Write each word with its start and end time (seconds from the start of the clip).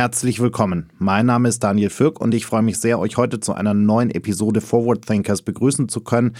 Herzlich 0.00 0.40
willkommen. 0.40 0.88
Mein 0.98 1.26
Name 1.26 1.46
ist 1.46 1.62
Daniel 1.62 1.90
Fürk 1.90 2.22
und 2.22 2.32
ich 2.32 2.46
freue 2.46 2.62
mich 2.62 2.78
sehr, 2.78 2.98
euch 2.98 3.18
heute 3.18 3.38
zu 3.38 3.52
einer 3.52 3.74
neuen 3.74 4.10
Episode 4.10 4.62
Forward 4.62 5.04
Thinkers 5.04 5.42
begrüßen 5.42 5.90
zu 5.90 6.00
können, 6.00 6.36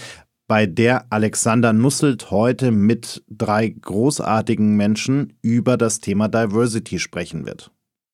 bei 0.47 0.65
der 0.65 1.05
Alexander 1.11 1.71
Nusselt 1.71 2.31
heute 2.31 2.71
mit 2.71 3.23
drei 3.29 3.69
großartigen 3.69 4.75
Menschen 4.75 5.37
über 5.43 5.77
das 5.77 5.99
Thema 5.99 6.27
Diversity 6.27 6.97
sprechen 6.97 7.45
wird. 7.45 7.71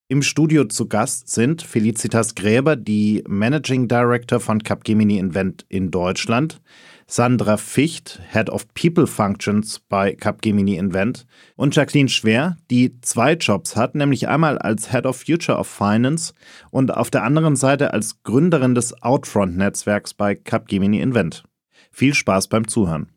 Im 0.10 0.21
Studio 0.21 0.65
zu 0.65 0.89
Gast 0.89 1.29
sind 1.29 1.61
Felicitas 1.61 2.36
Gräber, 2.36 2.75
die 2.75 3.23
Managing 3.25 3.88
Director 3.88 4.41
von 4.41 4.61
Capgemini 4.61 5.18
Invent 5.18 5.66
in 5.70 5.91
Deutschland, 5.91 6.59
Sandra 7.09 7.55
Ficht, 7.55 8.19
Head 8.33 8.49
of 8.49 8.67
People 8.73 9.07
Functions 9.07 9.79
bei 9.79 10.13
Capgemini 10.13 10.75
Invent 10.75 11.25
und 11.55 11.73
Jacqueline 11.73 12.09
Schwer, 12.09 12.57
die 12.69 12.99
zwei 12.99 13.33
Jobs 13.33 13.77
hat, 13.77 13.95
nämlich 13.95 14.27
einmal 14.27 14.57
als 14.57 14.91
Head 14.91 15.05
of 15.05 15.23
Future 15.25 15.57
of 15.57 15.67
Finance 15.67 16.33
und 16.70 16.93
auf 16.93 17.09
der 17.09 17.23
anderen 17.23 17.55
Seite 17.55 17.93
als 17.93 18.23
Gründerin 18.23 18.75
des 18.75 19.01
Outfront-Netzwerks 19.01 20.15
bei 20.15 20.35
Capgemini 20.35 20.99
Invent. 20.99 21.45
Viel 21.91 22.13
Spaß 22.13 22.49
beim 22.49 22.67
Zuhören. 22.67 23.07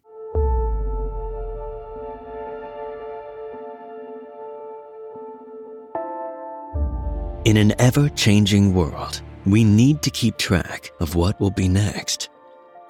In 7.43 7.57
an 7.57 7.73
ever-changing 7.79 8.73
world, 8.73 9.25
we 9.47 9.65
need 9.65 10.01
to 10.03 10.11
keep 10.11 10.39
track 10.39 10.93
of 11.01 11.17
what 11.17 11.41
will 11.41 11.51
be 11.51 11.69
next. 11.69 12.31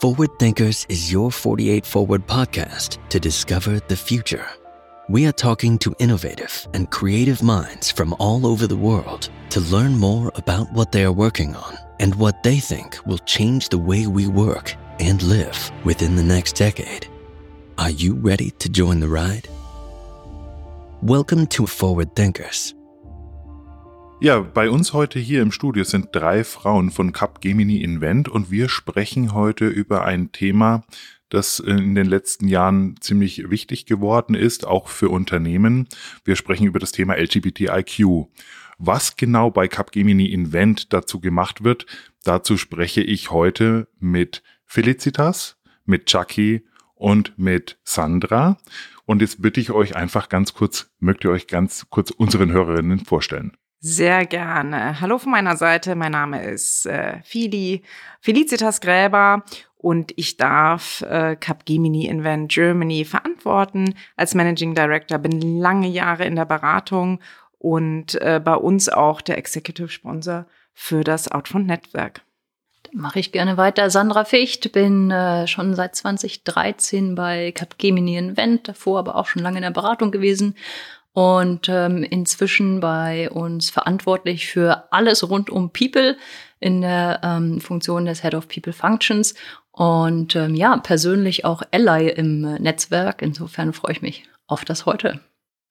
Forward 0.00 0.38
Thinkers 0.38 0.86
is 0.88 1.12
your 1.12 1.30
48 1.30 1.84
Forward 1.84 2.26
podcast 2.26 2.96
to 3.10 3.20
discover 3.20 3.80
the 3.80 3.96
future. 3.96 4.48
We 5.10 5.26
are 5.26 5.32
talking 5.32 5.76
to 5.80 5.94
innovative 5.98 6.66
and 6.72 6.90
creative 6.90 7.42
minds 7.42 7.90
from 7.90 8.14
all 8.18 8.46
over 8.46 8.66
the 8.66 8.78
world 8.78 9.28
to 9.50 9.60
learn 9.60 9.98
more 9.98 10.32
about 10.36 10.72
what 10.72 10.90
they 10.90 11.04
are 11.04 11.12
working 11.12 11.54
on 11.54 11.76
and 11.98 12.14
what 12.14 12.42
they 12.42 12.60
think 12.60 12.96
will 13.04 13.18
change 13.26 13.68
the 13.68 13.76
way 13.76 14.06
we 14.06 14.26
work 14.26 14.74
and 15.00 15.22
live 15.22 15.70
within 15.84 16.16
the 16.16 16.24
next 16.24 16.52
decade. 16.54 17.06
Are 17.76 17.90
you 17.90 18.14
ready 18.14 18.52
to 18.52 18.70
join 18.70 19.00
the 19.00 19.08
ride? 19.08 19.48
Welcome 21.02 21.46
to 21.48 21.66
Forward 21.66 22.16
Thinkers. 22.16 22.72
Ja, 24.22 24.40
bei 24.40 24.68
uns 24.68 24.92
heute 24.92 25.18
hier 25.18 25.40
im 25.40 25.50
Studio 25.50 25.82
sind 25.82 26.08
drei 26.12 26.44
Frauen 26.44 26.90
von 26.90 27.12
Capgemini 27.12 27.78
Invent 27.78 28.28
und 28.28 28.50
wir 28.50 28.68
sprechen 28.68 29.32
heute 29.32 29.66
über 29.66 30.04
ein 30.04 30.30
Thema, 30.30 30.84
das 31.30 31.58
in 31.58 31.94
den 31.94 32.06
letzten 32.06 32.46
Jahren 32.46 32.96
ziemlich 33.00 33.48
wichtig 33.48 33.86
geworden 33.86 34.34
ist, 34.34 34.66
auch 34.66 34.88
für 34.88 35.08
Unternehmen. 35.08 35.88
Wir 36.22 36.36
sprechen 36.36 36.66
über 36.66 36.78
das 36.78 36.92
Thema 36.92 37.14
LGBTIQ. 37.14 38.26
Was 38.76 39.16
genau 39.16 39.50
bei 39.50 39.68
Capgemini 39.68 40.26
Invent 40.26 40.92
dazu 40.92 41.18
gemacht 41.18 41.64
wird, 41.64 41.86
dazu 42.22 42.58
spreche 42.58 43.00
ich 43.00 43.30
heute 43.30 43.88
mit 44.00 44.42
Felicitas, 44.66 45.56
mit 45.86 46.04
Chucky 46.06 46.66
und 46.94 47.38
mit 47.38 47.78
Sandra. 47.84 48.58
Und 49.06 49.22
jetzt 49.22 49.40
bitte 49.40 49.60
ich 49.60 49.70
euch 49.70 49.96
einfach 49.96 50.28
ganz 50.28 50.52
kurz, 50.52 50.90
mögt 50.98 51.24
ihr 51.24 51.30
euch 51.30 51.46
ganz 51.46 51.86
kurz 51.88 52.10
unseren 52.10 52.52
Hörerinnen 52.52 53.00
vorstellen? 53.06 53.56
Sehr 53.82 54.26
gerne. 54.26 55.00
Hallo 55.00 55.16
von 55.16 55.32
meiner 55.32 55.56
Seite. 55.56 55.94
Mein 55.94 56.12
Name 56.12 56.44
ist 56.44 56.84
äh, 56.84 57.22
Fili, 57.24 57.82
Felicitas 58.20 58.82
Gräber 58.82 59.42
und 59.78 60.12
ich 60.16 60.36
darf 60.36 61.00
äh, 61.00 61.34
Capgemini 61.36 62.04
Invent 62.04 62.52
Germany 62.52 63.06
verantworten 63.06 63.94
als 64.16 64.34
Managing 64.34 64.74
Director. 64.74 65.16
Bin 65.16 65.58
lange 65.58 65.88
Jahre 65.88 66.26
in 66.26 66.36
der 66.36 66.44
Beratung 66.44 67.20
und 67.56 68.20
äh, 68.20 68.38
bei 68.44 68.54
uns 68.54 68.90
auch 68.90 69.22
der 69.22 69.38
Executive 69.38 69.88
Sponsor 69.88 70.44
für 70.74 71.02
das 71.02 71.32
Outfront 71.32 71.66
Netzwerk. 71.66 72.20
Mache 72.92 73.20
ich 73.20 73.32
gerne 73.32 73.56
weiter. 73.56 73.88
Sandra 73.88 74.24
Ficht, 74.24 74.72
bin 74.72 75.10
äh, 75.10 75.46
schon 75.46 75.74
seit 75.74 75.96
2013 75.96 77.14
bei 77.14 77.52
Capgemini 77.52 78.18
Invent, 78.18 78.68
davor 78.68 78.98
aber 78.98 79.16
auch 79.16 79.26
schon 79.26 79.42
lange 79.42 79.56
in 79.56 79.62
der 79.62 79.70
Beratung 79.70 80.10
gewesen 80.10 80.54
und 81.12 81.68
ähm, 81.68 82.02
inzwischen 82.02 82.80
bei 82.80 83.30
uns 83.30 83.70
verantwortlich 83.70 84.46
für 84.46 84.92
alles 84.92 85.28
rund 85.28 85.50
um 85.50 85.72
People 85.72 86.16
in 86.60 86.82
der 86.82 87.20
ähm, 87.22 87.60
Funktion 87.60 88.04
des 88.04 88.22
Head 88.22 88.34
of 88.34 88.48
People 88.48 88.72
Functions 88.72 89.34
und 89.72 90.36
ähm, 90.36 90.54
ja, 90.54 90.76
persönlich 90.76 91.44
auch 91.44 91.62
Ally 91.72 92.10
im 92.10 92.42
Netzwerk. 92.42 93.22
Insofern 93.22 93.72
freue 93.72 93.92
ich 93.92 94.02
mich 94.02 94.24
auf 94.46 94.64
das 94.64 94.86
heute. 94.86 95.20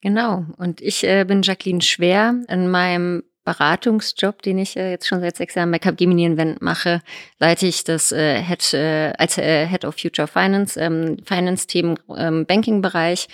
Genau. 0.01 0.45
Und 0.57 0.81
ich 0.81 1.03
äh, 1.03 1.25
bin 1.25 1.41
Jacqueline 1.41 1.81
Schwer. 1.81 2.35
In 2.47 2.71
meinem 2.71 3.23
Beratungsjob, 3.43 4.41
den 4.41 4.57
ich 4.59 4.77
äh, 4.77 4.91
jetzt 4.91 5.07
schon 5.07 5.19
seit 5.19 5.35
sechs 5.35 5.55
Jahren 5.55 5.71
bei 5.71 5.79
Capgemini 5.79 6.23
Invent 6.25 6.61
mache, 6.61 7.01
leite 7.39 7.67
ich 7.67 7.83
das 7.83 8.11
äh, 8.11 8.41
Head, 8.41 8.73
äh, 8.73 9.13
als 9.17 9.37
äh, 9.37 9.67
Head 9.67 9.85
of 9.85 9.95
Future 9.99 10.27
Finance, 10.27 10.79
ähm, 10.79 11.17
Finance-Themen, 11.25 11.99
ähm, 12.15 12.45
Banking-Bereich 12.45 13.27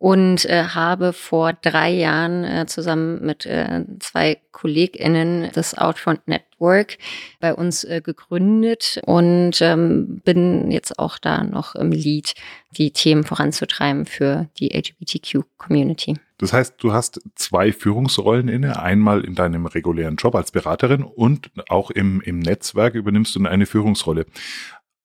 und 0.00 0.46
äh, 0.46 0.64
habe 0.64 1.12
vor 1.12 1.52
drei 1.52 1.90
Jahren 1.90 2.42
äh, 2.42 2.64
zusammen 2.66 3.22
mit 3.22 3.44
äh, 3.44 3.84
zwei 3.98 4.40
KollegInnen 4.50 5.50
das 5.52 5.76
Outfront 5.76 6.26
Network 6.26 6.96
bei 7.38 7.54
uns 7.54 7.84
äh, 7.84 8.00
gegründet 8.02 8.98
und 9.04 9.60
ähm, 9.60 10.22
bin 10.24 10.70
jetzt 10.70 10.98
auch 10.98 11.18
da 11.18 11.44
noch 11.44 11.74
im 11.74 11.92
Lead, 11.92 12.32
die 12.78 12.92
Themen 12.92 13.24
voranzutreiben 13.24 14.06
für 14.06 14.48
die 14.58 14.74
LGBTQ-Community. 14.74 16.16
Das 16.38 16.54
heißt, 16.54 16.76
du 16.78 16.94
hast 16.94 17.20
zwei 17.34 17.70
Führungsrollen 17.70 18.48
inne, 18.48 18.80
einmal 18.80 19.22
in 19.22 19.34
deinem 19.34 19.66
regulären 19.66 20.16
Job 20.16 20.34
als 20.34 20.50
Beraterin 20.50 21.02
und 21.02 21.50
auch 21.68 21.90
im, 21.90 22.22
im 22.22 22.38
Netzwerk 22.38 22.94
übernimmst 22.94 23.36
du 23.36 23.44
eine 23.44 23.66
Führungsrolle. 23.66 24.24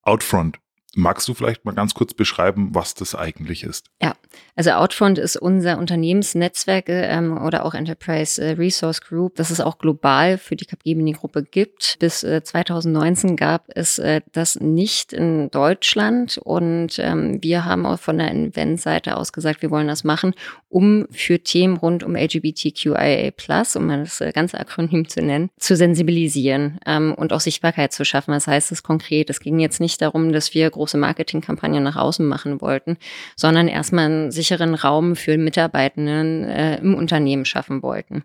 Outfront, 0.03 0.57
Magst 0.97 1.27
du 1.27 1.33
vielleicht 1.33 1.65
mal 1.65 1.75
ganz 1.75 1.93
kurz 1.93 2.13
beschreiben, 2.13 2.69
was 2.73 2.93
das 2.95 3.15
eigentlich 3.15 3.63
ist? 3.63 3.91
Ja, 4.01 4.15
also 4.55 4.71
Outfront 4.71 5.17
ist 5.17 5.35
unser 5.35 5.77
Unternehmensnetzwerk 5.77 6.85
ähm, 6.87 7.37
oder 7.37 7.65
auch 7.65 7.73
Enterprise 7.73 8.41
äh, 8.41 8.51
Resource 8.51 9.01
Group, 9.01 9.35
das 9.35 9.49
es 9.49 9.59
auch 9.59 9.77
global 9.77 10.37
für 10.37 10.55
die 10.55 10.65
Capgemini-Gruppe 10.65 11.43
gibt. 11.43 11.97
Bis 11.99 12.23
äh, 12.23 12.41
2019 12.41 13.35
gab 13.35 13.65
es 13.75 13.99
äh, 13.99 14.21
das 14.31 14.59
nicht 14.59 15.11
in 15.11 15.51
Deutschland 15.51 16.37
und 16.37 16.99
ähm, 16.99 17.43
wir 17.43 17.65
haben 17.65 17.85
auch 17.85 17.99
von 17.99 18.17
der 18.17 18.31
Invent-Seite 18.31 19.17
aus 19.17 19.33
gesagt, 19.33 19.61
wir 19.61 19.71
wollen 19.71 19.87
das 19.87 20.05
machen, 20.05 20.33
um 20.69 21.07
für 21.11 21.39
Themen 21.39 21.77
rund 21.77 22.03
um 22.03 22.15
LGBTQIA+, 22.15 23.31
um 23.75 23.89
das 23.89 24.21
äh, 24.21 24.31
ganze 24.31 24.59
Akronym 24.59 25.09
zu 25.09 25.21
nennen, 25.21 25.49
zu 25.57 25.75
sensibilisieren 25.75 26.79
ähm, 26.85 27.13
und 27.13 27.33
auch 27.33 27.41
Sichtbarkeit 27.41 27.91
zu 27.91 28.05
schaffen. 28.05 28.33
Was 28.33 28.47
heißt 28.47 28.71
das 28.71 28.83
konkret? 28.83 29.29
Es 29.29 29.41
ging 29.41 29.59
jetzt 29.59 29.81
nicht 29.81 30.01
darum, 30.01 30.31
dass 30.31 30.53
wir 30.53 30.69
große 30.69 30.97
Marketingkampagnen 30.97 31.83
nach 31.83 31.97
außen 31.97 32.25
machen 32.25 32.61
wollten, 32.61 32.97
sondern 33.35 33.67
erstmal 33.67 34.24
sicheren 34.31 34.75
Raum 34.75 35.15
für 35.15 35.37
Mitarbeitenden 35.37 36.43
äh, 36.43 36.77
im 36.77 36.95
Unternehmen 36.95 37.45
schaffen 37.45 37.81
wollten. 37.81 38.23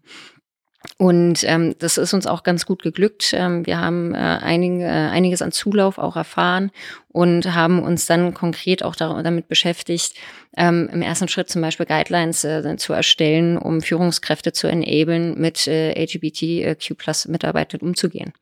Und 1.01 1.45
ähm, 1.45 1.77
das 1.79 1.97
ist 1.97 2.13
uns 2.13 2.27
auch 2.27 2.43
ganz 2.43 2.67
gut 2.67 2.83
geglückt. 2.83 3.33
Ähm, 3.33 3.65
wir 3.65 3.81
haben 3.81 4.15
äh, 4.15 4.19
einige, 4.19 4.85
äh, 4.85 4.89
einiges 5.09 5.41
an 5.41 5.51
Zulauf 5.51 5.97
auch 5.97 6.15
erfahren 6.15 6.73
und 7.09 7.55
haben 7.55 7.83
uns 7.83 8.05
dann 8.05 8.35
konkret 8.35 8.83
auch 8.83 8.95
damit 8.95 9.49
beschäftigt, 9.49 10.13
ähm, 10.59 10.91
im 10.93 11.01
ersten 11.01 11.27
Schritt 11.29 11.49
zum 11.49 11.63
Beispiel 11.63 11.87
Guidelines 11.87 12.45
äh, 12.45 12.77
zu 12.77 12.93
erstellen, 12.93 13.57
um 13.57 13.81
Führungskräfte 13.81 14.53
zu 14.53 14.67
enablen, 14.67 15.41
mit 15.41 15.67
äh, 15.67 15.99
LGBTQ-Plus-Mitarbeitern 16.05 17.81
umzugehen. 17.81 18.35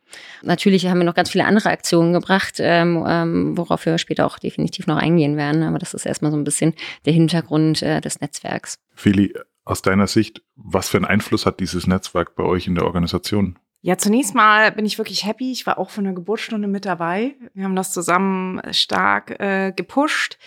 Natürlich 0.43 0.89
haben 0.89 0.99
wir 0.99 1.05
noch 1.05 1.15
ganz 1.15 1.31
viele 1.31 1.45
andere 1.45 1.69
Aktionen 1.69 2.13
gebracht, 2.13 2.57
ähm, 2.59 3.05
ähm, 3.07 3.57
worauf 3.57 3.87
wir 3.87 3.99
später 3.99 4.27
auch 4.27 4.41
definitiv 4.41 4.89
noch 4.89 4.97
eingehen 4.97 5.37
werden. 5.37 5.63
Aber 5.63 5.79
das 5.79 5.95
ist 5.95 6.07
erstmal 6.07 6.33
so 6.33 6.37
ein 6.37 6.43
bisschen 6.43 6.75
der 7.07 7.13
Hintergrund 7.13 7.85
äh, 7.85 8.01
des 8.01 8.21
Netzwerks. 8.21 8.81
Fili, 8.97 9.33
aus 9.69 9.83
deiner 9.83 10.07
Sicht, 10.07 10.43
was 10.57 10.89
für 10.89 10.97
einen 10.97 11.07
Einfluss 11.07 11.47
hat 11.47 11.61
dieses 11.61 11.87
Netzwerk 11.87 12.35
bei 12.35 12.45
euch 12.45 12.67
in 12.67 12.75
der 12.75 12.85
Organisation? 12.85 13.59
Ja, 13.81 13.97
zunächst 13.97 14.35
mal 14.35 14.73
bin 14.73 14.87
ich 14.87 14.99
wirklich 14.99 15.25
happy. 15.25 15.53
Ich 15.53 15.67
war 15.67 15.79
auch 15.79 15.91
von 15.91 16.05
der 16.05 16.13
Geburtsstunde 16.13 16.67
mit 16.67 16.85
dabei. 16.85 17.37
Wir 17.55 17.65
haben 17.65 17.77
das 17.77 17.93
zusammen 17.93 18.61
stark 18.73 19.39
äh, 19.39 19.73
gepusht. 19.73 20.39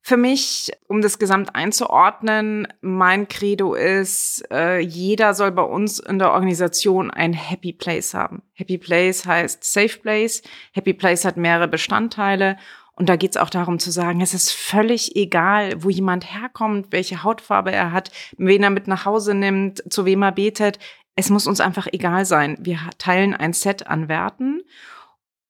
Für 0.00 0.16
mich, 0.16 0.70
um 0.86 1.02
das 1.02 1.18
Gesamt 1.18 1.54
einzuordnen, 1.54 2.66
mein 2.80 3.28
Credo 3.28 3.74
ist, 3.74 4.42
äh, 4.50 4.78
jeder 4.78 5.34
soll 5.34 5.52
bei 5.52 5.62
uns 5.62 5.98
in 5.98 6.18
der 6.18 6.32
Organisation 6.32 7.10
ein 7.10 7.34
Happy 7.34 7.74
Place 7.74 8.14
haben. 8.14 8.42
Happy 8.54 8.78
Place 8.78 9.26
heißt 9.26 9.64
Safe 9.64 9.98
Place. 9.98 10.40
Happy 10.72 10.94
Place 10.94 11.26
hat 11.26 11.36
mehrere 11.36 11.68
Bestandteile 11.68 12.56
und 12.98 13.08
da 13.08 13.16
geht 13.16 13.30
es 13.30 13.36
auch 13.36 13.50
darum 13.50 13.78
zu 13.78 13.92
sagen, 13.92 14.20
es 14.20 14.34
ist 14.34 14.50
völlig 14.50 15.14
egal, 15.14 15.84
wo 15.84 15.88
jemand 15.88 16.34
herkommt, 16.34 16.88
welche 16.90 17.22
Hautfarbe 17.22 17.70
er 17.70 17.92
hat, 17.92 18.10
wen 18.36 18.64
er 18.64 18.70
mit 18.70 18.88
nach 18.88 19.04
Hause 19.04 19.34
nimmt, 19.34 19.82
zu 19.88 20.04
wem 20.04 20.22
er 20.22 20.32
betet. 20.32 20.80
Es 21.14 21.30
muss 21.30 21.46
uns 21.46 21.60
einfach 21.60 21.86
egal 21.92 22.24
sein. 22.24 22.58
Wir 22.60 22.78
teilen 22.98 23.34
ein 23.34 23.52
Set 23.52 23.86
an 23.86 24.08
Werten 24.08 24.62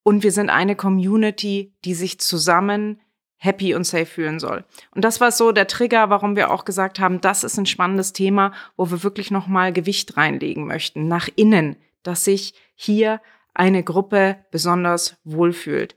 und 0.02 0.22
wir 0.22 0.32
sind 0.32 0.50
eine 0.50 0.76
Community, 0.76 1.74
die 1.86 1.94
sich 1.94 2.20
zusammen 2.20 3.00
happy 3.38 3.74
und 3.74 3.84
safe 3.84 4.06
fühlen 4.06 4.40
soll. 4.40 4.64
Und 4.94 5.04
das 5.04 5.20
war 5.20 5.32
so 5.32 5.52
der 5.52 5.68
Trigger, 5.68 6.10
warum 6.10 6.36
wir 6.36 6.50
auch 6.50 6.66
gesagt 6.66 7.00
haben, 7.00 7.20
das 7.22 7.44
ist 7.44 7.56
ein 7.56 7.66
spannendes 7.66 8.12
Thema, 8.12 8.52
wo 8.76 8.90
wir 8.90 9.02
wirklich 9.02 9.30
nochmal 9.30 9.72
Gewicht 9.72 10.18
reinlegen 10.18 10.66
möchten, 10.66 11.08
nach 11.08 11.28
innen, 11.34 11.76
dass 12.02 12.24
sich 12.24 12.52
hier 12.74 13.22
eine 13.54 13.82
Gruppe 13.82 14.36
besonders 14.50 15.16
wohlfühlt. 15.24 15.96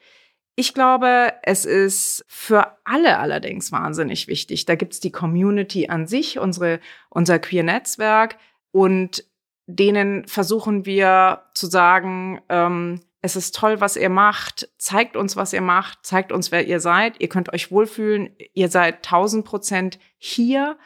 Ich 0.62 0.76
glaube, 0.76 1.34
es 1.42 1.66
ist 1.66 2.24
für 2.28 2.78
alle 2.84 3.18
allerdings 3.18 3.72
wahnsinnig 3.72 4.28
wichtig. 4.28 4.68
Da 4.68 4.76
gibt's 4.76 5.00
die 5.00 5.12
Community 5.12 5.88
an 5.88 6.06
sich, 6.06 6.38
unsere, 6.38 6.80
unser 7.10 7.40
Queer-Netzwerk 7.40 8.38
und 8.72 9.26
denen 9.66 10.28
versuchen 10.28 10.86
wir 10.86 11.46
zu 11.56 11.66
sagen, 11.66 12.42
ähm, 12.50 13.02
es 13.24 13.36
ist 13.36 13.56
toll, 13.56 13.82
was 13.82 13.96
ihr 13.96 14.12
macht, 14.12 14.70
zeigt 14.78 15.18
uns, 15.18 15.36
was 15.36 15.52
ihr 15.52 15.62
macht, 15.62 16.06
zeigt 16.06 16.32
uns, 16.32 16.52
wer 16.52 16.68
ihr 16.68 16.80
seid, 16.80 17.20
ihr 17.20 17.28
könnt 17.28 17.52
euch 17.52 17.72
wohlfühlen, 17.72 18.30
ihr 18.54 18.70
seid 18.70 19.04
tausend 19.04 19.46
Prozent 19.46 19.98
hier. 20.20 20.78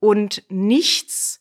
Und 0.00 0.44
nichts 0.50 1.40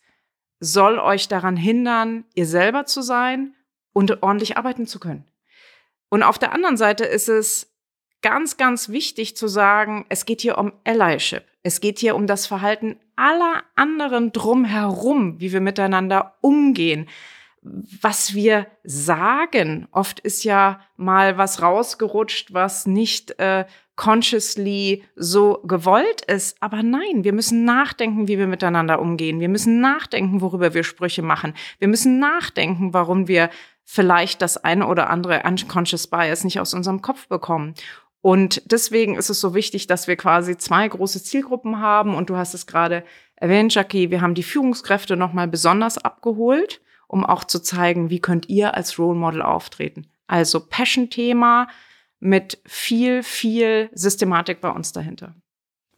soll 0.61 0.99
euch 0.99 1.27
daran 1.27 1.57
hindern, 1.57 2.23
ihr 2.33 2.45
selber 2.45 2.85
zu 2.85 3.01
sein 3.01 3.55
und 3.91 4.23
ordentlich 4.23 4.55
arbeiten 4.55 4.87
zu 4.87 5.01
können. 5.01 5.25
Und 6.11 6.23
auf 6.23 6.37
der 6.37 6.51
anderen 6.51 6.75
Seite 6.75 7.05
ist 7.05 7.29
es 7.29 7.73
ganz, 8.21 8.57
ganz 8.57 8.89
wichtig 8.89 9.37
zu 9.37 9.47
sagen, 9.47 10.05
es 10.09 10.25
geht 10.25 10.41
hier 10.41 10.57
um 10.57 10.73
Allyship. 10.83 11.43
Es 11.63 11.79
geht 11.79 11.99
hier 11.99 12.15
um 12.15 12.27
das 12.27 12.47
Verhalten 12.47 12.99
aller 13.15 13.63
anderen 13.75 14.33
drumherum, 14.33 15.39
wie 15.39 15.53
wir 15.53 15.61
miteinander 15.61 16.35
umgehen. 16.41 17.07
Was 17.63 18.33
wir 18.33 18.67
sagen, 18.83 19.87
oft 19.91 20.19
ist 20.19 20.43
ja 20.43 20.81
mal 20.97 21.37
was 21.37 21.61
rausgerutscht, 21.61 22.53
was 22.53 22.87
nicht 22.87 23.39
äh, 23.39 23.65
consciously 23.95 25.03
so 25.15 25.61
gewollt 25.63 26.25
ist. 26.25 26.57
Aber 26.59 26.83
nein, 26.83 27.23
wir 27.23 27.33
müssen 27.33 27.63
nachdenken, 27.63 28.27
wie 28.27 28.39
wir 28.39 28.47
miteinander 28.47 28.99
umgehen. 28.99 29.39
Wir 29.39 29.49
müssen 29.49 29.79
nachdenken, 29.79 30.41
worüber 30.41 30.73
wir 30.73 30.83
Sprüche 30.83 31.21
machen. 31.21 31.53
Wir 31.77 31.87
müssen 31.87 32.19
nachdenken, 32.19 32.93
warum 32.95 33.27
wir 33.27 33.51
vielleicht 33.83 34.41
das 34.41 34.57
eine 34.57 34.87
oder 34.87 35.09
andere 35.09 35.43
unconscious 35.43 36.07
bias 36.07 36.43
nicht 36.43 36.59
aus 36.59 36.73
unserem 36.73 37.01
Kopf 37.01 37.27
bekommen. 37.27 37.73
Und 38.21 38.61
deswegen 38.71 39.15
ist 39.15 39.29
es 39.29 39.39
so 39.39 39.55
wichtig, 39.55 39.87
dass 39.87 40.07
wir 40.07 40.15
quasi 40.15 40.57
zwei 40.57 40.87
große 40.87 41.23
Zielgruppen 41.23 41.79
haben. 41.79 42.15
Und 42.15 42.29
du 42.29 42.37
hast 42.37 42.53
es 42.53 42.67
gerade 42.67 43.03
erwähnt, 43.35 43.73
Jackie, 43.73 44.11
wir 44.11 44.21
haben 44.21 44.35
die 44.35 44.43
Führungskräfte 44.43 45.17
nochmal 45.17 45.47
besonders 45.47 45.97
abgeholt, 45.97 46.81
um 47.07 47.25
auch 47.25 47.43
zu 47.43 47.59
zeigen, 47.59 48.09
wie 48.09 48.19
könnt 48.19 48.47
ihr 48.47 48.75
als 48.75 48.99
Role 48.99 49.17
Model 49.17 49.41
auftreten. 49.41 50.07
Also 50.27 50.65
Passion-Thema 50.65 51.67
mit 52.19 52.61
viel, 52.65 53.23
viel 53.23 53.89
Systematik 53.93 54.61
bei 54.61 54.69
uns 54.69 54.93
dahinter. 54.93 55.35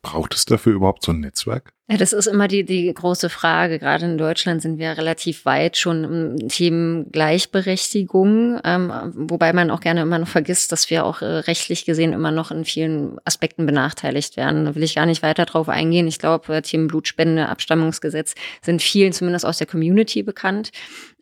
Braucht 0.01 0.33
es 0.33 0.45
dafür 0.45 0.73
überhaupt 0.73 1.03
so 1.03 1.11
ein 1.11 1.19
Netzwerk? 1.19 1.73
Ja, 1.89 1.97
das 1.97 2.13
ist 2.13 2.27
immer 2.27 2.47
die, 2.47 2.63
die 2.63 2.93
große 2.93 3.27
Frage. 3.29 3.77
Gerade 3.77 4.05
in 4.05 4.17
Deutschland 4.17 4.61
sind 4.61 4.77
wir 4.77 4.97
relativ 4.97 5.43
weit 5.43 5.75
schon 5.75 6.05
im 6.05 6.47
Themen 6.47 7.11
Gleichberechtigung, 7.11 8.57
ähm, 8.63 8.89
wobei 9.13 9.51
man 9.51 9.69
auch 9.69 9.81
gerne 9.81 10.01
immer 10.01 10.17
noch 10.17 10.29
vergisst, 10.29 10.71
dass 10.71 10.89
wir 10.89 11.05
auch 11.05 11.21
äh, 11.21 11.25
rechtlich 11.25 11.83
gesehen 11.83 12.13
immer 12.13 12.31
noch 12.31 12.51
in 12.51 12.63
vielen 12.63 13.17
Aspekten 13.25 13.65
benachteiligt 13.65 14.37
werden. 14.37 14.63
Da 14.63 14.75
will 14.75 14.83
ich 14.83 14.95
gar 14.95 15.05
nicht 15.05 15.23
weiter 15.23 15.43
drauf 15.43 15.67
eingehen. 15.67 16.07
Ich 16.07 16.19
glaube, 16.19 16.55
äh, 16.55 16.61
Themen 16.61 16.87
Blutspende, 16.87 17.49
Abstammungsgesetz 17.49 18.33
sind 18.61 18.81
vielen 18.81 19.11
zumindest 19.11 19.45
aus 19.45 19.57
der 19.57 19.67
Community 19.67 20.23
bekannt. 20.23 20.71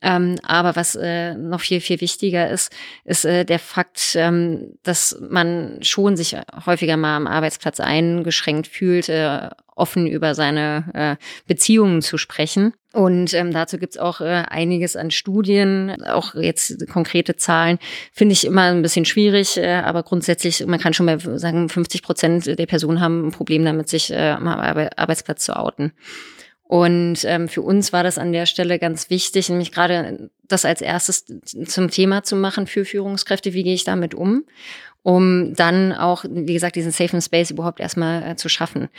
Ähm, 0.03 0.35
aber 0.43 0.75
was 0.75 0.95
äh, 0.95 1.33
noch 1.33 1.61
viel, 1.61 1.81
viel 1.81 2.01
wichtiger 2.01 2.49
ist, 2.49 2.71
ist 3.03 3.25
äh, 3.25 3.45
der 3.45 3.59
Fakt, 3.59 4.13
ähm, 4.15 4.77
dass 4.83 5.19
man 5.27 5.79
schon 5.81 6.17
sich 6.17 6.35
häufiger 6.65 6.97
mal 6.97 7.17
am 7.17 7.27
Arbeitsplatz 7.27 7.79
eingeschränkt 7.79 8.67
fühlt, 8.67 9.09
äh, 9.09 9.49
offen 9.81 10.05
über 10.05 10.35
seine 10.35 10.85
äh, 10.93 11.15
Beziehungen 11.47 12.01
zu 12.01 12.19
sprechen. 12.19 12.73
Und 12.93 13.33
ähm, 13.33 13.51
dazu 13.51 13.77
gibt's 13.77 13.97
auch 13.97 14.21
äh, 14.21 14.43
einiges 14.47 14.95
an 14.95 15.11
Studien, 15.11 16.03
auch 16.03 16.35
jetzt 16.35 16.87
konkrete 16.89 17.35
Zahlen, 17.35 17.79
finde 18.11 18.33
ich 18.33 18.45
immer 18.45 18.63
ein 18.63 18.81
bisschen 18.81 19.05
schwierig, 19.05 19.57
äh, 19.57 19.81
aber 19.83 20.03
grundsätzlich, 20.03 20.65
man 20.67 20.79
kann 20.79 20.93
schon 20.93 21.07
mal 21.07 21.19
sagen, 21.39 21.67
50 21.69 22.03
Prozent 22.03 22.45
der 22.45 22.65
Personen 22.65 23.01
haben 23.01 23.27
ein 23.27 23.31
Problem 23.31 23.65
damit, 23.65 23.89
sich 23.89 24.11
äh, 24.11 24.31
am 24.31 24.47
Arbeitsplatz 24.47 25.45
zu 25.45 25.55
outen. 25.55 25.93
Und 26.71 27.25
ähm, 27.25 27.49
für 27.49 27.61
uns 27.61 27.91
war 27.91 28.01
das 28.01 28.17
an 28.17 28.31
der 28.31 28.45
Stelle 28.45 28.79
ganz 28.79 29.09
wichtig, 29.09 29.49
nämlich 29.49 29.73
gerade 29.73 30.29
das 30.47 30.63
als 30.63 30.81
erstes 30.81 31.25
zum 31.65 31.89
Thema 31.89 32.23
zu 32.23 32.37
machen 32.37 32.65
für 32.65 32.85
Führungskräfte. 32.85 33.53
Wie 33.53 33.63
gehe 33.63 33.73
ich 33.73 33.83
damit 33.83 34.15
um? 34.15 34.45
Um 35.03 35.53
dann 35.55 35.93
auch, 35.93 36.25
wie 36.29 36.53
gesagt, 36.53 36.75
diesen 36.75 36.91
Safe 36.91 37.21
Space 37.21 37.51
überhaupt 37.51 37.79
erstmal 37.79 38.23
äh, 38.23 38.35
zu 38.35 38.49
schaffen. 38.49 38.89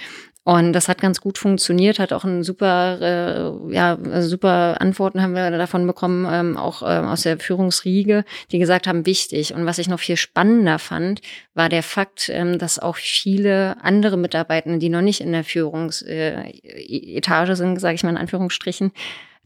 Und 0.44 0.72
das 0.72 0.88
hat 0.88 1.00
ganz 1.00 1.20
gut 1.20 1.38
funktioniert, 1.38 2.00
hat 2.00 2.12
auch 2.12 2.24
ein 2.24 2.42
super, 2.42 2.98
äh, 3.00 3.52
ja, 3.72 3.96
super 4.20 4.80
Antworten 4.80 5.22
haben 5.22 5.34
wir 5.34 5.52
davon 5.52 5.86
bekommen, 5.86 6.26
ähm, 6.28 6.56
auch 6.56 6.82
äh, 6.82 6.86
aus 6.86 7.22
der 7.22 7.38
Führungsriege, 7.38 8.24
die 8.50 8.58
gesagt 8.58 8.88
haben, 8.88 9.06
wichtig. 9.06 9.54
Und 9.54 9.66
was 9.66 9.78
ich 9.78 9.88
noch 9.88 10.00
viel 10.00 10.16
spannender 10.16 10.80
fand, 10.80 11.20
war 11.54 11.68
der 11.68 11.84
Fakt, 11.84 12.28
ähm, 12.28 12.58
dass 12.58 12.80
auch 12.80 12.96
viele 12.96 13.76
andere 13.82 14.16
Mitarbeitende, 14.16 14.80
die 14.80 14.88
noch 14.88 15.00
nicht 15.00 15.20
in 15.20 15.30
der 15.30 15.44
Führungsetage 15.44 17.54
sind, 17.54 17.80
sage 17.80 17.94
ich 17.94 18.02
mal 18.02 18.10
in 18.10 18.16
Anführungsstrichen, 18.16 18.90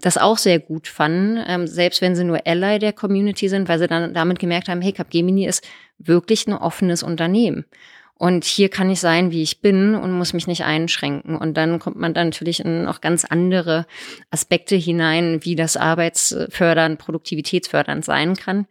das 0.00 0.18
auch 0.18 0.38
sehr 0.38 0.60
gut 0.60 0.88
fanden, 0.88 1.42
ähm, 1.46 1.66
selbst 1.66 2.00
wenn 2.00 2.16
sie 2.16 2.24
nur 2.24 2.46
Ally 2.46 2.78
der 2.78 2.92
Community 2.92 3.48
sind, 3.48 3.68
weil 3.68 3.78
sie 3.78 3.86
dann 3.86 4.14
damit 4.14 4.38
gemerkt 4.38 4.68
haben, 4.68 4.82
hey, 4.82 4.92
Capgemini 4.92 5.46
ist 5.46 5.66
wirklich 5.98 6.46
ein 6.46 6.54
offenes 6.54 7.02
Unternehmen. 7.02 7.64
Und 8.19 8.44
hier 8.44 8.70
kann 8.70 8.88
ich 8.88 9.00
sein, 9.00 9.31
wie 9.31 9.43
ich 9.43 9.60
bin 9.60 9.94
und 9.94 10.12
muss 10.12 10.32
mich 10.32 10.46
nicht 10.46 10.64
einschränken. 10.64 11.37
Und 11.37 11.54
dann 11.58 11.78
kommt 11.78 11.98
man 11.98 12.14
dann 12.14 12.28
natürlich 12.28 12.60
in 12.60 12.87
auch 12.87 13.02
ganz 13.02 13.26
andere 13.26 13.87
Aspekte 14.31 14.75
hinein, 14.75 15.40
wie 15.43 15.54
das 15.54 15.76
arbeitsfördernd, 15.76 16.98
produktivitätsfördernd 16.98 18.06
sein 18.06 18.34
kann. 18.34 18.66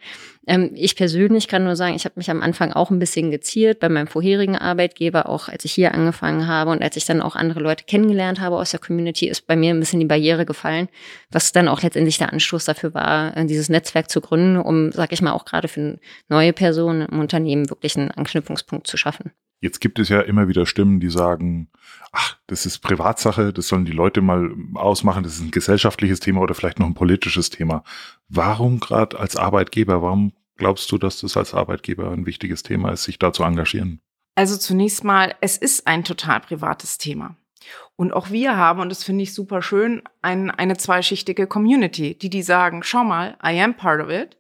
Ähm, 0.48 0.72
ich 0.74 0.96
persönlich 0.96 1.48
kann 1.48 1.64
nur 1.64 1.76
sagen, 1.76 1.96
ich 1.96 2.06
habe 2.06 2.14
mich 2.18 2.30
am 2.30 2.42
Anfang 2.42 2.72
auch 2.72 2.92
ein 2.92 3.00
bisschen 3.00 3.32
geziert 3.32 3.80
bei 3.80 3.90
meinem 3.90 4.08
vorherigen 4.08 4.58
Arbeitgeber, 4.58 5.28
auch 5.30 5.48
als 5.48 5.66
ich 5.66 5.74
hier 5.74 5.94
angefangen 5.94 6.48
habe 6.48 6.72
und 6.72 6.82
als 6.82 6.98
ich 6.98 7.06
dann 7.06 7.22
auch 7.22 7.36
andere 7.36 7.60
Leute 7.60 7.86
kennengelernt 7.86 8.40
habe 8.40 8.58
aus 8.58 8.72
der 8.72 8.80
Community, 8.80 9.28
ist 9.28 9.48
bei 9.48 9.56
mir 9.56 9.74
ein 9.74 9.80
bisschen 9.80 10.00
die 10.00 10.06
Barriere 10.06 10.46
gefallen, 10.46 10.90
was 11.32 11.52
dann 11.52 11.68
auch 11.68 11.82
letztendlich 11.82 12.18
der 12.18 12.32
Anstoß 12.32 12.66
dafür 12.66 12.94
war, 12.94 13.36
äh, 13.36 13.46
dieses 13.46 13.70
Netzwerk 13.70 14.10
zu 14.10 14.22
gründen, 14.22 14.58
um, 14.58 14.92
sag 14.92 15.12
ich 15.12 15.22
mal, 15.22 15.34
auch 15.34 15.46
gerade 15.46 15.68
für 15.68 16.00
neue 16.30 16.54
Personen 16.54 17.08
im 17.08 17.20
Unternehmen 17.20 17.70
wirklich 17.70 17.98
einen 17.98 18.12
Anknüpfungspunkt 18.12 18.88
zu 18.88 18.98
schaffen. 18.98 19.32
Jetzt 19.62 19.80
gibt 19.80 20.00
es 20.00 20.10
ja 20.10 20.22
immer 20.22 20.48
wieder 20.48 20.66
Stimmen, 20.66 21.00
die 21.00 21.10
sagen, 21.10 21.70
ach, 22.12 22.38
das 22.46 22.66
ist 22.66 22.80
Privatsache, 22.80 23.52
das 23.52 23.68
sollen 23.68 23.86
die 23.86 23.92
Leute 23.92 24.22
mal 24.22 24.52
ausmachen, 24.76 25.24
das 25.24 25.36
ist 25.36 25.42
ein 25.42 25.52
gesellschaftliches 25.52 26.20
Thema 26.20 26.42
oder 26.42 26.54
vielleicht 26.54 26.78
noch 26.78 26.86
ein 26.86 26.94
politisches 26.94 27.50
Thema. 27.50 27.84
Warum 28.28 28.80
gerade 28.80 29.20
als 29.20 29.36
Arbeitgeber, 29.36 30.02
warum 30.02 30.34
glaubst 30.58 30.92
du, 30.92 30.98
dass 30.98 31.20
das 31.20 31.38
als 31.38 31.54
Arbeitgeber 31.54 32.12
ein 32.12 32.26
wichtiges 32.26 32.64
Thema 32.64 32.92
ist, 32.92 33.04
sich 33.04 33.20
da 33.20 33.34
zu 33.34 33.44
engagieren? 33.44 34.02
Also 34.36 34.58
zunächst 34.58 35.04
mal, 35.04 35.36
es 35.42 35.58
ist 35.58 35.88
ein 35.88 36.04
total 36.04 36.42
privates 36.42 36.98
Thema. 36.98 37.38
Und 37.96 38.12
auch 38.12 38.30
wir 38.30 38.58
haben, 38.58 38.82
und 38.82 38.90
das 38.90 39.04
finde 39.04 39.24
ich 39.24 39.34
super 39.34 39.62
schön, 39.62 40.04
ein, 40.22 40.52
eine 40.52 40.78
zweischichtige 40.78 41.48
Community, 41.48 42.18
die 42.18 42.30
die 42.30 42.44
sagen, 42.44 42.84
schau 42.84 43.04
mal, 43.04 43.38
I 43.44 43.60
am 43.62 43.76
part 43.76 44.02
of 44.02 44.10
it. 44.10 44.38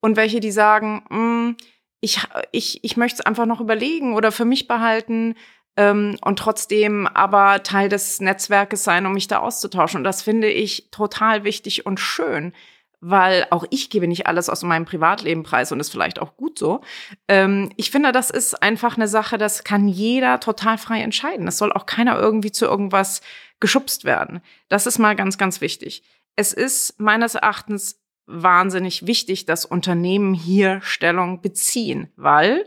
Und 0.00 0.16
welche, 0.16 0.40
die 0.40 0.50
sagen, 0.50 1.04
mm, 1.10 1.56
ich, 2.00 2.20
ich, 2.52 2.82
ich 2.84 2.96
möchte 2.96 3.20
es 3.20 3.26
einfach 3.26 3.46
noch 3.46 3.60
überlegen 3.60 4.14
oder 4.14 4.32
für 4.32 4.44
mich 4.44 4.68
behalten 4.68 5.34
ähm, 5.76 6.16
und 6.22 6.38
trotzdem 6.38 7.06
aber 7.06 7.62
Teil 7.62 7.88
des 7.88 8.20
Netzwerkes 8.20 8.84
sein, 8.84 9.04
um 9.04 9.12
mich 9.12 9.28
da 9.28 9.38
auszutauschen. 9.40 9.98
Und 9.98 10.04
das 10.04 10.22
finde 10.22 10.48
ich 10.48 10.90
total 10.90 11.44
wichtig 11.44 11.84
und 11.84 12.00
schön, 12.00 12.54
weil 13.00 13.46
auch 13.50 13.64
ich 13.70 13.90
gebe 13.90 14.08
nicht 14.08 14.26
alles 14.26 14.48
aus 14.48 14.62
meinem 14.62 14.84
Privatleben 14.84 15.42
preis 15.42 15.70
und 15.70 15.80
ist 15.80 15.90
vielleicht 15.90 16.18
auch 16.18 16.36
gut 16.36 16.58
so. 16.58 16.80
Ähm, 17.28 17.70
ich 17.76 17.90
finde, 17.90 18.12
das 18.12 18.30
ist 18.30 18.62
einfach 18.62 18.96
eine 18.96 19.08
Sache, 19.08 19.38
das 19.38 19.64
kann 19.64 19.88
jeder 19.88 20.40
total 20.40 20.78
frei 20.78 21.00
entscheiden. 21.00 21.46
Es 21.46 21.58
soll 21.58 21.72
auch 21.72 21.86
keiner 21.86 22.18
irgendwie 22.18 22.52
zu 22.52 22.64
irgendwas 22.64 23.20
geschubst 23.60 24.04
werden. 24.04 24.40
Das 24.68 24.86
ist 24.86 24.98
mal 24.98 25.14
ganz, 25.14 25.38
ganz 25.38 25.60
wichtig. 25.60 26.02
Es 26.36 26.52
ist 26.52 27.00
meines 27.00 27.34
Erachtens 27.34 28.00
wahnsinnig 28.26 29.06
wichtig, 29.06 29.46
dass 29.46 29.64
Unternehmen 29.64 30.34
hier 30.34 30.80
Stellung 30.82 31.40
beziehen, 31.40 32.12
weil 32.16 32.66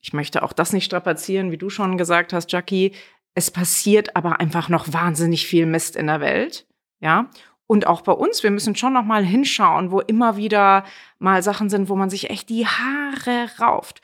ich 0.00 0.12
möchte 0.12 0.42
auch 0.42 0.52
das 0.52 0.72
nicht 0.72 0.84
strapazieren, 0.84 1.50
wie 1.50 1.58
du 1.58 1.70
schon 1.70 1.96
gesagt 1.96 2.32
hast, 2.32 2.50
Jackie. 2.52 2.92
Es 3.34 3.50
passiert 3.50 4.16
aber 4.16 4.40
einfach 4.40 4.68
noch 4.68 4.92
wahnsinnig 4.92 5.46
viel 5.46 5.64
Mist 5.64 5.96
in 5.96 6.06
der 6.08 6.20
Welt, 6.20 6.66
ja. 7.00 7.30
Und 7.72 7.86
auch 7.86 8.02
bei 8.02 8.12
uns, 8.12 8.42
wir 8.42 8.50
müssen 8.50 8.76
schon 8.76 8.92
noch 8.92 9.06
mal 9.06 9.24
hinschauen, 9.24 9.92
wo 9.92 10.00
immer 10.00 10.36
wieder 10.36 10.84
mal 11.18 11.42
Sachen 11.42 11.70
sind, 11.70 11.88
wo 11.88 11.96
man 11.96 12.10
sich 12.10 12.28
echt 12.28 12.50
die 12.50 12.66
Haare 12.66 13.48
rauft. 13.58 14.02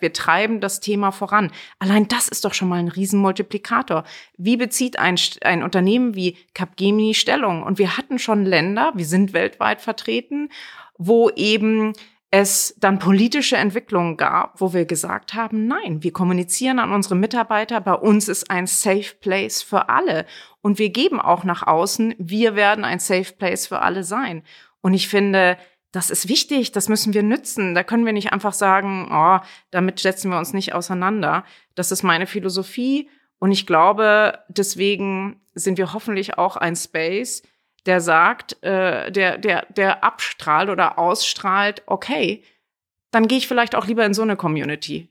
Wir 0.00 0.14
treiben 0.14 0.62
das 0.62 0.80
Thema 0.80 1.10
voran. 1.10 1.50
Allein 1.78 2.08
das 2.08 2.28
ist 2.28 2.46
doch 2.46 2.54
schon 2.54 2.70
mal 2.70 2.78
ein 2.78 2.88
Riesenmultiplikator. 2.88 4.04
Wie 4.38 4.56
bezieht 4.56 4.98
ein, 4.98 5.16
ein 5.42 5.62
Unternehmen 5.62 6.14
wie 6.14 6.38
Capgemini 6.54 7.12
Stellung? 7.12 7.62
Und 7.64 7.78
wir 7.78 7.98
hatten 7.98 8.18
schon 8.18 8.46
Länder, 8.46 8.92
wir 8.94 9.04
sind 9.04 9.34
weltweit 9.34 9.82
vertreten, 9.82 10.48
wo 10.96 11.28
eben 11.28 11.92
es 12.34 12.74
dann 12.78 12.98
politische 12.98 13.56
Entwicklungen 13.56 14.16
gab, 14.16 14.58
wo 14.58 14.72
wir 14.72 14.86
gesagt 14.86 15.34
haben, 15.34 15.66
nein, 15.66 16.02
wir 16.02 16.14
kommunizieren 16.14 16.78
an 16.78 16.90
unsere 16.90 17.14
Mitarbeiter, 17.14 17.78
bei 17.82 17.92
uns 17.92 18.26
ist 18.26 18.50
ein 18.50 18.66
Safe 18.66 19.14
Place 19.20 19.62
für 19.62 19.90
alle. 19.90 20.24
Und 20.62 20.78
wir 20.78 20.88
geben 20.88 21.20
auch 21.20 21.44
nach 21.44 21.66
außen, 21.66 22.14
wir 22.18 22.56
werden 22.56 22.84
ein 22.84 23.00
Safe 23.00 23.30
Place 23.34 23.66
für 23.66 23.82
alle 23.82 24.02
sein. 24.02 24.44
Und 24.80 24.94
ich 24.94 25.08
finde, 25.08 25.58
das 25.92 26.08
ist 26.08 26.26
wichtig, 26.26 26.72
das 26.72 26.88
müssen 26.88 27.12
wir 27.12 27.22
nützen. 27.22 27.74
Da 27.74 27.84
können 27.84 28.06
wir 28.06 28.14
nicht 28.14 28.32
einfach 28.32 28.54
sagen, 28.54 29.10
oh, 29.12 29.38
damit 29.70 30.00
setzen 30.00 30.30
wir 30.30 30.38
uns 30.38 30.54
nicht 30.54 30.72
auseinander. 30.72 31.44
Das 31.74 31.92
ist 31.92 32.02
meine 32.02 32.26
Philosophie. 32.26 33.10
Und 33.40 33.52
ich 33.52 33.66
glaube, 33.66 34.38
deswegen 34.48 35.42
sind 35.52 35.76
wir 35.76 35.92
hoffentlich 35.92 36.38
auch 36.38 36.56
ein 36.56 36.76
Space, 36.76 37.42
der 37.86 38.00
sagt, 38.00 38.62
äh, 38.62 39.10
der, 39.10 39.38
der, 39.38 39.66
der 39.70 40.04
abstrahlt 40.04 40.70
oder 40.70 40.98
ausstrahlt, 40.98 41.82
okay, 41.86 42.42
dann 43.10 43.28
gehe 43.28 43.38
ich 43.38 43.48
vielleicht 43.48 43.74
auch 43.74 43.86
lieber 43.86 44.04
in 44.04 44.14
so 44.14 44.22
eine 44.22 44.36
Community. 44.36 45.10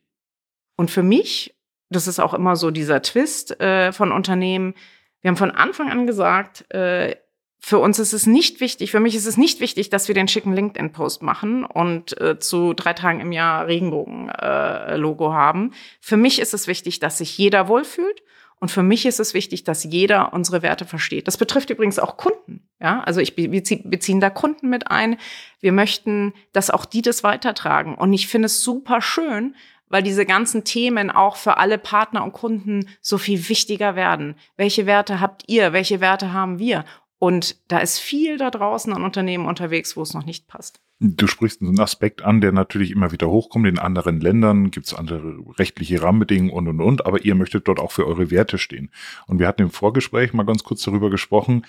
Und 0.76 0.90
für 0.90 1.04
mich, 1.04 1.56
das 1.90 2.08
ist 2.08 2.20
auch 2.20 2.34
immer 2.34 2.56
so 2.56 2.72
dieser 2.72 3.02
Twist 3.02 3.60
äh, 3.60 3.92
von 3.92 4.12
Unternehmen, 4.12 4.74
wir 5.22 5.30
haben 5.30 5.38
von 5.38 5.52
Anfang 5.52 5.92
an 5.92 6.08
gesagt, 6.08 6.72
äh, 6.74 7.16
für 7.64 7.78
uns 7.78 8.00
ist 8.00 8.14
es 8.14 8.26
nicht 8.26 8.60
wichtig, 8.60 8.90
für 8.90 9.00
mich 9.00 9.16
ist 9.16 9.28
es 9.28 9.38
nicht 9.38 9.60
wichtig, 9.60 9.92
dass 9.92 10.08
wir 10.08 10.16
den 10.16 10.28
schicken 10.28 10.54
LinkedIn-Post 10.54 11.22
machen 11.22 11.64
und 11.64 12.20
äh, 12.20 12.40
zu 12.40 12.74
drei 12.74 12.94
Tagen 12.94 13.20
im 13.20 13.32
Jahr 13.32 13.68
Regenbogen-Logo 13.68 15.30
äh, 15.30 15.34
haben. 15.34 15.74
Für 16.00 16.18
mich 16.18 16.42
ist 16.42 16.56
es 16.56 16.66
wichtig, 16.66 17.00
dass 17.00 17.20
sich 17.20 17.38
jeder 17.38 17.68
wohlfühlt. 17.68 18.24
Und 18.62 18.70
für 18.70 18.84
mich 18.84 19.08
ist 19.08 19.20
es 19.20 19.34
wichtig, 19.34 19.64
dass 19.64 19.84
jeder 19.84 20.34
unsere 20.34 20.62
Werte 20.62 20.86
versteht. 20.86 21.28
Das 21.28 21.38
betrifft 21.38 21.72
übrigens 21.72 21.98
auch 21.98 22.16
Kunden. 22.16 22.70
Ja, 22.80 23.02
also 23.02 23.20
ich, 23.20 23.36
wir 23.36 23.50
beziehen 23.50 24.22
da 24.22 24.30
Kunden 24.30 24.70
mit 24.70 24.90
ein. 24.90 25.18
Wir 25.60 25.72
möchten, 25.72 26.34
dass 26.54 26.70
auch 26.70 26.86
die 26.86 27.02
das 27.02 27.24
weitertragen. 27.24 27.96
Und 27.96 28.14
ich 28.14 28.28
finde 28.28 28.46
es 28.46 28.62
super 28.62 29.02
schön, 29.02 29.56
weil 29.88 30.04
diese 30.04 30.28
ganzen 30.28 30.64
Themen 30.64 31.10
auch 31.10 31.38
für 31.38 31.58
alle 31.58 31.80
Partner 31.80 32.24
und 32.24 32.34
Kunden 32.34 32.88
so 33.02 33.18
viel 33.18 33.50
wichtiger 33.50 33.96
werden. 33.96 34.36
Welche 34.58 34.86
Werte 34.86 35.20
habt 35.20 35.44
ihr? 35.48 35.74
Welche 35.74 36.00
Werte 36.00 36.32
haben 36.32 36.60
wir? 36.60 36.86
Und 37.18 37.58
da 37.68 37.80
ist 37.80 37.98
viel 37.98 38.38
da 38.38 38.52
draußen 38.52 38.94
an 38.94 39.04
Unternehmen 39.04 39.48
unterwegs, 39.48 39.98
wo 39.98 40.04
es 40.04 40.14
noch 40.14 40.26
nicht 40.26 40.48
passt. 40.48 40.82
Du 41.04 41.26
sprichst 41.26 41.64
einen 41.64 41.80
Aspekt 41.80 42.22
an, 42.22 42.42
der 42.42 42.52
natürlich 42.52 42.92
immer 42.92 43.12
wieder 43.12 43.28
hochkommt. 43.28 43.66
In 43.66 43.80
anderen 43.80 44.22
Ländern 44.22 44.70
gibt 44.70 44.86
es 44.86 44.94
andere 44.94 45.40
rechtliche 45.58 46.04
Rahmenbedingungen 46.04 46.54
und, 46.54 46.68
und, 46.68 46.80
und. 46.80 47.06
Aber 47.08 47.26
ihr 47.26 47.34
möchtet 47.34 47.68
dort 47.68 47.80
auch 47.80 47.92
für 47.92 48.06
eure 48.06 48.30
Werte 48.30 48.60
stehen. 48.60 48.92
Und 49.26 49.40
wir 49.40 49.48
hatten 49.48 49.64
im 49.64 49.72
Vorgespräch 49.72 50.32
mal 50.34 50.46
ganz 50.46 50.64
kurz 50.64 50.84
darüber 50.84 51.10
gesprochen. 51.10 51.66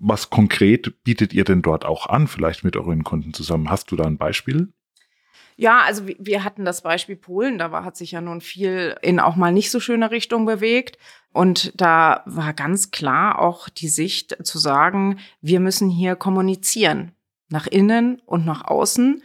Was 0.00 0.28
konkret 0.28 1.02
bietet 1.02 1.32
ihr 1.32 1.44
denn 1.44 1.62
dort 1.62 1.86
auch 1.86 2.10
an, 2.10 2.28
vielleicht 2.28 2.62
mit 2.62 2.76
euren 2.76 3.04
Kunden 3.04 3.32
zusammen? 3.32 3.70
Hast 3.70 3.90
du 3.90 3.96
da 3.96 4.04
ein 4.04 4.18
Beispiel? 4.18 4.68
Ja, 5.56 5.80
also 5.80 6.06
wir 6.18 6.44
hatten 6.44 6.66
das 6.66 6.82
Beispiel 6.82 7.16
Polen, 7.16 7.56
da 7.56 7.72
war, 7.72 7.86
hat 7.86 7.96
sich 7.96 8.10
ja 8.10 8.20
nun 8.20 8.42
viel 8.42 8.96
in 9.00 9.18
auch 9.18 9.36
mal 9.36 9.52
nicht 9.52 9.70
so 9.70 9.80
schöne 9.80 10.10
Richtung 10.10 10.44
bewegt. 10.44 10.98
Und 11.32 11.72
da 11.80 12.22
war 12.26 12.52
ganz 12.52 12.90
klar 12.90 13.38
auch 13.38 13.70
die 13.70 13.88
Sicht 13.88 14.36
zu 14.44 14.58
sagen, 14.58 15.20
wir 15.40 15.60
müssen 15.60 15.88
hier 15.88 16.16
kommunizieren, 16.16 17.12
nach 17.54 17.66
innen 17.66 18.20
und 18.26 18.44
nach 18.44 18.64
außen. 18.64 19.22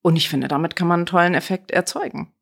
Und 0.00 0.16
ich 0.16 0.30
finde, 0.30 0.48
damit 0.48 0.76
kann 0.76 0.88
man 0.88 1.00
einen 1.00 1.06
tollen 1.06 1.34
Effekt 1.34 1.70
erzeugen. 1.70 2.32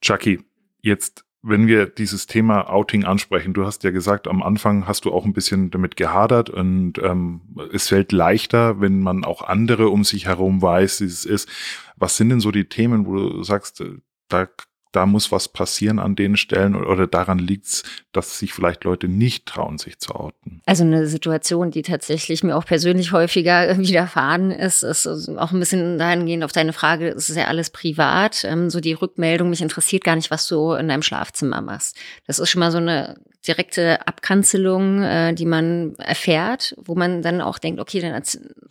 Chucky, 0.00 0.44
jetzt 0.80 1.24
wenn 1.42 1.66
wir 1.66 1.86
dieses 1.86 2.28
Thema 2.28 2.70
Outing 2.70 3.04
ansprechen, 3.04 3.52
du 3.52 3.66
hast 3.66 3.82
ja 3.82 3.90
gesagt, 3.90 4.28
am 4.28 4.42
Anfang 4.42 4.86
hast 4.86 5.04
du 5.04 5.12
auch 5.12 5.24
ein 5.24 5.32
bisschen 5.32 5.70
damit 5.72 5.96
gehadert 5.96 6.50
und 6.50 6.98
ähm, 7.02 7.40
es 7.72 7.88
fällt 7.88 8.12
leichter, 8.12 8.80
wenn 8.80 9.00
man 9.00 9.24
auch 9.24 9.42
andere 9.42 9.88
um 9.88 10.04
sich 10.04 10.26
herum 10.26 10.62
weiß, 10.62 11.00
wie 11.00 11.06
es 11.06 11.24
ist. 11.24 11.48
Was 11.96 12.16
sind 12.16 12.28
denn 12.28 12.38
so 12.38 12.52
die 12.52 12.68
Themen, 12.68 13.06
wo 13.06 13.16
du 13.16 13.42
sagst, 13.42 13.80
äh, 13.80 13.96
da 14.28 14.46
da 14.92 15.06
muss 15.06 15.32
was 15.32 15.48
passieren 15.48 15.98
an 15.98 16.14
den 16.14 16.36
Stellen 16.36 16.76
oder 16.76 17.06
daran 17.06 17.38
liegt 17.38 17.66
es, 17.66 17.82
dass 18.12 18.38
sich 18.38 18.52
vielleicht 18.52 18.84
Leute 18.84 19.08
nicht 19.08 19.46
trauen, 19.46 19.78
sich 19.78 19.98
zu 19.98 20.14
outen? 20.14 20.60
Also 20.66 20.84
eine 20.84 21.06
Situation, 21.06 21.70
die 21.70 21.82
tatsächlich 21.82 22.44
mir 22.44 22.56
auch 22.56 22.66
persönlich 22.66 23.12
häufiger 23.12 23.78
widerfahren 23.78 24.50
ist, 24.50 24.82
ist 24.82 25.06
auch 25.06 25.52
ein 25.52 25.60
bisschen 25.60 25.98
dahingehend 25.98 26.44
auf 26.44 26.52
deine 26.52 26.72
Frage, 26.72 27.08
es 27.08 27.30
ist 27.30 27.36
ja 27.36 27.46
alles 27.46 27.70
privat, 27.70 28.44
ähm, 28.44 28.70
so 28.70 28.80
die 28.80 28.92
Rückmeldung, 28.92 29.50
mich 29.50 29.62
interessiert 29.62 30.04
gar 30.04 30.16
nicht, 30.16 30.30
was 30.30 30.46
du 30.46 30.72
in 30.74 30.88
deinem 30.88 31.02
Schlafzimmer 31.02 31.60
machst. 31.60 31.96
Das 32.26 32.38
ist 32.38 32.50
schon 32.50 32.60
mal 32.60 32.70
so 32.70 32.78
eine 32.78 33.16
direkte 33.46 34.06
Abkanzelung, 34.06 35.02
äh, 35.02 35.34
die 35.34 35.46
man 35.46 35.94
erfährt, 35.96 36.74
wo 36.76 36.94
man 36.94 37.22
dann 37.22 37.40
auch 37.40 37.58
denkt, 37.58 37.80
okay, 37.80 38.00
dann 38.00 38.22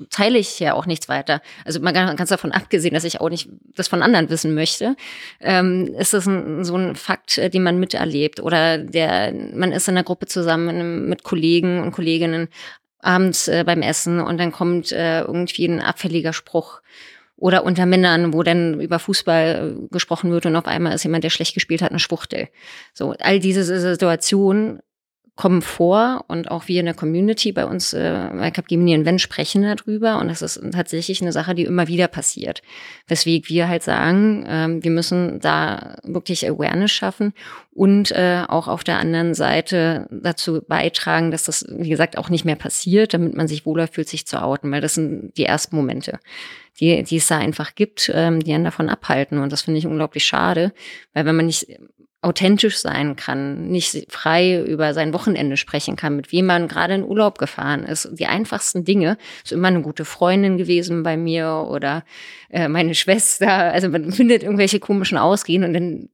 teile 0.09 0.37
ich 0.37 0.59
ja 0.59 0.73
auch 0.73 0.85
nichts 0.85 1.09
weiter. 1.09 1.41
Also 1.65 1.79
man 1.81 1.93
kann 1.93 2.15
ganz 2.15 2.29
davon 2.29 2.51
abgesehen, 2.51 2.93
dass 2.93 3.03
ich 3.03 3.19
auch 3.19 3.29
nicht 3.29 3.49
das 3.75 3.89
von 3.89 4.01
anderen 4.01 4.29
wissen 4.29 4.53
möchte, 4.53 4.95
ähm, 5.41 5.93
ist 5.97 6.13
das 6.13 6.25
ein, 6.25 6.63
so 6.63 6.75
ein 6.75 6.95
Fakt, 6.95 7.37
äh, 7.37 7.49
den 7.49 7.63
man 7.63 7.79
miterlebt. 7.79 8.39
Oder 8.39 8.77
der, 8.77 9.33
man 9.53 9.71
ist 9.71 9.87
in 9.87 9.95
einer 9.95 10.05
Gruppe 10.05 10.27
zusammen 10.27 11.09
mit 11.09 11.23
Kollegen 11.23 11.81
und 11.81 11.91
Kolleginnen 11.91 12.47
abends 12.99 13.47
äh, 13.47 13.63
beim 13.65 13.81
Essen 13.81 14.19
und 14.19 14.37
dann 14.37 14.51
kommt 14.51 14.91
äh, 14.91 15.21
irgendwie 15.21 15.65
ein 15.65 15.81
abfälliger 15.81 16.33
Spruch 16.33 16.81
oder 17.41 17.63
unter 17.63 17.87
Männern, 17.87 18.33
wo 18.33 18.43
dann 18.43 18.79
über 18.79 18.99
Fußball 18.99 19.75
äh, 19.75 19.87
gesprochen 19.89 20.31
wird 20.31 20.45
und 20.45 20.55
auf 20.55 20.67
einmal 20.67 20.93
ist 20.93 21.03
jemand, 21.03 21.23
der 21.23 21.31
schlecht 21.31 21.55
gespielt 21.55 21.81
hat, 21.81 21.89
eine 21.89 21.99
Schwuchtel. 21.99 22.49
So, 22.93 23.15
all 23.19 23.39
diese 23.39 23.63
Situationen 23.63 24.79
kommen 25.35 25.61
vor 25.61 26.25
und 26.27 26.51
auch 26.51 26.67
wir 26.67 26.81
in 26.81 26.85
der 26.85 26.93
Community 26.93 27.51
bei 27.51 27.65
uns 27.65 27.93
äh, 27.93 28.29
bei 28.33 28.51
Capgemini 28.51 28.93
Invent 28.93 29.21
sprechen 29.21 29.63
darüber 29.63 30.19
und 30.19 30.27
das 30.27 30.41
ist 30.41 30.61
tatsächlich 30.73 31.21
eine 31.21 31.31
Sache, 31.31 31.55
die 31.55 31.63
immer 31.63 31.87
wieder 31.87 32.07
passiert. 32.07 32.61
Weswegen 33.07 33.47
wir 33.47 33.67
halt 33.67 33.81
sagen, 33.81 34.45
ähm, 34.47 34.83
wir 34.83 34.91
müssen 34.91 35.39
da 35.39 35.95
wirklich 36.03 36.47
Awareness 36.47 36.91
schaffen 36.91 37.33
und 37.73 38.11
äh, 38.11 38.43
auch 38.47 38.67
auf 38.67 38.83
der 38.83 38.99
anderen 38.99 39.33
Seite 39.33 40.07
dazu 40.11 40.61
beitragen, 40.67 41.31
dass 41.31 41.45
das, 41.45 41.65
wie 41.69 41.89
gesagt, 41.89 42.17
auch 42.17 42.29
nicht 42.29 42.45
mehr 42.45 42.57
passiert, 42.57 43.13
damit 43.13 43.35
man 43.35 43.47
sich 43.47 43.65
wohler 43.65 43.87
fühlt, 43.87 44.09
sich 44.09 44.27
zu 44.27 44.41
outen, 44.43 44.69
weil 44.71 44.81
das 44.81 44.95
sind 44.95 45.35
die 45.37 45.45
ersten 45.45 45.75
Momente 45.75 46.19
die, 46.79 47.03
die 47.03 47.17
es 47.17 47.27
da 47.27 47.37
einfach 47.37 47.75
gibt, 47.75 48.09
ähm, 48.13 48.39
die 48.39 48.53
einen 48.53 48.63
davon 48.63 48.89
abhalten. 48.89 49.39
Und 49.39 49.51
das 49.51 49.63
finde 49.63 49.77
ich 49.77 49.85
unglaublich 49.85 50.23
schade, 50.23 50.73
weil 51.13 51.25
wenn 51.25 51.35
man 51.35 51.45
nicht 51.45 51.67
authentisch 52.21 52.77
sein 52.77 53.15
kann, 53.15 53.67
nicht 53.69 54.11
frei 54.11 54.61
über 54.63 54.93
sein 54.93 55.13
Wochenende 55.13 55.57
sprechen 55.57 55.95
kann, 55.95 56.15
mit 56.15 56.31
wem 56.31 56.45
man 56.45 56.67
gerade 56.67 56.93
in 56.93 57.03
Urlaub 57.03 57.39
gefahren 57.39 57.83
ist. 57.83 58.09
Die 58.11 58.27
einfachsten 58.27 58.85
Dinge, 58.85 59.17
ist 59.43 59.51
immer 59.51 59.69
eine 59.69 59.81
gute 59.81 60.05
Freundin 60.05 60.57
gewesen 60.57 61.01
bei 61.01 61.17
mir 61.17 61.65
oder 61.67 62.03
äh, 62.49 62.67
meine 62.67 62.93
Schwester. 62.93 63.49
Also 63.49 63.89
man 63.89 64.11
findet 64.11 64.43
irgendwelche 64.43 64.79
komischen 64.79 65.17
Ausgehen 65.17 65.63
und 65.63 65.73
dann 65.73 66.09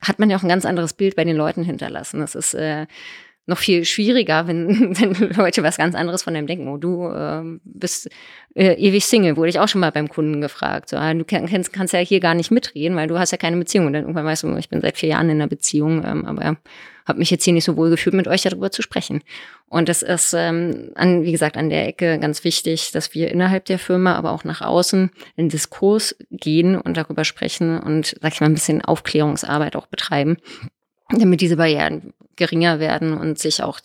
hat 0.00 0.18
man 0.18 0.28
ja 0.28 0.36
auch 0.36 0.42
ein 0.42 0.48
ganz 0.48 0.66
anderes 0.66 0.92
Bild 0.92 1.16
bei 1.16 1.24
den 1.24 1.36
Leuten 1.36 1.64
hinterlassen. 1.64 2.20
Das 2.20 2.34
ist 2.34 2.54
äh, 2.54 2.86
noch 3.46 3.58
viel 3.58 3.84
schwieriger, 3.84 4.46
wenn, 4.46 4.96
wenn 5.00 5.30
Leute 5.36 5.62
was 5.62 5.76
ganz 5.76 5.94
anderes 5.94 6.22
von 6.22 6.36
einem 6.36 6.46
denken. 6.46 6.68
Oh, 6.68 6.76
du 6.76 7.08
äh, 7.08 7.42
bist 7.64 8.08
äh, 8.54 8.74
ewig 8.74 9.04
Single, 9.04 9.36
wurde 9.36 9.50
ich 9.50 9.58
auch 9.58 9.68
schon 9.68 9.80
mal 9.80 9.90
beim 9.90 10.08
Kunden 10.08 10.40
gefragt. 10.40 10.88
So, 10.88 10.96
ah, 10.96 11.12
du 11.12 11.24
kannst, 11.24 11.72
kannst 11.72 11.92
ja 11.92 12.00
hier 12.00 12.20
gar 12.20 12.34
nicht 12.34 12.50
mitreden, 12.50 12.96
weil 12.96 13.08
du 13.08 13.18
hast 13.18 13.32
ja 13.32 13.38
keine 13.38 13.56
Beziehung. 13.56 13.86
Und 13.86 13.94
dann 13.94 14.02
irgendwann 14.02 14.24
weißt 14.24 14.44
du, 14.44 14.56
ich 14.56 14.68
bin 14.68 14.80
seit 14.80 14.96
vier 14.96 15.10
Jahren 15.10 15.28
in 15.28 15.40
einer 15.40 15.48
Beziehung, 15.48 16.04
ähm, 16.04 16.24
aber 16.24 16.56
habe 17.04 17.18
mich 17.18 17.30
jetzt 17.30 17.42
hier 17.42 17.52
nicht 17.52 17.64
so 17.64 17.76
wohl 17.76 17.90
gefühlt, 17.90 18.14
mit 18.14 18.28
euch 18.28 18.42
darüber 18.42 18.70
zu 18.70 18.80
sprechen. 18.80 19.22
Und 19.68 19.88
das 19.88 20.02
ist, 20.02 20.34
ähm, 20.36 20.92
an, 20.94 21.24
wie 21.24 21.32
gesagt, 21.32 21.56
an 21.56 21.68
der 21.68 21.88
Ecke 21.88 22.20
ganz 22.20 22.44
wichtig, 22.44 22.92
dass 22.92 23.12
wir 23.12 23.30
innerhalb 23.32 23.64
der 23.64 23.80
Firma, 23.80 24.14
aber 24.14 24.30
auch 24.30 24.44
nach 24.44 24.60
außen 24.60 25.10
in 25.34 25.48
Diskurs 25.48 26.14
gehen 26.30 26.76
und 26.76 26.96
darüber 26.96 27.24
sprechen 27.24 27.80
und, 27.80 28.14
sag 28.20 28.34
ich 28.34 28.40
mal, 28.40 28.46
ein 28.46 28.54
bisschen 28.54 28.82
Aufklärungsarbeit 28.82 29.74
auch 29.74 29.86
betreiben 29.86 30.36
damit 31.12 31.40
diese 31.40 31.56
Barrieren 31.56 32.12
geringer 32.36 32.80
werden 32.80 33.16
und 33.16 33.38
sich 33.38 33.62
auch 33.62 33.80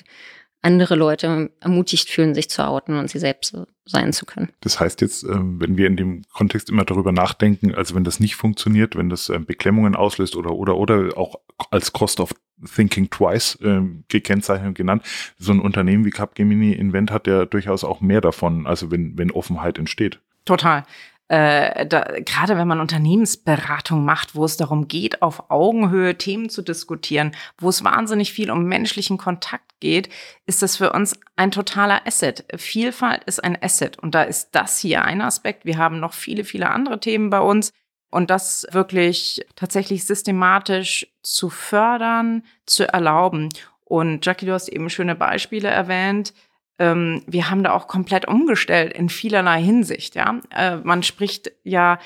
andere 0.61 0.95
Leute 0.95 1.51
ermutigt 1.59 2.09
fühlen, 2.09 2.33
sich 2.33 2.49
zu 2.49 2.65
outen 2.65 2.97
und 2.97 3.09
sie 3.09 3.19
selbst 3.19 3.55
sein 3.85 4.11
zu 4.11 4.25
können. 4.25 4.49
Das 4.61 4.79
heißt 4.79 5.01
jetzt, 5.01 5.23
ähm, 5.23 5.61
wenn 5.61 5.77
wir 5.77 5.87
in 5.87 5.95
dem 5.95 6.23
Kontext 6.33 6.69
immer 6.69 6.83
darüber 6.83 7.11
nachdenken, 7.11 7.73
also 7.73 7.95
wenn 7.95 8.03
das 8.03 8.19
nicht 8.19 8.35
funktioniert, 8.35 8.95
wenn 8.95 9.09
das 9.09 9.29
ähm, 9.29 9.45
Beklemmungen 9.45 9.95
auslöst 9.95 10.35
oder 10.35 10.51
oder 10.51 10.75
oder 10.75 11.17
auch 11.17 11.35
als 11.71 11.93
Cost 11.93 12.19
of 12.19 12.33
Thinking 12.75 13.09
Twice 13.09 13.57
ähm, 13.61 14.03
gekennzeichnet 14.09 14.75
genannt, 14.75 15.03
so 15.37 15.51
ein 15.51 15.59
Unternehmen 15.61 16.05
wie 16.05 16.09
Capgemini 16.09 16.73
Invent 16.73 17.11
hat 17.11 17.27
ja 17.27 17.45
durchaus 17.45 17.83
auch 17.83 18.01
mehr 18.01 18.19
davon, 18.19 18.65
also 18.65 18.91
wenn 18.91 19.17
wenn 19.17 19.31
Offenheit 19.31 19.77
entsteht. 19.77 20.19
Total 20.43 20.83
äh, 21.29 21.85
da, 21.85 22.05
gerade 22.19 22.57
wenn 22.57 22.67
man 22.67 22.79
Unternehmensberatung 22.79 24.05
macht, 24.05 24.35
wo 24.35 24.45
es 24.45 24.55
darum 24.55 24.87
geht, 24.87 25.21
auf 25.21 25.49
Augenhöhe 25.49 26.17
Themen 26.17 26.49
zu 26.49 26.61
diskutieren, 26.61 27.35
wo 27.57 27.67
es 27.69 27.83
wahnsinnig 27.83 28.31
viel 28.31 28.49
um 28.49 28.63
menschlichen 28.63 29.17
Kontakt 29.17 29.79
geht, 29.81 30.09
ist 30.45 30.61
das 30.61 30.77
für 30.77 30.93
uns 30.93 31.19
ein 31.35 31.51
totaler 31.51 32.07
Asset. 32.07 32.45
Vielfalt 32.55 33.25
ist 33.25 33.43
ein 33.43 33.61
Asset 33.61 33.99
und 33.99 34.15
da 34.15 34.23
ist 34.23 34.51
das 34.53 34.79
hier 34.79 35.03
ein 35.03 35.21
Aspekt. 35.21 35.65
Wir 35.65 35.77
haben 35.77 35.99
noch 35.99 36.13
viele, 36.13 36.45
viele 36.45 36.69
andere 36.69 36.99
Themen 36.99 37.29
bei 37.29 37.39
uns. 37.39 37.73
Und 38.09 38.29
das 38.29 38.65
wirklich 38.71 39.45
tatsächlich 39.57 40.05
systematisch 40.05 41.07
zu 41.23 41.49
fördern, 41.49 42.43
zu 42.65 42.87
erlauben. 42.87 43.49
Und 43.83 44.25
Jackie, 44.25 44.45
du 44.45 44.53
hast 44.53 44.69
eben 44.69 44.89
schöne 44.89 45.13
Beispiele 45.13 45.67
erwähnt 45.67 46.33
ähm, 46.79 47.23
wir 47.27 47.49
haben 47.49 47.63
da 47.63 47.73
auch 47.73 47.87
komplett 47.87 48.27
umgestellt 48.27 48.93
in 48.93 49.09
vielerlei 49.09 49.61
Hinsicht. 49.61 50.15
Ja, 50.15 50.39
äh, 50.55 50.77
man 50.77 51.03
spricht 51.03 51.51
ja 51.63 51.99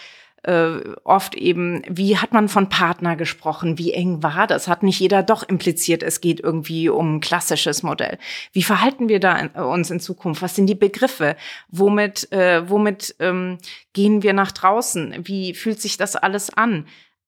äh, 0.43 0.79
oft 1.03 1.35
eben, 1.35 1.83
wie 1.87 2.17
hat 2.17 2.33
man 2.33 2.49
von 2.49 2.69
Partner 2.69 3.15
gesprochen, 3.15 3.77
wie 3.77 3.93
eng 3.93 4.23
war 4.23 4.47
das? 4.47 4.67
Hat 4.67 4.81
nicht 4.81 4.99
jeder 4.99 5.21
doch 5.23 5.43
impliziert, 5.43 6.01
es 6.01 6.19
geht 6.21 6.39
irgendwie 6.39 6.89
um 6.89 7.15
ein 7.15 7.19
klassisches 7.21 7.83
Modell. 7.83 8.17
Wie 8.51 8.63
verhalten 8.63 9.07
wir 9.07 9.19
da 9.19 9.37
in, 9.37 9.51
äh, 9.53 9.61
uns 9.61 9.91
in 9.91 9.99
Zukunft? 9.99 10.41
Was 10.41 10.55
sind 10.55 10.67
die 10.67 10.75
Begriffe? 10.75 11.35
Womit, 11.69 12.31
äh, 12.31 12.67
womit 12.67 13.15
ähm, 13.19 13.59
gehen 13.93 14.23
wir 14.23 14.33
nach 14.33 14.51
draußen? 14.51 15.15
Wie 15.23 15.53
fühlt 15.53 15.79
sich 15.81 15.97
das 15.97 16.15
alles 16.15 16.51
an? 16.51 16.87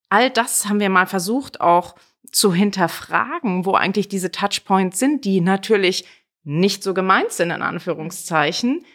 All 0.10 0.30
das 0.30 0.68
haben 0.68 0.80
wir 0.80 0.90
mal 0.90 1.08
versucht 1.08 1.62
auch 1.62 1.96
zu 2.32 2.52
hinterfragen, 2.52 3.66
wo 3.66 3.74
eigentlich 3.74 4.08
diese 4.08 4.32
Touchpoints 4.32 4.98
sind, 4.98 5.24
die 5.24 5.40
natürlich 5.40 6.06
nicht 6.44 6.84
so 6.84 6.94
gemeint 6.94 7.32
sind, 7.32 7.52
in 7.52 7.62
Anführungszeichen. 7.62 8.86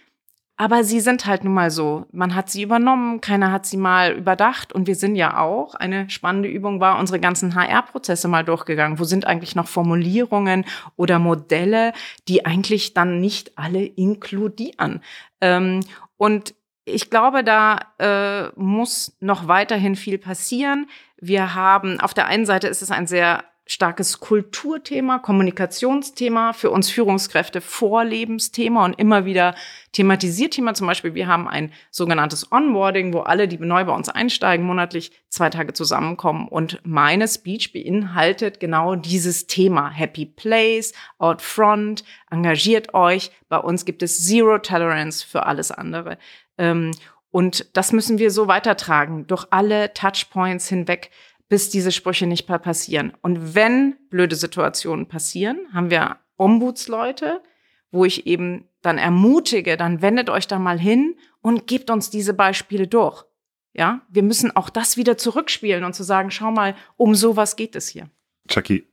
Aber 0.61 0.83
sie 0.83 0.99
sind 0.99 1.25
halt 1.25 1.45
nun 1.45 1.55
mal 1.55 1.71
so. 1.71 2.07
Man 2.11 2.35
hat 2.35 2.51
sie 2.51 2.63
übernommen, 2.63 3.21
keiner 3.21 3.53
hat 3.53 3.65
sie 3.65 3.77
mal 3.77 4.13
überdacht. 4.13 4.73
Und 4.73 4.89
wir 4.89 4.97
sind 4.97 5.15
ja 5.15 5.39
auch, 5.39 5.77
eine 5.77 6.11
spannende 6.11 6.49
Übung 6.49 6.81
war, 6.81 6.99
unsere 6.99 7.21
ganzen 7.21 7.55
HR-Prozesse 7.55 8.27
mal 8.27 8.45
durchgegangen. 8.45 8.99
Wo 8.99 9.05
sind 9.05 9.25
eigentlich 9.25 9.55
noch 9.55 9.69
Formulierungen 9.69 10.65
oder 10.97 11.21
Modelle, 11.21 11.93
die 12.27 12.45
eigentlich 12.45 12.93
dann 12.93 13.21
nicht 13.21 13.57
alle 13.57 13.85
inkludieren? 13.85 15.01
Ähm, 15.41 15.81
und 16.17 16.57
ich 16.85 17.09
glaube, 17.09 17.45
da 17.45 17.81
äh, 18.01 18.49
muss 18.57 19.17
noch 19.21 19.47
weiterhin 19.47 19.95
viel 19.95 20.19
passieren. 20.19 20.89
Wir 21.21 21.55
haben, 21.55 22.01
auf 22.01 22.15
der 22.15 22.27
einen 22.27 22.47
Seite 22.47 22.67
ist 22.67 22.83
es 22.83 22.91
ein 22.91 23.07
sehr 23.07 23.45
starkes 23.69 24.19
Kulturthema, 24.19 25.19
Kommunikationsthema, 25.19 26.55
für 26.55 26.71
uns 26.71 26.91
Führungskräfte 26.91 27.61
Vorlebensthema 27.61 28.85
und 28.85 28.99
immer 28.99 29.27
wieder 29.27 29.55
thematisiert 29.93 30.55
Thema. 30.55 30.73
Zum 30.73 30.87
Beispiel, 30.87 31.15
wir 31.15 31.27
haben 31.27 31.47
ein 31.47 31.73
sogenanntes 31.91 32.51
Onboarding, 32.51 33.13
wo 33.13 33.21
alle, 33.21 33.47
die 33.47 33.59
neu 33.59 33.85
bei 33.85 33.93
uns 33.93 34.09
einsteigen, 34.09 34.65
monatlich 34.65 35.13
zwei 35.29 35.51
Tage 35.51 35.75
zusammenkommen. 35.75 36.49
Und 36.49 36.81
meine 36.83 37.29
Speech 37.29 37.75
beinhaltet 37.75 38.59
genau 38.59 38.95
dieses 38.95 39.47
Thema. 39.47 39.91
Happy 39.91 40.25
Place, 40.25 40.95
Out 41.19 41.43
Front, 41.43 42.05
engagiert 42.31 42.95
euch. 42.95 43.31
Bei 43.51 43.59
uns 43.59 43.85
gibt 43.85 44.03
es 44.03 44.27
Zero 44.27 44.59
Tolerance 44.59 45.25
für 45.25 45.45
alles 45.45 45.71
andere. 45.71 46.17
Ähm, 46.57 46.93
und 47.31 47.77
das 47.77 47.93
müssen 47.93 48.19
wir 48.19 48.31
so 48.31 48.49
weitertragen, 48.49 49.27
durch 49.27 49.47
alle 49.51 49.93
Touchpoints 49.93 50.69
hinweg 50.69 51.11
bis 51.49 51.71
diese 51.71 51.93
Sprüche 51.93 52.27
nicht 52.27 52.49
mehr 52.49 52.59
passieren. 52.59 53.13
Und 53.23 53.55
wenn 53.55 53.97
blöde 54.11 54.37
Situationen 54.37 55.09
passieren, 55.09 55.59
haben 55.73 55.91
wir 55.91 56.19
Ombudsleute, 56.37 57.43
wo 57.91 58.05
ich 58.05 58.27
eben 58.27 58.69
dann 58.83 58.99
ermutige, 58.99 59.77
dann 59.77 60.03
wendet 60.03 60.31
euch 60.31 60.47
da 60.47 60.59
mal 60.59 60.79
hin 60.79 61.17
und 61.41 61.67
gebt 61.67 61.91
uns 61.91 62.11
diese 62.11 62.35
Beispiele 62.35 62.87
durch. 62.87 63.25
Ja, 63.73 64.03
wir 64.09 64.23
müssen 64.23 64.55
auch 64.57 64.71
das 64.71 64.97
wieder 64.97 65.17
zurückspielen 65.17 65.85
und 65.85 65.95
zu 65.95 66.03
sagen, 66.03 66.31
schau 66.31 66.51
mal, 66.51 66.75
um 66.97 67.15
sowas 67.15 67.57
geht 67.57 67.77
es 67.77 67.89
hier. 67.89 68.11
Chucky, 68.49 68.87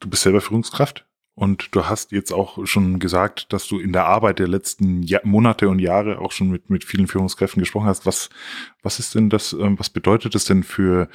du 0.00 0.08
bist 0.08 0.22
selber 0.22 0.40
Führungskraft 0.40 1.06
und 1.34 1.74
du 1.74 1.86
hast 1.86 2.12
jetzt 2.12 2.32
auch 2.32 2.66
schon 2.66 2.98
gesagt, 2.98 3.52
dass 3.52 3.68
du 3.68 3.78
in 3.78 3.92
der 3.92 4.06
Arbeit 4.06 4.38
der 4.38 4.48
letzten 4.48 5.02
Jahr, 5.02 5.20
Monate 5.24 5.68
und 5.68 5.80
Jahre 5.80 6.18
auch 6.18 6.32
schon 6.32 6.48
mit, 6.50 6.70
mit 6.70 6.82
vielen 6.82 7.06
Führungskräften 7.06 7.60
gesprochen 7.60 7.88
hast. 7.88 8.06
Was, 8.06 8.30
was 8.82 8.98
ist 8.98 9.14
denn 9.14 9.28
das, 9.28 9.52
ähm, 9.52 9.78
was 9.78 9.90
bedeutet 9.90 10.34
das 10.34 10.46
denn 10.46 10.62
für 10.62 11.10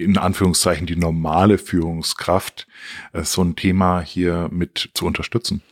in 0.00 0.18
Anführungszeichen 0.18 0.86
die 0.86 0.96
normale 0.96 1.58
Führungskraft, 1.58 2.66
äh, 3.12 3.22
so 3.22 3.42
ein 3.42 3.56
Thema 3.56 4.00
hier 4.00 4.48
mit 4.50 4.90
zu 4.94 5.06
unterstützen? 5.06 5.62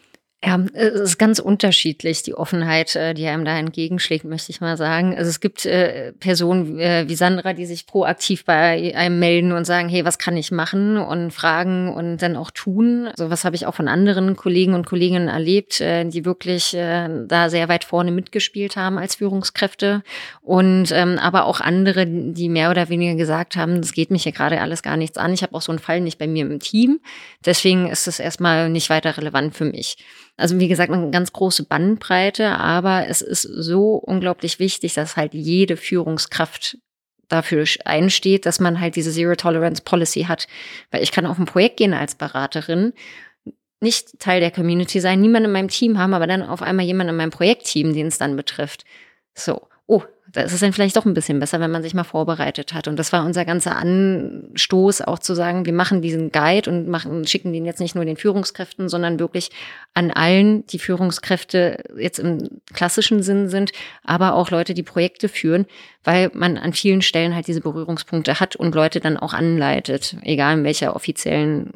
Ja, 0.45 0.57
es 0.73 1.01
ist 1.01 1.19
ganz 1.19 1.41
unterschiedlich, 1.41 2.23
die 2.23 2.35
Offenheit, 2.35 2.95
äh, 2.95 3.13
die 3.13 3.27
einem 3.27 3.45
da 3.45 3.59
entgegenschlägt, 3.59 4.25
möchte 4.25 4.53
ich 4.53 4.61
mal 4.61 4.77
sagen. 4.77 5.17
Also 5.17 5.29
es 5.29 5.41
gibt 5.41 5.67
äh, 5.67 6.13
Personen 6.13 6.79
äh, 6.79 7.09
wie 7.09 7.17
Sandra, 7.17 7.55
die 7.55 7.67
sich 7.67 7.89
proaktiv 7.89 8.45
bei 8.45 8.95
einem 8.95 9.19
melden 9.19 9.51
und 9.51 9.65
sagen, 9.65 9.89
hey, 9.89 10.05
was 10.05 10.17
kann 10.17 10.37
ich 10.37 10.53
machen 10.53 10.97
und 10.97 11.33
fragen 11.33 11.93
und 11.93 12.19
dann 12.19 12.37
auch 12.37 12.53
tun. 12.53 13.11
So 13.17 13.31
was 13.31 13.45
habe 13.45 13.57
ich 13.57 13.67
auch 13.67 13.75
von 13.75 13.89
anderen 13.89 14.37
Kollegen 14.37 14.75
und 14.75 14.87
Kolleginnen 14.87 15.27
erlebt, 15.27 15.81
die 15.81 16.25
wirklich 16.25 16.71
da 16.71 17.51
sehr 17.51 17.69
weit 17.69 17.85
vorne 17.85 18.13
mitgespielt 18.13 18.77
haben 18.77 18.99
als 18.99 19.17
Führungskräfte. 19.17 20.03
Und 20.41 20.93
ähm, 20.93 21.19
aber 21.19 21.47
auch 21.47 21.61
andere, 21.61 22.07
die 22.07 22.49
mehr 22.49 22.71
oder 22.71 22.89
weniger 22.89 23.17
gesagt 23.17 23.57
haben, 23.57 23.81
das 23.81 23.93
geht 23.93 24.11
mich 24.11 24.23
hier 24.23 24.33
gerade 24.33 24.61
alles 24.61 24.83
gar 24.83 24.97
nichts 24.97 25.19
an. 25.19 25.33
Ich 25.33 25.43
habe 25.43 25.55
auch 25.55 25.63
so 25.63 25.73
einen 25.73 25.79
Fall 25.81 26.01
nicht 26.01 26.19
bei 26.19 26.27
mir 26.27 26.47
im 26.47 26.61
Team. 26.61 27.01
Deswegen 27.45 27.89
ist 27.89 28.07
es 28.07 28.21
erstmal 28.21 28.69
nicht 28.69 28.89
weiter 28.91 29.17
relevant 29.17 29.57
für 29.57 29.65
mich. 29.65 29.97
Also 30.39 30.59
wie 30.61 30.69
gesagt, 30.69 30.93
eine 30.93 31.11
ganz 31.11 31.33
große 31.33 31.65
Bandbreite, 31.65 32.51
aber 32.51 33.09
es 33.09 33.21
ist 33.23 33.43
so 33.43 33.95
unglaublich 33.97 34.59
wichtig, 34.61 34.95
dass 34.95 35.17
halt 35.17 35.35
jede 35.35 35.77
Führungskraft 35.77 36.79
dafür 37.29 37.65
einsteht, 37.85 38.47
dass 38.47 38.61
man 38.61 38.81
halt 38.81 38.97
diese 38.97 39.13
Zero 39.13 39.35
Tolerance 39.35 39.83
Policy 39.83 40.23
hat. 40.23 40.47
Weil 40.91 41.03
ich 41.03 41.13
kann 41.13 41.27
auf 41.27 41.39
ein 41.39 41.45
Projekt 41.45 41.77
gehen 41.77 41.93
als 41.93 42.15
Beraterin, 42.15 42.95
nicht 43.81 44.19
Teil 44.19 44.41
der 44.41 44.51
Community 44.51 45.01
sein, 45.01 45.21
niemand 45.21 45.47
in 45.47 45.53
meinem 45.53 45.69
Team 45.69 45.99
haben, 45.99 46.15
aber 46.15 46.27
dann 46.27 46.43
auf 46.43 46.63
einmal 46.63 46.87
jemand 46.87 47.11
in 47.11 47.17
meinem 47.17 47.31
Projektteam, 47.31 47.93
den 47.93 48.07
es 48.07 48.19
dann 48.19 48.37
betrifft. 48.37 48.85
So, 49.35 49.68
da 50.33 50.43
ist 50.43 50.53
es 50.53 50.61
dann 50.61 50.73
vielleicht 50.73 50.97
doch 50.97 51.07
ein 51.07 51.15
bisschen 51.15 51.41
besser, 51.41 51.59
wenn 51.61 51.71
man 51.71 51.83
sich 51.83 51.95
mal 51.95 52.05
vorbereitet 52.05 52.75
hat. 52.75 52.87
Und 52.87 52.99
das 52.99 53.13
war 53.13 53.25
unser 53.25 53.45
ganzer 53.45 53.77
Anstoß, 53.77 55.03
auch 55.03 55.19
zu 55.19 55.35
sagen, 55.35 55.65
wir 55.65 55.73
machen 55.73 56.03
diesen 56.03 56.33
Guide 56.33 56.71
und 56.71 56.89
machen, 56.89 57.27
schicken 57.27 57.53
den 57.53 57.65
jetzt 57.65 57.81
nicht 57.81 57.95
nur 57.95 58.05
den 58.05 58.17
Führungskräften, 58.17 58.89
sondern 58.89 59.19
wirklich 59.19 59.51
an 59.95 60.11
allen, 60.11 60.67
die 60.67 60.79
Führungskräfte 60.79 61.83
jetzt 61.97 62.19
im 62.19 62.61
klassischen 62.75 63.23
Sinn 63.23 63.49
sind, 63.49 63.73
aber 64.05 64.35
auch 64.35 64.51
Leute, 64.51 64.75
die 64.75 64.83
Projekte 64.83 65.29
führen, 65.29 65.67
weil 66.05 66.31
man 66.35 66.59
an 66.59 66.75
vielen 66.75 67.03
Stellen 67.03 67.35
halt 67.35 67.47
diese 67.47 67.61
Berührungspunkte 67.61 68.39
hat 68.39 68.55
und 68.55 68.75
Leute 68.75 69.01
dann 69.01 69.17
auch 69.17 69.33
anleitet, 69.33 70.17
egal 70.23 70.59
in 70.59 70.65
welcher 70.65 70.95
offiziellen 70.95 71.73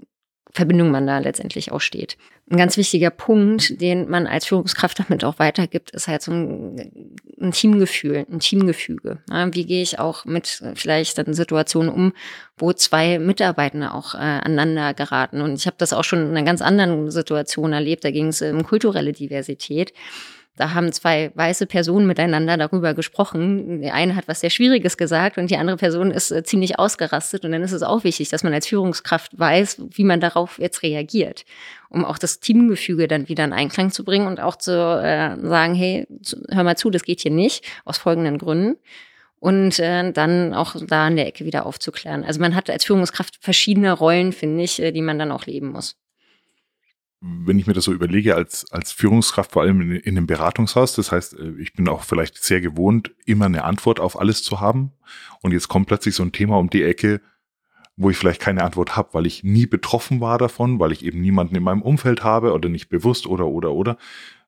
Verbindung 0.54 0.90
man 0.90 1.06
da 1.06 1.18
letztendlich 1.18 1.72
auch 1.72 1.80
steht. 1.80 2.18
Ein 2.50 2.58
ganz 2.58 2.76
wichtiger 2.76 3.08
Punkt, 3.08 3.80
den 3.80 4.10
man 4.10 4.26
als 4.26 4.46
Führungskraft 4.46 4.98
damit 4.98 5.24
auch 5.24 5.38
weitergibt, 5.38 5.90
ist 5.92 6.08
halt 6.08 6.20
so 6.20 6.32
ein, 6.32 7.14
ein 7.40 7.52
Teamgefühl, 7.52 8.26
ein 8.30 8.40
Teamgefüge. 8.40 9.18
wie 9.52 9.64
gehe 9.64 9.82
ich 9.82 9.98
auch 9.98 10.26
mit 10.26 10.62
vielleicht 10.74 11.16
dann 11.16 11.32
Situationen 11.32 11.90
um, 11.90 12.12
wo 12.58 12.74
zwei 12.74 13.18
Mitarbeitende 13.18 13.94
auch 13.94 14.14
äh, 14.14 14.18
aneinander 14.18 14.92
geraten? 14.92 15.40
Und 15.40 15.54
ich 15.54 15.66
habe 15.66 15.76
das 15.78 15.94
auch 15.94 16.04
schon 16.04 16.20
in 16.20 16.36
einer 16.36 16.44
ganz 16.44 16.60
anderen 16.60 17.10
Situation 17.10 17.72
erlebt. 17.72 18.04
Da 18.04 18.10
ging 18.10 18.28
es 18.28 18.42
um 18.42 18.62
kulturelle 18.64 19.12
Diversität. 19.12 19.94
Da 20.56 20.74
haben 20.74 20.92
zwei 20.92 21.32
weiße 21.34 21.66
Personen 21.66 22.06
miteinander 22.06 22.58
darüber 22.58 22.92
gesprochen. 22.92 23.80
Die 23.80 23.90
eine 23.90 24.16
hat 24.16 24.28
was 24.28 24.40
sehr 24.40 24.50
Schwieriges 24.50 24.98
gesagt 24.98 25.38
und 25.38 25.50
die 25.50 25.56
andere 25.56 25.78
Person 25.78 26.10
ist 26.10 26.30
äh, 26.30 26.42
ziemlich 26.42 26.78
ausgerastet. 26.78 27.46
Und 27.46 27.52
dann 27.52 27.62
ist 27.62 27.72
es 27.72 27.82
auch 27.82 28.04
wichtig, 28.04 28.28
dass 28.28 28.44
man 28.44 28.52
als 28.52 28.66
Führungskraft 28.66 29.38
weiß, 29.38 29.82
wie 29.90 30.04
man 30.04 30.20
darauf 30.20 30.58
jetzt 30.58 30.82
reagiert, 30.82 31.46
um 31.88 32.04
auch 32.04 32.18
das 32.18 32.40
Teamgefüge 32.40 33.08
dann 33.08 33.30
wieder 33.30 33.44
in 33.44 33.54
Einklang 33.54 33.92
zu 33.92 34.04
bringen 34.04 34.26
und 34.26 34.40
auch 34.40 34.56
zu 34.56 34.72
äh, 34.72 35.38
sagen, 35.40 35.74
hey, 35.74 36.06
hör 36.50 36.64
mal 36.64 36.76
zu, 36.76 36.90
das 36.90 37.04
geht 37.04 37.20
hier 37.20 37.32
nicht, 37.32 37.64
aus 37.86 37.96
folgenden 37.96 38.36
Gründen 38.36 38.76
und 39.40 39.78
äh, 39.78 40.12
dann 40.12 40.52
auch 40.52 40.76
da 40.86 41.08
in 41.08 41.16
der 41.16 41.28
Ecke 41.28 41.46
wieder 41.46 41.64
aufzuklären. 41.64 42.24
Also 42.24 42.40
man 42.40 42.54
hat 42.54 42.68
als 42.68 42.84
Führungskraft 42.84 43.38
verschiedene 43.40 43.92
Rollen, 43.92 44.32
finde 44.32 44.64
ich, 44.64 44.82
äh, 44.82 44.92
die 44.92 45.02
man 45.02 45.18
dann 45.18 45.32
auch 45.32 45.46
leben 45.46 45.72
muss 45.72 45.96
wenn 47.22 47.58
ich 47.58 47.68
mir 47.68 47.72
das 47.72 47.84
so 47.84 47.92
überlege, 47.92 48.34
als, 48.34 48.70
als 48.72 48.90
Führungskraft, 48.90 49.52
vor 49.52 49.62
allem 49.62 49.80
in, 49.80 49.92
in 49.92 50.16
einem 50.16 50.26
Beratungshaus, 50.26 50.94
das 50.94 51.12
heißt, 51.12 51.38
äh, 51.38 51.52
ich 51.58 51.72
bin 51.72 51.88
auch 51.88 52.02
vielleicht 52.02 52.42
sehr 52.42 52.60
gewohnt, 52.60 53.14
immer 53.24 53.46
eine 53.46 53.64
Antwort 53.64 54.00
auf 54.00 54.18
alles 54.18 54.42
zu 54.42 54.60
haben. 54.60 54.92
Und 55.40 55.52
jetzt 55.52 55.68
kommt 55.68 55.86
plötzlich 55.86 56.16
so 56.16 56.24
ein 56.24 56.32
Thema 56.32 56.58
um 56.58 56.68
die 56.68 56.82
Ecke, 56.82 57.20
wo 57.96 58.10
ich 58.10 58.16
vielleicht 58.16 58.40
keine 58.40 58.64
Antwort 58.64 58.96
habe, 58.96 59.14
weil 59.14 59.26
ich 59.26 59.44
nie 59.44 59.66
betroffen 59.66 60.20
war 60.20 60.38
davon, 60.38 60.80
weil 60.80 60.92
ich 60.92 61.04
eben 61.04 61.20
niemanden 61.20 61.54
in 61.54 61.62
meinem 61.62 61.82
Umfeld 61.82 62.24
habe 62.24 62.52
oder 62.52 62.68
nicht 62.68 62.88
bewusst 62.88 63.26
oder 63.26 63.46
oder 63.46 63.72
oder. 63.72 63.98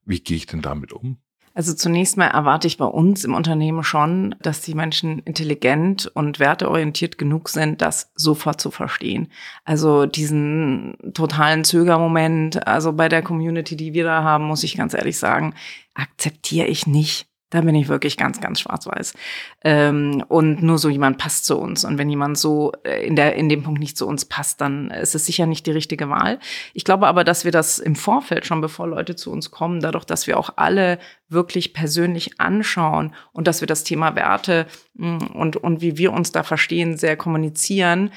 Wie 0.05 0.21
gehe 0.21 0.37
ich 0.37 0.47
denn 0.47 0.63
damit 0.63 0.93
um? 0.93 1.19
Also 1.57 1.73
zunächst 1.73 2.17
mal 2.17 2.27
erwarte 2.27 2.67
ich 2.67 2.79
bei 2.79 2.85
uns 2.85 3.25
im 3.25 3.33
Unternehmen 3.33 3.85
schon, 3.85 4.35
dass 4.43 4.61
die 4.61 4.75
Menschen 4.75 5.21
intelligent 5.21 6.11
und 6.15 6.41
werteorientiert 6.41 7.17
genug 7.17 7.49
sind, 7.49 7.81
das 7.81 8.11
sofort 8.17 8.61
zu 8.61 8.73
verstehen. 8.73 9.29
Also 9.65 10.07
diesen 10.07 10.97
totalen 11.15 11.63
Zögermoment, 11.63 12.67
also 12.67 12.93
bei 12.93 13.09
der 13.09 13.23
Community, 13.23 13.77
die 13.77 13.93
wir 13.93 14.03
da 14.03 14.25
haben, 14.25 14.47
muss 14.47 14.65
ich 14.65 14.77
ganz 14.77 14.95
ehrlich 14.95 15.17
sagen, 15.17 15.55
akzeptiere 15.95 16.67
ich 16.67 16.89
nicht. 16.89 17.29
Da 17.55 17.61
bin 17.61 17.77
ich 17.77 17.87
wirklich 17.87 18.17
ganz, 18.17 18.41
ganz 18.41 18.59
schwarz-weiß. 18.59 19.15
Ähm, 19.63 20.25
und 20.27 20.65
nur 20.65 20.77
so 20.77 20.89
jemand 20.89 21.19
passt 21.19 21.45
zu 21.45 21.57
uns. 21.57 21.85
Und 21.85 21.99
wenn 21.99 22.11
jemand 22.11 22.37
so 22.37 22.73
äh, 22.83 23.07
in, 23.07 23.15
der, 23.15 23.37
in 23.37 23.49
dem 23.49 23.63
Punkt 23.63 23.79
nicht 23.79 23.97
zu 23.97 24.09
uns 24.09 24.25
passt, 24.25 24.61
dann 24.61 24.91
ist 24.91 25.15
es 25.15 25.25
sicher 25.25 25.47
nicht 25.47 25.65
die 25.67 25.71
richtige 25.71 26.09
Wahl. 26.09 26.41
Ich 26.73 26.85
glaube 26.85 27.07
aber, 27.07 27.23
dass 27.23 27.45
wir 27.45 27.53
das 27.53 27.79
im 27.79 27.95
Vorfeld 27.95 28.45
schon, 28.45 28.61
bevor 28.61 28.89
Leute 28.89 29.15
zu 29.15 29.31
uns 29.31 29.53
kommen, 29.53 29.79
dadurch, 29.79 30.05
dass 30.05 30.27
wir 30.27 30.37
auch 30.37 30.51
alle 30.57 30.99
wirklich 31.29 31.73
persönlich 31.75 32.41
anschauen 32.41 33.15
und 33.31 33.47
dass 33.47 33.61
wir 33.61 33.69
das 33.69 33.85
Thema 33.85 34.17
Werte 34.17 34.67
mh, 34.95 35.19
mm, 35.19 35.27
und, 35.37 35.57
und 35.57 35.81
wie 35.81 35.97
wir 35.97 36.13
uns 36.13 36.33
da 36.33 36.43
verstehen, 36.43 36.97
sehr 36.97 37.17
kommunizieren, 37.17 38.11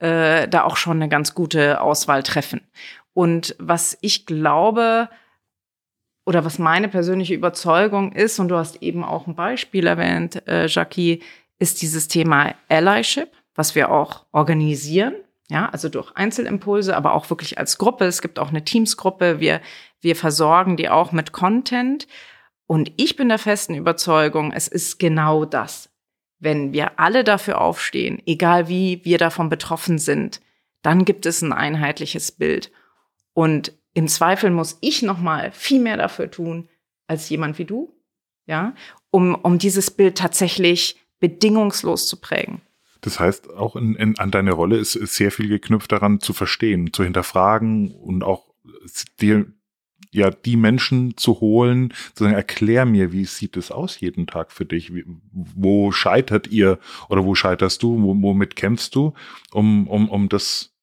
äh, 0.00 0.46
da 0.48 0.64
auch 0.64 0.76
schon 0.76 0.98
eine 0.98 1.08
ganz 1.08 1.34
gute 1.34 1.80
Auswahl 1.80 2.22
treffen. 2.22 2.60
Und 3.14 3.56
was 3.58 3.96
ich 4.02 4.26
glaube, 4.26 5.08
oder 6.24 6.44
was 6.44 6.58
meine 6.58 6.88
persönliche 6.88 7.34
Überzeugung 7.34 8.12
ist, 8.12 8.38
und 8.38 8.48
du 8.48 8.56
hast 8.56 8.82
eben 8.82 9.04
auch 9.04 9.26
ein 9.26 9.34
Beispiel 9.34 9.86
erwähnt, 9.86 10.46
äh, 10.46 10.66
Jackie, 10.66 11.22
ist 11.58 11.82
dieses 11.82 12.08
Thema 12.08 12.54
Allyship, 12.68 13.30
was 13.54 13.74
wir 13.74 13.90
auch 13.90 14.26
organisieren. 14.32 15.14
Ja, 15.48 15.68
also 15.68 15.88
durch 15.88 16.12
Einzelimpulse, 16.16 16.96
aber 16.96 17.12
auch 17.12 17.28
wirklich 17.28 17.58
als 17.58 17.76
Gruppe. 17.76 18.06
Es 18.06 18.22
gibt 18.22 18.38
auch 18.38 18.48
eine 18.48 18.64
Teamsgruppe. 18.64 19.38
Wir, 19.38 19.60
wir 20.00 20.16
versorgen 20.16 20.76
die 20.76 20.88
auch 20.88 21.12
mit 21.12 21.32
Content. 21.32 22.06
Und 22.66 22.90
ich 22.96 23.16
bin 23.16 23.28
der 23.28 23.38
festen 23.38 23.74
Überzeugung, 23.74 24.52
es 24.52 24.66
ist 24.66 24.98
genau 24.98 25.44
das. 25.44 25.90
Wenn 26.38 26.72
wir 26.72 26.98
alle 26.98 27.22
dafür 27.22 27.60
aufstehen, 27.60 28.22
egal 28.24 28.68
wie 28.68 29.04
wir 29.04 29.18
davon 29.18 29.50
betroffen 29.50 29.98
sind, 29.98 30.40
dann 30.80 31.04
gibt 31.04 31.26
es 31.26 31.42
ein 31.42 31.52
einheitliches 31.52 32.32
Bild. 32.32 32.72
Und 33.34 33.72
im 33.94 34.08
Zweifel 34.08 34.50
muss 34.50 34.78
ich 34.80 35.02
noch 35.02 35.18
mal 35.18 35.52
viel 35.52 35.80
mehr 35.80 35.96
dafür 35.96 36.30
tun 36.30 36.68
als 37.06 37.28
jemand 37.28 37.58
wie 37.58 37.64
du, 37.64 37.92
ja, 38.46 38.74
um, 39.10 39.34
um 39.34 39.58
dieses 39.58 39.90
Bild 39.90 40.16
tatsächlich 40.16 40.96
bedingungslos 41.20 42.06
zu 42.06 42.20
prägen. 42.20 42.62
Das 43.02 43.18
heißt, 43.20 43.50
auch 43.50 43.76
in, 43.76 43.96
in, 43.96 44.18
an 44.18 44.30
deine 44.30 44.52
Rolle 44.52 44.78
ist, 44.78 44.94
ist 44.94 45.16
sehr 45.16 45.32
viel 45.32 45.48
geknüpft 45.48 45.92
daran 45.92 46.20
zu 46.20 46.32
verstehen, 46.32 46.92
zu 46.92 47.04
hinterfragen 47.04 47.90
und 47.92 48.22
auch 48.22 48.52
dir 49.20 49.46
ja 50.12 50.30
die 50.30 50.56
Menschen 50.56 51.16
zu 51.16 51.40
holen, 51.40 51.92
zu 52.14 52.24
sagen, 52.24 52.36
erklär 52.36 52.84
mir, 52.84 53.12
wie 53.12 53.24
sieht 53.24 53.56
es 53.56 53.70
aus 53.70 53.98
jeden 54.00 54.26
Tag 54.26 54.52
für 54.52 54.64
dich? 54.64 54.94
Wie, 54.94 55.04
wo 55.32 55.90
scheitert 55.90 56.48
ihr 56.48 56.78
oder 57.08 57.24
wo 57.24 57.34
scheiterst 57.34 57.82
du? 57.82 58.00
Wo, 58.02 58.14
womit 58.22 58.54
kämpfst 58.54 58.94
du, 58.94 59.14
um, 59.52 59.88
um, 59.88 60.08
um 60.08 60.28
das, 60.28 60.74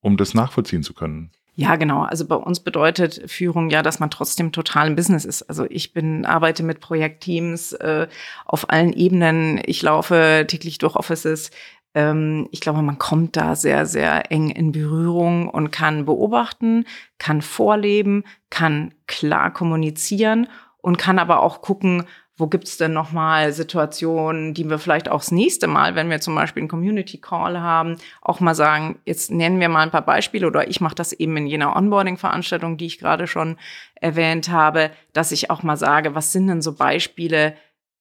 um 0.00 0.16
das 0.16 0.34
nachvollziehen 0.34 0.82
zu 0.82 0.94
können? 0.94 1.30
Ja, 1.54 1.76
genau. 1.76 2.02
Also 2.02 2.26
bei 2.26 2.34
uns 2.34 2.60
bedeutet 2.60 3.30
Führung 3.30 3.68
ja, 3.68 3.82
dass 3.82 4.00
man 4.00 4.10
trotzdem 4.10 4.52
total 4.52 4.86
im 4.86 4.96
Business 4.96 5.26
ist. 5.26 5.42
Also 5.42 5.66
ich 5.68 5.92
bin, 5.92 6.24
arbeite 6.24 6.62
mit 6.62 6.80
Projektteams 6.80 7.74
äh, 7.74 8.08
auf 8.46 8.70
allen 8.70 8.94
Ebenen. 8.94 9.60
Ich 9.66 9.82
laufe 9.82 10.46
täglich 10.48 10.78
durch 10.78 10.96
Offices. 10.96 11.50
Ähm, 11.94 12.48
ich 12.52 12.60
glaube, 12.60 12.80
man 12.80 12.98
kommt 12.98 13.36
da 13.36 13.54
sehr, 13.54 13.84
sehr 13.84 14.32
eng 14.32 14.48
in 14.48 14.72
Berührung 14.72 15.46
und 15.48 15.70
kann 15.70 16.06
beobachten, 16.06 16.86
kann 17.18 17.42
vorleben, 17.42 18.24
kann 18.48 18.94
klar 19.06 19.52
kommunizieren 19.52 20.48
und 20.78 20.96
kann 20.96 21.18
aber 21.18 21.42
auch 21.42 21.60
gucken, 21.60 22.04
wo 22.36 22.46
gibt's 22.46 22.78
denn 22.78 22.92
nochmal 22.92 23.52
Situationen, 23.52 24.54
die 24.54 24.68
wir 24.68 24.78
vielleicht 24.78 25.08
auch 25.10 25.20
das 25.20 25.32
nächste 25.32 25.66
Mal, 25.66 25.94
wenn 25.94 26.08
wir 26.08 26.20
zum 26.20 26.34
Beispiel 26.34 26.62
einen 26.62 26.68
Community 26.68 27.18
Call 27.18 27.60
haben, 27.60 27.98
auch 28.22 28.40
mal 28.40 28.54
sagen, 28.54 28.98
jetzt 29.04 29.30
nennen 29.30 29.60
wir 29.60 29.68
mal 29.68 29.82
ein 29.82 29.90
paar 29.90 30.04
Beispiele 30.04 30.46
oder 30.46 30.68
ich 30.68 30.80
mache 30.80 30.94
das 30.94 31.12
eben 31.12 31.36
in 31.36 31.46
jener 31.46 31.76
Onboarding-Veranstaltung, 31.76 32.78
die 32.78 32.86
ich 32.86 32.98
gerade 32.98 33.26
schon 33.26 33.58
erwähnt 33.94 34.48
habe, 34.48 34.90
dass 35.12 35.30
ich 35.30 35.50
auch 35.50 35.62
mal 35.62 35.76
sage, 35.76 36.14
was 36.14 36.32
sind 36.32 36.46
denn 36.46 36.62
so 36.62 36.72
Beispiele, 36.74 37.54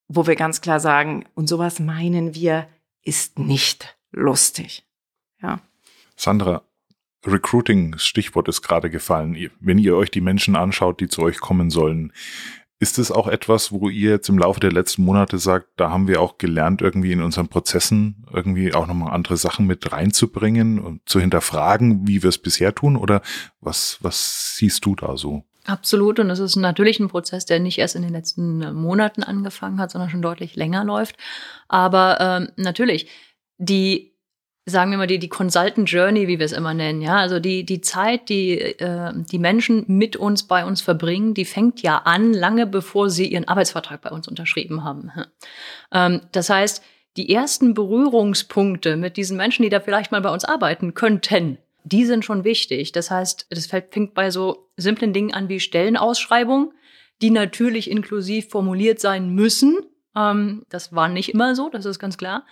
wo 0.07 0.27
wir 0.27 0.35
ganz 0.35 0.61
klar 0.61 0.79
sagen, 0.79 1.25
und 1.35 1.47
sowas 1.47 1.79
meinen 1.79 2.33
wir 2.33 2.67
ist 3.03 3.37
nicht 3.37 3.97
lustig. 4.11 4.85
Ja. 5.41 5.59
Sandra, 6.15 6.63
Recruiting, 7.25 7.97
Stichwort 7.97 8.47
ist 8.47 8.61
gerade 8.61 8.89
gefallen. 8.89 9.51
Wenn 9.59 9.77
ihr 9.77 9.95
euch 9.95 10.09
die 10.09 10.21
Menschen 10.21 10.55
anschaut, 10.55 10.99
die 10.99 11.07
zu 11.07 11.21
euch 11.21 11.39
kommen 11.39 11.69
sollen, 11.69 12.13
ist 12.81 12.97
es 12.97 13.11
auch 13.11 13.27
etwas, 13.27 13.71
wo 13.71 13.89
ihr 13.89 14.09
jetzt 14.09 14.27
im 14.27 14.39
Laufe 14.39 14.59
der 14.59 14.71
letzten 14.71 15.03
Monate 15.03 15.37
sagt, 15.37 15.67
da 15.77 15.91
haben 15.91 16.07
wir 16.07 16.19
auch 16.19 16.39
gelernt, 16.39 16.81
irgendwie 16.81 17.11
in 17.11 17.21
unseren 17.21 17.47
Prozessen 17.47 18.25
irgendwie 18.33 18.73
auch 18.73 18.87
nochmal 18.87 19.13
andere 19.13 19.37
Sachen 19.37 19.67
mit 19.67 19.91
reinzubringen 19.91 20.79
und 20.79 21.07
zu 21.07 21.19
hinterfragen, 21.19 22.07
wie 22.07 22.23
wir 22.23 22.29
es 22.29 22.39
bisher 22.39 22.73
tun? 22.73 22.97
Oder 22.97 23.21
was, 23.59 23.99
was 24.01 24.55
siehst 24.55 24.83
du 24.83 24.95
da 24.95 25.15
so? 25.15 25.43
Absolut. 25.65 26.17
Und 26.17 26.31
es 26.31 26.39
ist 26.39 26.55
natürlich 26.55 26.99
ein 26.99 27.07
Prozess, 27.07 27.45
der 27.45 27.59
nicht 27.59 27.77
erst 27.77 27.95
in 27.95 28.01
den 28.01 28.13
letzten 28.13 28.63
äh, 28.63 28.73
Monaten 28.73 29.21
angefangen 29.21 29.79
hat, 29.79 29.91
sondern 29.91 30.09
schon 30.09 30.23
deutlich 30.23 30.55
länger 30.55 30.83
läuft. 30.83 31.17
Aber 31.67 32.19
ähm, 32.19 32.49
natürlich, 32.55 33.09
die, 33.59 34.10
sagen 34.65 34.91
wir 34.91 34.97
mal, 34.97 35.07
die, 35.07 35.19
die 35.19 35.29
Consultant 35.29 35.89
Journey, 35.89 36.27
wie 36.27 36.37
wir 36.37 36.45
es 36.45 36.51
immer 36.51 36.73
nennen, 36.73 37.01
ja, 37.01 37.17
also 37.17 37.39
die, 37.39 37.65
die 37.65 37.81
Zeit, 37.81 38.29
die 38.29 38.59
äh, 38.59 39.11
die 39.13 39.39
Menschen 39.39 39.85
mit 39.87 40.15
uns 40.15 40.43
bei 40.43 40.65
uns 40.65 40.81
verbringen, 40.81 41.33
die 41.33 41.45
fängt 41.45 41.81
ja 41.81 41.97
an, 41.97 42.33
lange 42.33 42.67
bevor 42.67 43.09
sie 43.09 43.27
ihren 43.27 43.47
Arbeitsvertrag 43.47 44.01
bei 44.01 44.11
uns 44.11 44.27
unterschrieben 44.27 44.83
haben. 44.83 45.11
Ähm, 45.91 46.21
das 46.31 46.49
heißt, 46.49 46.83
die 47.17 47.33
ersten 47.33 47.73
Berührungspunkte 47.73 48.95
mit 48.95 49.17
diesen 49.17 49.35
Menschen, 49.35 49.63
die 49.63 49.69
da 49.69 49.79
vielleicht 49.79 50.11
mal 50.11 50.21
bei 50.21 50.31
uns 50.31 50.45
arbeiten 50.45 50.93
könnten, 50.93 51.57
die 51.83 52.05
sind 52.05 52.23
schon 52.23 52.43
wichtig. 52.43 52.91
Das 52.91 53.11
heißt, 53.11 53.47
das 53.49 53.65
fängt 53.65 54.13
bei 54.13 54.29
so 54.29 54.69
simplen 54.77 55.13
Dingen 55.13 55.33
an 55.33 55.49
wie 55.49 55.59
Stellenausschreibung, 55.59 56.73
die 57.21 57.31
natürlich 57.31 57.89
inklusiv 57.89 58.49
formuliert 58.49 58.99
sein 58.99 59.29
müssen. 59.29 59.79
Ähm, 60.15 60.63
das 60.69 60.93
war 60.93 61.09
nicht 61.09 61.29
immer 61.29 61.55
so, 61.55 61.69
das 61.69 61.85
ist 61.85 61.99
ganz 61.99 62.17
klar. 62.17 62.45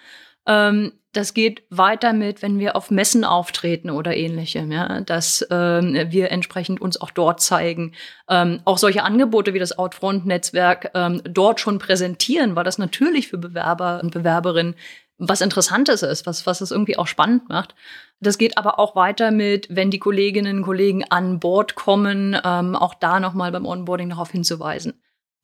Ähm, 0.46 0.94
das 1.12 1.34
geht 1.34 1.64
weiter 1.70 2.14
mit, 2.14 2.42
wenn 2.42 2.60
wir 2.60 2.76
auf 2.76 2.92
Messen 2.92 3.24
auftreten 3.24 3.90
oder 3.90 4.16
ähnlichem, 4.16 4.72
ja, 4.72 5.02
dass 5.02 5.46
ähm, 5.50 5.96
wir 6.10 6.32
entsprechend 6.32 6.82
uns 6.82 7.02
auch 7.02 7.10
dort 7.10 7.42
zeigen. 7.42 7.94
Ähm, 8.30 8.62
auch 8.66 8.78
solche 8.78 9.04
Angebote 9.04 9.54
wie 9.54 9.60
das 9.60 9.78
Outfront-Netzwerk 9.78 10.92
ähm, 10.94 11.22
dort 11.24 11.60
schon 11.60 11.80
präsentieren, 11.80 12.56
weil 12.56 12.64
das 12.64 12.78
natürlich 12.78 13.28
für 13.28 13.40
Bewerber 13.40 14.02
und 14.04 14.14
Bewerberinnen 14.14 14.76
was 15.20 15.42
Interessantes 15.42 16.02
ist, 16.02 16.26
was, 16.26 16.46
was 16.46 16.62
es 16.62 16.72
irgendwie 16.72 16.98
auch 16.98 17.08
spannend 17.08 17.50
macht. 17.50 17.76
Das 18.22 18.38
geht 18.38 18.58
aber 18.58 18.80
auch 18.80 18.96
weiter 18.96 19.32
mit, 19.32 19.68
wenn 19.70 19.92
die 19.92 20.00
Kolleginnen 20.00 20.60
und 20.60 20.64
Kollegen 20.64 21.04
an 21.10 21.40
Bord 21.40 21.76
kommen, 21.76 22.40
ähm, 22.44 22.76
auch 22.76 22.94
da 22.94 23.20
nochmal 23.20 23.52
beim 23.52 23.66
Onboarding 23.66 24.10
darauf 24.10 24.32
hinzuweisen. 24.32 25.02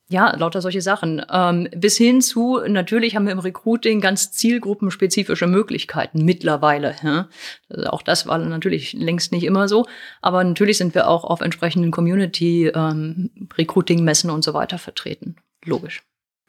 Ja, 0.07 0.35
lauter 0.35 0.61
solche 0.61 0.81
Sachen. 0.81 1.25
Ähm, 1.31 1.67
bis 1.75 1.97
hin 1.97 2.21
zu, 2.21 2.59
natürlich 2.67 3.15
haben 3.15 3.25
wir 3.25 3.31
im 3.31 3.39
Recruiting 3.39 4.01
ganz 4.01 4.31
zielgruppenspezifische 4.31 5.47
Möglichkeiten 5.47 6.23
mittlerweile. 6.23 6.95
Ja? 7.03 7.27
Also 7.69 7.89
auch 7.89 8.03
das 8.03 8.27
war 8.27 8.37
natürlich 8.37 8.93
längst 8.93 9.31
nicht 9.31 9.45
immer 9.45 9.67
so. 9.67 9.87
Aber 10.21 10.43
natürlich 10.43 10.77
sind 10.77 10.93
wir 10.93 11.07
auch 11.07 11.23
auf 11.23 11.41
entsprechenden 11.41 11.89
Community-Recruiting-Messen 11.89 14.29
ähm, 14.29 14.35
und 14.35 14.43
so 14.43 14.53
weiter 14.53 14.77
vertreten. 14.77 15.37
Logisch. 15.65 16.03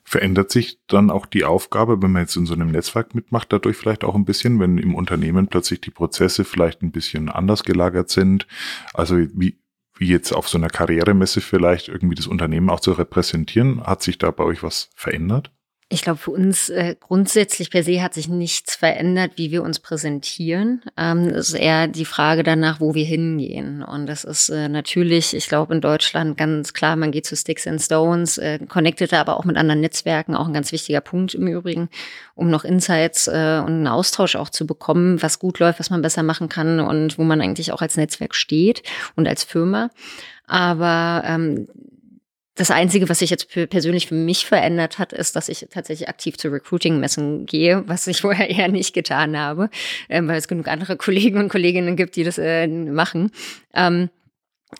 Verändert 0.05 0.53
sich 0.53 0.79
dann 0.87 1.11
auch 1.11 1.25
die 1.25 1.45
Aufgabe, 1.45 2.03
wenn 2.03 2.13
man 2.13 2.21
jetzt 2.23 2.37
in 2.37 2.45
so 2.45 2.53
einem 2.53 2.71
Netzwerk 2.71 3.15
mitmacht, 3.15 3.51
dadurch 3.53 3.79
vielleicht 3.79 4.05
auch 4.05 4.15
ein 4.15 4.27
bisschen, 4.27 4.61
wenn 4.61 4.77
im 4.77 4.95
Unternehmen 4.95 5.49
plötzlich 5.49 5.81
die 5.81 5.91
Prozesse 5.91 6.45
vielleicht 6.45 6.83
ein 6.83 6.93
bisschen 6.93 7.31
anders 7.31 7.65
gelagert 7.65 8.11
sind? 8.11 8.47
Also 8.93 9.17
wie, 9.17 9.57
wie 9.99 10.09
jetzt 10.09 10.33
auf 10.33 10.49
so 10.49 10.59
einer 10.59 10.69
Karrieremesse 10.69 11.41
vielleicht 11.41 11.89
irgendwie 11.89 12.15
das 12.15 12.27
Unternehmen 12.27 12.71
auch 12.71 12.81
zu 12.81 12.93
repräsentieren? 12.93 13.83
Hat 13.83 14.03
sich 14.03 14.19
da 14.19 14.31
bei 14.31 14.45
euch 14.45 14.63
was 14.63 14.91
verändert? 14.95 15.51
Ich 15.89 16.03
glaube, 16.03 16.19
für 16.19 16.33
uns 16.33 16.69
äh, 16.69 16.97
grundsätzlich 16.99 17.71
per 17.71 17.85
se 17.85 18.03
hat 18.03 18.13
sich 18.13 18.29
nichts 18.29 18.75
verändert, 18.75 19.33
wie 19.37 19.53
wir 19.53 19.63
uns 19.63 19.79
präsentieren. 19.79 20.83
Ähm, 20.97 21.29
ist 21.29 21.55
eher 21.55 21.87
die 21.87 22.05
Frage 22.05 22.43
danach, 22.43 22.81
wo 22.81 22.95
wir 22.95 23.05
hingehen. 23.05 23.85
Und 23.85 24.07
das 24.07 24.25
ist 24.25 24.49
äh, 24.49 24.69
natürlich, 24.69 25.33
ich 25.33 25.49
glaube, 25.49 25.73
in 25.73 25.81
Deutschland 25.81 26.37
ganz 26.37 26.73
klar, 26.73 26.97
man 26.97 27.13
geht 27.13 27.25
zu 27.25 27.37
Sticks 27.37 27.69
and 27.69 27.81
Stones, 27.81 28.37
äh, 28.37 28.59
connected 28.67 29.15
aber 29.15 29.37
auch 29.39 29.45
mit 29.45 29.57
anderen 29.57 29.81
Netzwerken, 29.81 30.35
auch 30.35 30.49
ein 30.49 30.55
ganz 30.55 30.73
wichtiger 30.73 31.01
Punkt 31.01 31.35
im 31.35 31.47
Übrigen, 31.47 31.89
um 32.35 32.51
noch 32.51 32.65
Insights 32.65 33.29
äh, 33.29 33.61
und 33.65 33.73
einen 33.75 33.87
Austausch 33.87 34.35
auch 34.35 34.51
zu 34.51 34.67
bekommen, 34.67 35.23
was 35.23 35.39
gut 35.39 35.61
läuft, 35.61 35.79
was 35.79 35.91
man 35.91 36.03
besser 36.03 36.25
machen 36.25 36.49
kann 36.49 36.81
und 36.81 37.17
wo 37.17 37.23
man 37.23 37.41
eigentlich 37.41 37.71
auch 37.71 37.81
als 37.81 37.97
Netzwerk 37.97 38.35
steht 38.35 38.83
und 39.15 39.29
als 39.29 39.45
Firma. 39.45 39.91
Aber 40.49 41.23
ähm, 41.25 41.69
das 42.57 42.71
Einzige, 42.71 43.09
was 43.09 43.21
sich 43.21 43.31
jetzt 43.31 43.49
persönlich 43.71 44.09
für 44.09 44.15
mich 44.15 44.47
verändert 44.47 44.99
hat, 44.99 45.13
ist, 45.13 45.37
dass 45.37 45.49
ich 45.49 45.67
tatsächlich 45.71 46.09
aktiv 46.09 46.39
zu 46.39 46.49
Recruiting-Messen 46.49 47.47
gehe, 47.47 47.85
was 47.87 48.07
ich 48.07 48.21
vorher 48.23 48.51
eher 48.51 48.69
nicht 48.69 48.95
getan 48.95 49.39
habe, 49.39 49.71
ähm, 50.09 50.27
weil 50.27 50.39
es 50.39 50.49
genug 50.49 50.67
andere 50.67 50.97
Kollegen 50.97 51.39
und 51.39 51.49
Kolleginnen 51.49 51.97
gibt, 51.97 52.17
die 52.17 52.25
das 52.25 52.39
äh, 52.39 52.67
machen. 52.67 53.31
Ähm, 53.75 54.09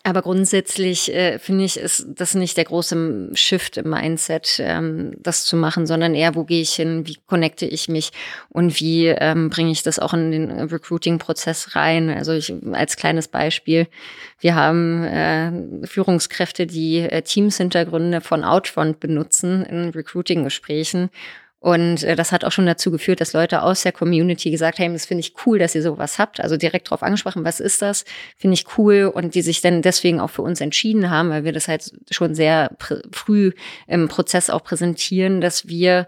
aber 0.03 0.23
grundsätzlich 0.23 1.13
äh, 1.13 1.39
finde 1.39 1.65
ich, 1.65 1.77
ist 1.79 2.07
das 2.09 2.35
nicht 2.35 2.57
der 2.57 2.65
große 2.65 3.31
Shift 3.35 3.77
im 3.77 3.91
Mindset, 3.91 4.61
ähm, 4.61 5.15
das 5.19 5.45
zu 5.45 5.57
machen, 5.57 5.87
sondern 5.87 6.15
eher, 6.15 6.35
wo 6.35 6.45
gehe 6.45 6.61
ich 6.61 6.75
hin, 6.75 7.07
wie 7.07 7.19
connecte 7.27 7.67
ich 7.67 7.89
mich 7.89 8.13
und 8.49 8.79
wie 8.81 9.07
ähm, 9.07 9.51
bringe 9.51 9.73
ich 9.73 9.83
das 9.83 9.99
auch 9.99 10.15
in 10.15 10.31
den 10.31 10.51
Recruiting-Prozess 10.51 11.75
rein. 11.75 12.11
Also 12.11 12.33
ich 12.33 12.55
als 12.73 12.97
kleines 12.97 13.29
Beispiel, 13.29 13.89
wir 14.39 14.55
haben 14.55 15.05
äh, 15.05 15.87
Führungskräfte, 15.87 16.67
die 16.67 17.01
äh, 17.01 17.23
Teams-Hintergründe 17.23 18.21
von 18.21 18.45
Outfront 18.45 19.01
benutzen 19.01 19.65
in 19.65 19.91
Recruiting-Gesprächen 19.91 21.11
und 21.67 22.05
äh, 22.05 22.15
das 22.15 22.31
hat 22.31 22.45
auch 22.45 22.53
schon 22.53 22.65
dazu 22.65 22.93
geführt, 22.93 23.21
dass 23.21 23.33
Leute 23.33 23.61
aus 23.63 23.83
der 23.83 23.91
Community 23.91 24.53
gesagt 24.53 24.79
haben, 24.79 24.93
das 24.93 25.05
finde 25.05 25.23
ich 25.23 25.35
cool, 25.45 25.59
dass 25.59 25.75
ihr 25.75 25.83
sowas 25.83 26.17
habt. 26.17 26.39
Also 26.39 26.57
direkt 26.57 26.87
darauf 26.87 27.03
angesprochen, 27.03 27.45
was 27.45 27.59
ist 27.59 27.83
das? 27.83 28.05
Finde 28.37 28.55
ich 28.55 28.79
cool. 28.79 29.11
Und 29.13 29.35
die 29.35 29.43
sich 29.43 29.63
dann 29.63 29.83
deswegen 29.83 30.21
auch 30.21 30.31
für 30.31 30.43
uns 30.43 30.61
entschieden 30.61 31.11
haben, 31.11 31.29
weil 31.31 31.43
wir 31.43 31.51
das 31.51 31.67
halt 31.67 31.91
schon 32.13 32.37
sehr 32.37 32.71
früh 33.11 33.51
im 33.89 34.07
Prozess 34.07 34.49
auch 34.49 34.63
präsentieren, 34.63 35.41
dass 35.41 35.67
wir 35.67 36.07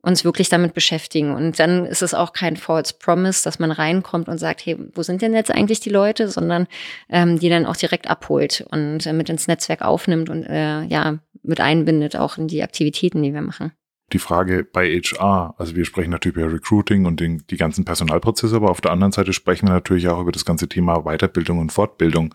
uns 0.00 0.24
wirklich 0.24 0.48
damit 0.48 0.72
beschäftigen. 0.72 1.34
Und 1.34 1.58
dann 1.58 1.84
ist 1.84 2.00
es 2.00 2.14
auch 2.14 2.32
kein 2.32 2.56
False 2.56 2.94
Promise, 2.98 3.44
dass 3.44 3.58
man 3.58 3.72
reinkommt 3.72 4.28
und 4.28 4.38
sagt, 4.38 4.64
hey, 4.64 4.78
wo 4.94 5.02
sind 5.02 5.20
denn 5.20 5.34
jetzt 5.34 5.50
eigentlich 5.50 5.80
die 5.80 5.90
Leute, 5.90 6.28
sondern 6.28 6.66
ähm, 7.10 7.38
die 7.38 7.50
dann 7.50 7.66
auch 7.66 7.76
direkt 7.76 8.08
abholt 8.08 8.64
und 8.70 9.04
äh, 9.04 9.12
mit 9.12 9.28
ins 9.28 9.48
Netzwerk 9.48 9.82
aufnimmt 9.82 10.30
und 10.30 10.44
äh, 10.44 10.82
ja, 10.84 11.18
mit 11.42 11.60
einbindet 11.60 12.16
auch 12.16 12.38
in 12.38 12.48
die 12.48 12.62
Aktivitäten, 12.62 13.22
die 13.22 13.34
wir 13.34 13.42
machen. 13.42 13.72
Die 14.12 14.18
Frage 14.18 14.64
bei 14.64 15.00
HR, 15.00 15.54
also 15.58 15.74
wir 15.74 15.84
sprechen 15.84 16.10
natürlich 16.10 16.36
über 16.36 16.52
Recruiting 16.52 17.06
und 17.06 17.20
den, 17.20 17.44
die 17.50 17.56
ganzen 17.56 17.84
Personalprozesse, 17.84 18.54
aber 18.56 18.70
auf 18.70 18.80
der 18.80 18.92
anderen 18.92 19.12
Seite 19.12 19.32
sprechen 19.32 19.66
wir 19.66 19.72
natürlich 19.72 20.08
auch 20.08 20.20
über 20.20 20.32
das 20.32 20.44
ganze 20.44 20.68
Thema 20.68 21.02
Weiterbildung 21.04 21.58
und 21.58 21.72
Fortbildung. 21.72 22.34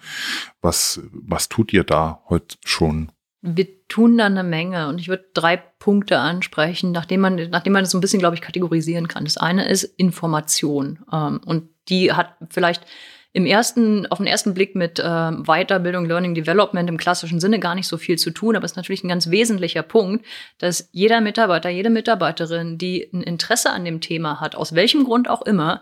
Was, 0.61 1.01
was 1.11 1.47
tut 1.47 1.71
ihr 1.71 1.83
da 1.83 2.21
heute 2.27 2.57
schon? 2.65 3.11
Wir 3.41 3.67
tun 3.87 4.17
da 4.17 4.25
eine 4.25 4.43
Menge 4.43 4.89
und 4.89 4.99
ich 4.99 5.07
würde 5.07 5.29
drei 5.33 5.55
Punkte 5.55 6.19
ansprechen, 6.19 6.91
nachdem 6.91 7.21
man, 7.21 7.35
nachdem 7.49 7.73
man 7.73 7.83
das 7.83 7.91
so 7.91 7.97
ein 7.97 8.01
bisschen, 8.01 8.19
glaube 8.19 8.35
ich, 8.35 8.41
kategorisieren 8.41 9.07
kann. 9.07 9.23
Das 9.23 9.37
eine 9.37 9.69
ist 9.69 9.83
Information 9.83 10.99
ähm, 11.11 11.39
und 11.45 11.69
die 11.87 12.11
hat 12.11 12.35
vielleicht 12.49 12.85
im 13.31 13.45
ersten, 13.45 14.07
auf 14.07 14.17
den 14.17 14.27
ersten 14.27 14.53
Blick 14.53 14.75
mit 14.75 14.99
äh, 14.99 15.03
Weiterbildung, 15.03 16.05
Learning 16.05 16.33
Development 16.33 16.89
im 16.89 16.97
klassischen 16.97 17.39
Sinne 17.39 17.59
gar 17.59 17.75
nicht 17.75 17.87
so 17.87 17.97
viel 17.97 18.17
zu 18.17 18.31
tun, 18.31 18.55
aber 18.55 18.65
es 18.65 18.71
ist 18.71 18.77
natürlich 18.77 19.03
ein 19.03 19.09
ganz 19.09 19.29
wesentlicher 19.29 19.83
Punkt, 19.83 20.25
dass 20.57 20.89
jeder 20.91 21.21
Mitarbeiter, 21.21 21.69
jede 21.69 21.91
Mitarbeiterin, 21.91 22.77
die 22.77 23.07
ein 23.13 23.21
Interesse 23.21 23.69
an 23.71 23.85
dem 23.85 24.01
Thema 24.01 24.39
hat, 24.39 24.55
aus 24.55 24.73
welchem 24.73 25.03
Grund 25.03 25.29
auch 25.29 25.43
immer, 25.43 25.81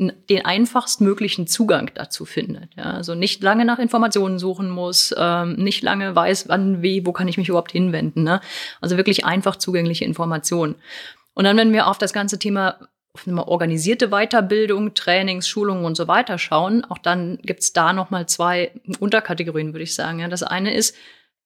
den 0.00 0.44
einfachstmöglichen 0.44 1.46
Zugang 1.46 1.90
dazu 1.94 2.24
findet. 2.24 2.74
Ja, 2.74 2.84
also 2.84 3.14
nicht 3.14 3.42
lange 3.42 3.66
nach 3.66 3.78
Informationen 3.78 4.38
suchen 4.38 4.70
muss, 4.70 5.14
ähm, 5.16 5.56
nicht 5.56 5.82
lange 5.82 6.16
weiß, 6.16 6.48
wann, 6.48 6.82
wie, 6.82 7.04
wo 7.04 7.12
kann 7.12 7.28
ich 7.28 7.36
mich 7.36 7.50
überhaupt 7.50 7.72
hinwenden. 7.72 8.22
Ne? 8.22 8.40
Also 8.80 8.96
wirklich 8.96 9.26
einfach 9.26 9.56
zugängliche 9.56 10.06
Informationen. 10.06 10.76
Und 11.34 11.44
dann, 11.44 11.58
wenn 11.58 11.72
wir 11.72 11.86
auf 11.86 11.98
das 11.98 12.14
ganze 12.14 12.38
Thema 12.38 12.78
auf 13.20 13.28
eine 13.28 13.46
organisierte 13.46 14.08
Weiterbildung, 14.08 14.94
Trainings, 14.94 15.46
Schulungen 15.48 15.84
und 15.84 15.96
so 15.96 16.08
weiter 16.08 16.38
schauen, 16.38 16.84
auch 16.84 16.98
dann 16.98 17.38
gibt's 17.42 17.72
da 17.72 17.92
nochmal 17.92 18.26
zwei 18.26 18.72
Unterkategorien, 18.98 19.72
würde 19.72 19.84
ich 19.84 19.94
sagen. 19.94 20.20
Ja, 20.20 20.28
das 20.28 20.42
eine 20.42 20.74
ist 20.74 20.96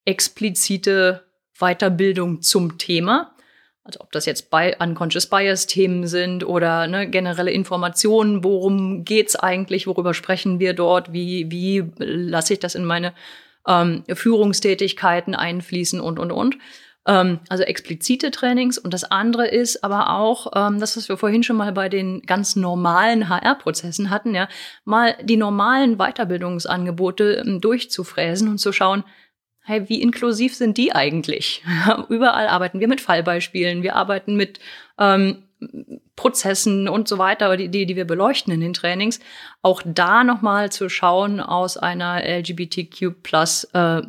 explizite 0.05 1.25
Weiterbildung 1.59 2.43
zum 2.43 2.79
Thema. 2.79 3.35
Also 3.83 4.01
ob 4.01 4.13
das 4.13 4.25
jetzt 4.25 4.51
bei 4.51 4.77
Unconscious 4.79 5.27
Bias 5.27 5.67
Themen 5.67 6.07
sind 6.07 6.45
oder 6.45 6.87
ne, 6.87 7.09
generelle 7.09 7.51
Informationen, 7.51 8.43
worum 8.43 9.05
geht's 9.05 9.37
eigentlich, 9.37 9.87
worüber 9.87 10.15
sprechen 10.15 10.59
wir 10.59 10.73
dort, 10.73 11.13
wie, 11.13 11.51
wie 11.51 11.85
lasse 11.99 12.55
ich 12.55 12.61
das 12.61 12.75
in 12.75 12.85
meine 12.85 13.13
ähm, 13.67 14.05
Führungstätigkeiten 14.09 15.35
einfließen 15.35 16.01
und, 16.01 16.19
und, 16.19 16.33
und. 16.33 16.57
Ähm, 17.07 17.41
also 17.49 17.65
explizite 17.65 18.31
Trainings. 18.31 18.79
Und 18.79 18.95
das 18.95 19.05
andere 19.05 19.47
ist 19.47 19.85
aber 19.85 20.11
auch, 20.11 20.53
ähm, 20.55 20.81
das, 20.81 20.97
was 20.97 21.09
wir 21.09 21.17
vorhin 21.17 21.43
schon 21.43 21.57
mal 21.57 21.73
bei 21.73 21.89
den 21.89 22.23
ganz 22.23 22.57
normalen 22.57 23.29
HR-Prozessen 23.29 24.11
hatten, 24.11 24.35
ja, 24.35 24.49
mal 24.85 25.15
die 25.23 25.37
normalen 25.37 25.97
Weiterbildungsangebote 25.99 27.43
ähm, 27.45 27.61
durchzufräsen 27.61 28.49
und 28.49 28.59
zu 28.59 28.73
schauen, 28.73 29.05
hey, 29.65 29.89
wie 29.89 30.03
inklusiv 30.03 30.55
sind 30.55 30.77
die 30.77 30.95
eigentlich? 30.95 31.63
Überall 32.09 32.49
arbeiten 32.49 32.81
wir 32.81 32.89
mit 32.89 33.01
Fallbeispielen, 33.01 33.83
wir 33.83 33.97
arbeiten 33.97 34.37
mit 34.37 34.61
ähm, 34.99 35.45
Prozessen 36.17 36.89
und 36.89 37.09
so 37.09 37.19
weiter, 37.19 37.57
die, 37.57 37.69
die, 37.69 37.87
die 37.87 37.97
wir 37.97 38.05
beleuchten 38.05 38.53
in 38.53 38.61
den 38.61 38.75
Trainings. 38.75 39.21
Auch 39.63 39.83
da 39.85 40.25
nochmal 40.25 40.71
zu 40.71 40.89
schauen 40.89 41.41
aus 41.41 41.77
einer 41.77 42.23
LGBTQ 42.23 43.23
plus 43.23 43.65
äh, 43.73 44.03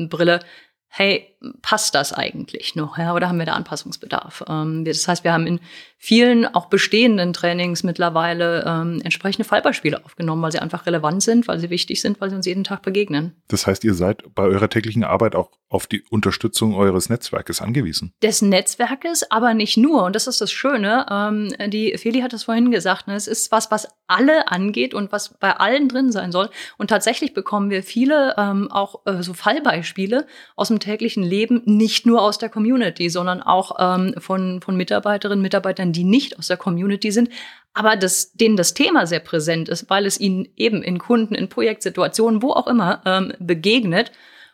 hey, 0.88 1.35
passt 1.62 1.96
das 1.96 2.14
eigentlich 2.14 2.76
noch? 2.76 2.98
Ja, 2.98 3.14
oder 3.14 3.30
haben 3.30 3.40
wir 3.40 3.46
da 3.46 3.54
Anpassungsbedarf? 3.54 4.44
Ähm, 4.48 4.86
das 4.86 5.08
heißt, 5.08 5.24
wir 5.24 5.34
haben 5.34 5.48
in 5.48 5.60
vielen 5.98 6.46
auch 6.46 6.68
bestehenden 6.68 7.34
Trainings 7.34 7.84
mittlerweile 7.84 8.64
ähm, 8.68 9.02
entsprechende 9.04 9.48
Fallbeispiele 9.48 10.06
aufgenommen, 10.06 10.42
weil 10.42 10.52
sie 10.52 10.60
einfach 10.60 10.86
relevant 10.86 11.24
sind, 11.24 11.48
weil 11.48 11.60
sie 11.60 11.70
wichtig 11.70 12.02
sind, 12.02 12.22
weil 12.22 12.30
sie 12.30 12.36
uns 12.36 12.46
jeden 12.46 12.64
Tag 12.64 12.82
begegnen. 12.84 13.36
Das 13.48 13.66
heißt, 13.66 13.84
ihr 13.84 13.94
seid 13.94 14.24
bei 14.36 14.44
eurer 14.44 14.70
täglichen 14.70 15.04
Arbeit 15.04 15.36
auch 15.36 15.50
auf 15.70 15.88
die 15.88 16.04
Unterstützung 16.10 16.76
eures 16.76 17.10
Netzwerkes 17.10 17.62
angewiesen? 17.62 18.14
Des 18.22 18.42
Netzwerkes, 18.42 19.30
aber 19.30 19.54
nicht 19.54 19.78
nur. 19.78 20.06
Und 20.06 20.16
das 20.16 20.28
ist 20.28 20.42
das 20.42 20.52
Schöne. 20.52 21.06
Ähm, 21.12 21.54
die 21.72 21.98
Feli 21.98 22.22
hat 22.22 22.34
es 22.34 22.44
vorhin 22.44 22.72
gesagt. 22.72 23.08
Ne? 23.08 23.16
Es 23.16 23.28
ist 23.28 23.52
was, 23.52 23.72
was 23.72 23.88
alle 24.08 24.50
angeht 24.50 24.94
und 24.94 25.12
was 25.12 25.38
bei 25.40 25.52
allen 25.58 25.90
drin 25.90 26.12
sein 26.12 26.32
soll. 26.32 26.50
Und 26.78 26.90
tatsächlich 26.90 27.34
bekommen 27.34 27.70
wir 27.70 27.84
viele 27.84 28.36
ähm, 28.38 28.72
auch 28.72 29.06
äh, 29.06 29.24
so 29.24 29.34
Fallbeispiele 29.34 30.28
aus 30.56 30.68
dem 30.68 30.80
täglichen 30.80 31.24
Leben, 31.24 31.35
nicht 31.66 32.06
nur 32.06 32.22
aus 32.22 32.38
der 32.38 32.50
Community, 32.50 33.10
sondern 33.10 33.42
auch 33.42 33.76
ähm, 33.80 34.16
von, 34.18 34.62
von 34.62 34.76
Mitarbeiterinnen, 34.78 35.42
Mitarbeitern, 35.42 35.92
die 35.92 36.04
nicht 36.04 36.38
aus 36.40 36.48
der 36.48 36.58
Community 36.58 37.12
sind, 37.12 37.30
aber 37.74 37.96
das, 37.96 38.32
denen 38.34 38.56
das 38.56 38.74
Thema 38.74 39.06
sehr 39.06 39.20
präsent 39.20 39.70
ist, 39.70 39.90
weil 39.90 40.06
es 40.06 40.20
ihnen 40.20 40.48
eben 40.56 40.82
in 40.82 40.98
Kunden, 40.98 41.36
in 41.36 41.50
Projektsituationen, 41.50 42.42
wo 42.42 42.52
auch 42.52 42.68
immer 42.68 43.02
ähm, 43.06 43.34
begegnet 43.40 44.12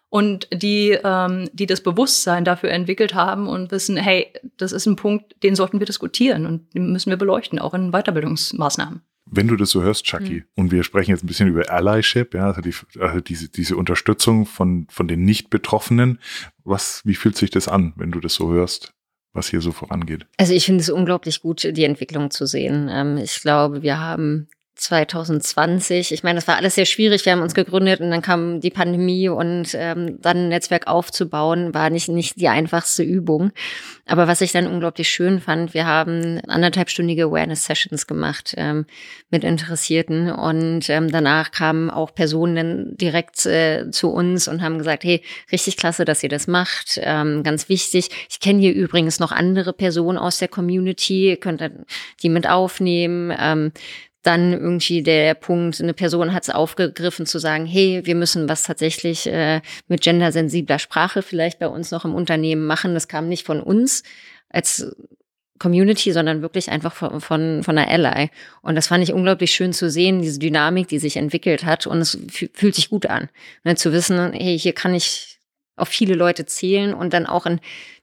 und 0.09 0.47
die, 0.51 0.97
ähm, 1.03 1.49
die 1.53 1.67
das 1.67 1.81
Bewusstsein 1.81 2.43
dafür 2.43 2.71
entwickelt 2.71 3.13
haben 3.13 3.47
und 3.47 3.71
wissen, 3.71 3.95
hey, 3.95 4.33
das 4.57 4.71
ist 4.71 4.85
ein 4.85 4.97
Punkt, 4.97 5.35
den 5.43 5.55
sollten 5.55 5.79
wir 5.79 5.85
diskutieren 5.85 6.45
und 6.45 6.73
den 6.73 6.91
müssen 6.91 7.11
wir 7.11 7.17
beleuchten, 7.17 7.59
auch 7.59 7.73
in 7.73 7.91
Weiterbildungsmaßnahmen. 7.91 9.01
Wenn 9.33 9.47
du 9.47 9.55
das 9.55 9.69
so 9.71 9.81
hörst, 9.81 10.03
Chucky, 10.03 10.41
mhm. 10.41 10.45
und 10.55 10.71
wir 10.71 10.83
sprechen 10.83 11.11
jetzt 11.11 11.23
ein 11.23 11.27
bisschen 11.27 11.47
über 11.47 11.69
Allyship, 11.69 12.33
ja, 12.33 12.47
also, 12.47 12.61
die, 12.61 12.73
also 12.99 13.21
diese, 13.21 13.49
diese 13.49 13.77
Unterstützung 13.77 14.45
von, 14.45 14.87
von 14.89 15.07
den 15.07 15.23
Nicht-Betroffenen, 15.23 16.19
was, 16.63 17.01
wie 17.05 17.15
fühlt 17.15 17.37
sich 17.37 17.49
das 17.49 17.67
an, 17.67 17.93
wenn 17.95 18.11
du 18.11 18.19
das 18.19 18.35
so 18.35 18.51
hörst? 18.51 18.93
was 19.33 19.47
hier 19.47 19.61
so 19.61 19.71
vorangeht. 19.71 20.25
Also 20.35 20.53
ich 20.53 20.65
finde 20.65 20.81
es 20.81 20.89
unglaublich 20.89 21.41
gut, 21.41 21.63
die 21.63 21.85
Entwicklung 21.85 22.31
zu 22.31 22.45
sehen. 22.45 22.89
Ähm, 22.91 23.15
ich 23.15 23.39
glaube, 23.39 23.81
wir 23.81 23.97
haben 23.97 24.49
2020. 24.81 26.11
Ich 26.11 26.23
meine, 26.23 26.37
das 26.37 26.47
war 26.47 26.57
alles 26.57 26.75
sehr 26.75 26.85
schwierig. 26.85 27.23
Wir 27.25 27.33
haben 27.33 27.41
uns 27.41 27.53
gegründet 27.53 27.99
und 28.01 28.09
dann 28.09 28.21
kam 28.21 28.59
die 28.59 28.71
Pandemie 28.71 29.29
und 29.29 29.69
ähm, 29.75 30.19
dann 30.21 30.37
ein 30.37 30.49
Netzwerk 30.49 30.87
aufzubauen, 30.87 31.73
war 31.73 31.89
nicht, 31.89 32.09
nicht 32.09 32.39
die 32.41 32.47
einfachste 32.47 33.03
Übung. 33.03 33.51
Aber 34.07 34.27
was 34.27 34.41
ich 34.41 34.51
dann 34.51 34.65
unglaublich 34.65 35.09
schön 35.09 35.39
fand, 35.39 35.73
wir 35.75 35.85
haben 35.85 36.41
anderthalbstündige 36.47 37.25
Awareness-Sessions 37.25 38.07
gemacht 38.07 38.55
ähm, 38.57 38.85
mit 39.29 39.43
Interessierten 39.43 40.31
und 40.31 40.89
ähm, 40.89 41.11
danach 41.11 41.51
kamen 41.51 41.91
auch 41.91 42.15
Personen 42.15 42.55
dann 42.55 42.97
direkt 42.97 43.45
äh, 43.45 43.91
zu 43.91 44.09
uns 44.09 44.47
und 44.47 44.63
haben 44.63 44.79
gesagt, 44.79 45.03
hey, 45.03 45.21
richtig 45.51 45.77
klasse, 45.77 46.05
dass 46.05 46.23
ihr 46.23 46.29
das 46.29 46.47
macht, 46.47 46.99
ähm, 47.03 47.43
ganz 47.43 47.69
wichtig. 47.69 48.09
Ich 48.29 48.39
kenne 48.39 48.59
hier 48.59 48.73
übrigens 48.73 49.19
noch 49.19 49.31
andere 49.31 49.73
Personen 49.73 50.17
aus 50.17 50.39
der 50.39 50.47
Community, 50.47 51.37
könnt 51.39 51.61
ihr 51.61 51.71
die 52.23 52.29
mit 52.29 52.49
aufnehmen. 52.49 53.31
Ähm, 53.39 53.71
dann 54.21 54.53
irgendwie 54.53 55.01
der 55.01 55.33
Punkt, 55.33 55.81
eine 55.81 55.93
Person 55.93 56.33
hat 56.33 56.43
es 56.43 56.49
aufgegriffen 56.49 57.25
zu 57.25 57.39
sagen, 57.39 57.65
hey, 57.65 58.01
wir 58.05 58.15
müssen 58.15 58.47
was 58.47 58.63
tatsächlich 58.63 59.27
äh, 59.27 59.61
mit 59.87 60.01
gendersensibler 60.01 60.79
Sprache 60.79 61.21
vielleicht 61.21 61.59
bei 61.59 61.67
uns 61.67 61.91
noch 61.91 62.05
im 62.05 62.13
Unternehmen 62.13 62.65
machen. 62.65 62.93
Das 62.93 63.07
kam 63.07 63.27
nicht 63.27 63.45
von 63.45 63.61
uns 63.61 64.03
als 64.49 64.95
Community, 65.57 66.11
sondern 66.11 66.41
wirklich 66.41 66.69
einfach 66.69 66.93
von, 66.93 67.21
von, 67.21 67.63
von 67.63 67.77
einer 67.77 67.89
Ally. 67.89 68.29
Und 68.61 68.75
das 68.75 68.87
fand 68.87 69.03
ich 69.03 69.13
unglaublich 69.13 69.51
schön 69.51 69.73
zu 69.73 69.89
sehen, 69.89 70.21
diese 70.21 70.39
Dynamik, 70.39 70.87
die 70.87 70.99
sich 70.99 71.17
entwickelt 71.17 71.65
hat. 71.65 71.87
Und 71.87 71.99
es 71.99 72.17
fühlt 72.53 72.75
sich 72.75 72.89
gut 72.89 73.05
an, 73.05 73.29
ne, 73.63 73.75
zu 73.75 73.91
wissen, 73.93 74.33
hey, 74.33 74.57
hier 74.57 74.73
kann 74.73 74.95
ich 74.95 75.39
auf 75.75 75.87
viele 75.87 76.15
Leute 76.15 76.45
zählen 76.45 76.93
und 76.93 77.13
dann 77.13 77.25
auch 77.25 77.45
in 77.45 77.59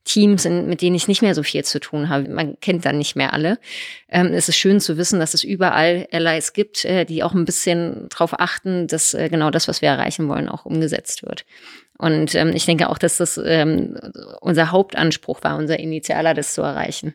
Teams, 0.08 0.44
in, 0.44 0.66
mit 0.66 0.80
denen 0.80 0.96
ich 0.96 1.06
nicht 1.06 1.22
mehr 1.22 1.34
so 1.34 1.42
viel 1.42 1.64
zu 1.64 1.78
tun 1.78 2.08
habe. 2.08 2.28
Man 2.28 2.58
kennt 2.60 2.84
dann 2.84 2.98
nicht 2.98 3.14
mehr 3.14 3.32
alle. 3.32 3.58
Ähm, 4.08 4.28
es 4.28 4.48
ist 4.48 4.56
schön 4.56 4.80
zu 4.80 4.96
wissen, 4.96 5.20
dass 5.20 5.34
es 5.34 5.44
überall 5.44 6.08
Allies 6.10 6.54
gibt, 6.54 6.84
äh, 6.84 7.04
die 7.04 7.22
auch 7.22 7.34
ein 7.34 7.44
bisschen 7.44 8.08
darauf 8.08 8.40
achten, 8.40 8.86
dass 8.88 9.14
äh, 9.14 9.28
genau 9.28 9.50
das, 9.50 9.68
was 9.68 9.82
wir 9.82 9.90
erreichen 9.90 10.28
wollen, 10.28 10.48
auch 10.48 10.64
umgesetzt 10.64 11.22
wird. 11.22 11.44
Und 11.98 12.34
ähm, 12.34 12.52
ich 12.54 12.64
denke 12.64 12.88
auch, 12.88 12.98
dass 12.98 13.18
das 13.18 13.38
ähm, 13.44 13.98
unser 14.40 14.70
Hauptanspruch 14.70 15.42
war, 15.42 15.56
unser 15.56 15.78
Initialer, 15.78 16.32
das 16.32 16.54
zu 16.54 16.62
erreichen. 16.62 17.14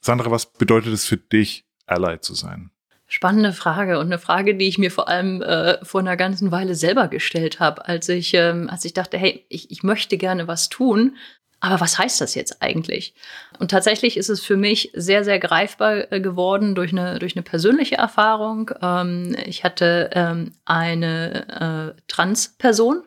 Sandra, 0.00 0.30
was 0.30 0.52
bedeutet 0.52 0.92
es 0.92 1.04
für 1.04 1.16
dich, 1.16 1.64
Ally 1.86 2.20
zu 2.20 2.34
sein? 2.34 2.70
Spannende 3.08 3.52
Frage 3.52 4.00
und 4.00 4.06
eine 4.06 4.18
Frage, 4.18 4.56
die 4.56 4.66
ich 4.66 4.78
mir 4.78 4.90
vor 4.90 5.08
allem 5.08 5.40
äh, 5.40 5.84
vor 5.84 6.00
einer 6.00 6.16
ganzen 6.16 6.50
Weile 6.50 6.74
selber 6.74 7.06
gestellt 7.06 7.60
habe, 7.60 7.86
als 7.86 8.08
ich, 8.08 8.34
ähm, 8.34 8.68
als 8.68 8.84
ich 8.84 8.94
dachte, 8.94 9.16
hey, 9.16 9.44
ich, 9.48 9.70
ich 9.70 9.84
möchte 9.84 10.18
gerne 10.18 10.48
was 10.48 10.68
tun, 10.68 11.16
aber 11.60 11.80
was 11.80 11.98
heißt 11.98 12.20
das 12.20 12.34
jetzt 12.34 12.62
eigentlich? 12.62 13.14
Und 13.58 13.70
tatsächlich 13.70 14.16
ist 14.16 14.28
es 14.28 14.44
für 14.44 14.56
mich 14.56 14.90
sehr, 14.94 15.24
sehr 15.24 15.38
greifbar 15.38 16.12
äh, 16.12 16.20
geworden 16.20 16.74
durch 16.74 16.92
eine, 16.92 17.18
durch 17.18 17.34
eine 17.34 17.42
persönliche 17.42 17.96
Erfahrung. 17.96 18.70
Ähm, 18.82 19.34
ich 19.46 19.64
hatte 19.64 20.10
ähm, 20.12 20.52
eine 20.64 21.94
äh, 21.96 22.02
Transperson 22.08 23.02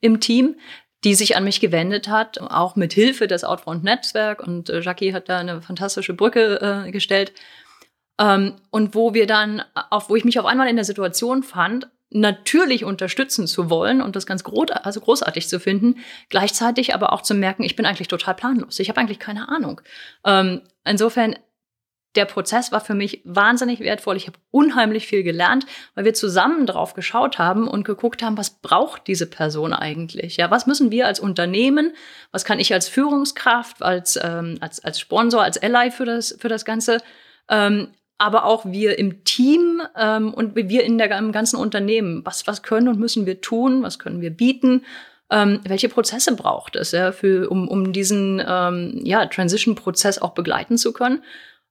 im 0.00 0.20
Team, 0.20 0.56
die 1.04 1.14
sich 1.14 1.36
an 1.36 1.44
mich 1.44 1.60
gewendet 1.60 2.08
hat, 2.08 2.40
auch 2.40 2.76
mit 2.76 2.92
Hilfe 2.92 3.26
des 3.26 3.44
Outfront 3.44 3.82
Netzwerk. 3.82 4.46
Und 4.46 4.70
äh, 4.70 4.80
Jackie 4.80 5.12
hat 5.12 5.28
da 5.28 5.38
eine 5.38 5.60
fantastische 5.60 6.14
Brücke 6.14 6.88
gestellt. 6.92 7.32
Ähm, 8.20 8.56
und 8.70 8.94
wo 8.94 9.14
wir 9.14 9.26
dann, 9.26 9.62
auf, 9.90 10.08
wo 10.08 10.16
ich 10.16 10.24
mich 10.24 10.38
auf 10.38 10.46
einmal 10.46 10.68
in 10.68 10.76
der 10.76 10.84
Situation 10.84 11.42
fand, 11.42 11.88
natürlich 12.10 12.84
unterstützen 12.84 13.46
zu 13.46 13.70
wollen 13.70 14.00
und 14.00 14.16
das 14.16 14.26
ganz 14.26 14.42
also 14.82 15.00
großartig 15.00 15.48
zu 15.48 15.60
finden, 15.60 15.96
gleichzeitig 16.30 16.94
aber 16.94 17.12
auch 17.12 17.22
zu 17.22 17.34
merken, 17.34 17.62
ich 17.62 17.76
bin 17.76 17.86
eigentlich 17.86 18.08
total 18.08 18.34
planlos. 18.34 18.78
Ich 18.78 18.88
habe 18.88 19.00
eigentlich 19.00 19.18
keine 19.18 19.48
Ahnung. 19.48 19.80
Ähm, 20.24 20.62
insofern 20.84 21.36
der 22.14 22.24
Prozess 22.24 22.72
war 22.72 22.80
für 22.80 22.94
mich 22.94 23.20
wahnsinnig 23.24 23.80
wertvoll. 23.80 24.16
Ich 24.16 24.26
habe 24.26 24.38
unheimlich 24.50 25.06
viel 25.06 25.22
gelernt, 25.22 25.66
weil 25.94 26.04
wir 26.04 26.14
zusammen 26.14 26.66
drauf 26.66 26.94
geschaut 26.94 27.38
haben 27.38 27.68
und 27.68 27.84
geguckt 27.84 28.22
haben, 28.22 28.38
was 28.38 28.60
braucht 28.60 29.06
diese 29.06 29.26
Person 29.26 29.72
eigentlich? 29.72 30.38
Ja, 30.38 30.50
was 30.50 30.66
müssen 30.66 30.90
wir 30.90 31.06
als 31.06 31.20
Unternehmen, 31.20 31.92
was 32.32 32.44
kann 32.44 32.58
ich 32.58 32.72
als 32.72 32.88
Führungskraft, 32.88 33.82
als, 33.82 34.18
ähm, 34.22 34.56
als, 34.60 34.82
als 34.82 34.98
Sponsor, 34.98 35.42
als 35.42 35.62
Ally 35.62 35.90
für 35.90 36.06
das, 36.06 36.36
für 36.40 36.48
das 36.48 36.64
Ganze, 36.64 36.98
ähm, 37.50 37.88
aber 38.18 38.44
auch 38.44 38.66
wir 38.66 38.98
im 38.98 39.24
Team 39.24 39.80
ähm, 39.96 40.34
und 40.34 40.56
wir 40.56 40.84
in 40.84 40.98
der, 40.98 41.16
im 41.16 41.32
ganzen 41.32 41.56
Unternehmen. 41.56 42.22
Was, 42.24 42.46
was 42.46 42.62
können 42.62 42.88
und 42.88 42.98
müssen 42.98 43.26
wir 43.26 43.40
tun? 43.40 43.82
Was 43.82 43.98
können 43.98 44.20
wir 44.20 44.30
bieten? 44.30 44.84
Ähm, 45.30 45.60
welche 45.64 45.88
Prozesse 45.88 46.34
braucht 46.34 46.74
es, 46.76 46.92
ja, 46.92 47.12
für, 47.12 47.50
um, 47.50 47.68
um 47.68 47.92
diesen 47.92 48.42
ähm, 48.46 49.00
ja, 49.04 49.26
Transition-Prozess 49.26 50.20
auch 50.20 50.32
begleiten 50.32 50.78
zu 50.78 50.92
können? 50.92 51.22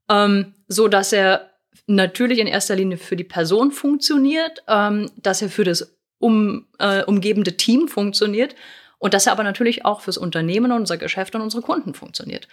ähm, 0.09 0.53
so 0.67 0.87
dass 0.87 1.13
er 1.13 1.51
natürlich 1.85 2.39
in 2.39 2.47
erster 2.47 2.75
Linie 2.75 2.97
für 2.97 3.15
die 3.15 3.23
Person 3.23 3.71
funktioniert, 3.71 4.63
ähm, 4.67 5.09
dass 5.17 5.41
er 5.41 5.49
für 5.49 5.63
das 5.63 5.95
um, 6.19 6.65
äh, 6.79 7.03
umgebende 7.03 7.55
Team 7.57 7.87
funktioniert 7.87 8.55
und 8.99 9.13
dass 9.13 9.27
er 9.27 9.31
aber 9.31 9.43
natürlich 9.43 9.85
auch 9.85 10.01
fürs 10.01 10.17
Unternehmen, 10.17 10.71
unser 10.71 10.97
Geschäft 10.97 11.35
und 11.35 11.41
unsere 11.41 11.61
Kunden 11.61 11.93
funktioniert. 11.93 12.47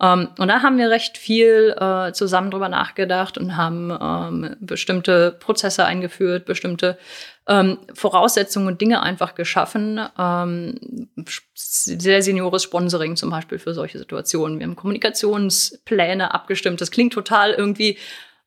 Ähm, 0.00 0.28
und 0.38 0.48
da 0.48 0.62
haben 0.62 0.78
wir 0.78 0.90
recht 0.90 1.18
viel 1.18 1.76
äh, 1.78 2.12
zusammen 2.12 2.50
drüber 2.50 2.68
nachgedacht 2.68 3.36
und 3.36 3.56
haben 3.56 3.90
ähm, 4.00 4.56
bestimmte 4.60 5.32
Prozesse 5.32 5.84
eingeführt, 5.84 6.46
bestimmte 6.46 6.98
ähm, 7.46 7.78
Voraussetzungen 7.92 8.66
und 8.66 8.80
Dinge 8.80 9.02
einfach 9.02 9.34
geschaffen. 9.34 10.00
Ähm, 10.18 11.08
sehr 11.54 12.22
seniores 12.22 12.62
Sponsoring 12.62 13.16
zum 13.16 13.28
Beispiel 13.28 13.58
für 13.58 13.74
solche 13.74 13.98
Situationen. 13.98 14.58
Wir 14.58 14.66
haben 14.66 14.76
Kommunikationspläne 14.76 16.32
abgestimmt. 16.32 16.80
Das 16.80 16.90
klingt 16.90 17.12
total 17.12 17.52
irgendwie 17.52 17.98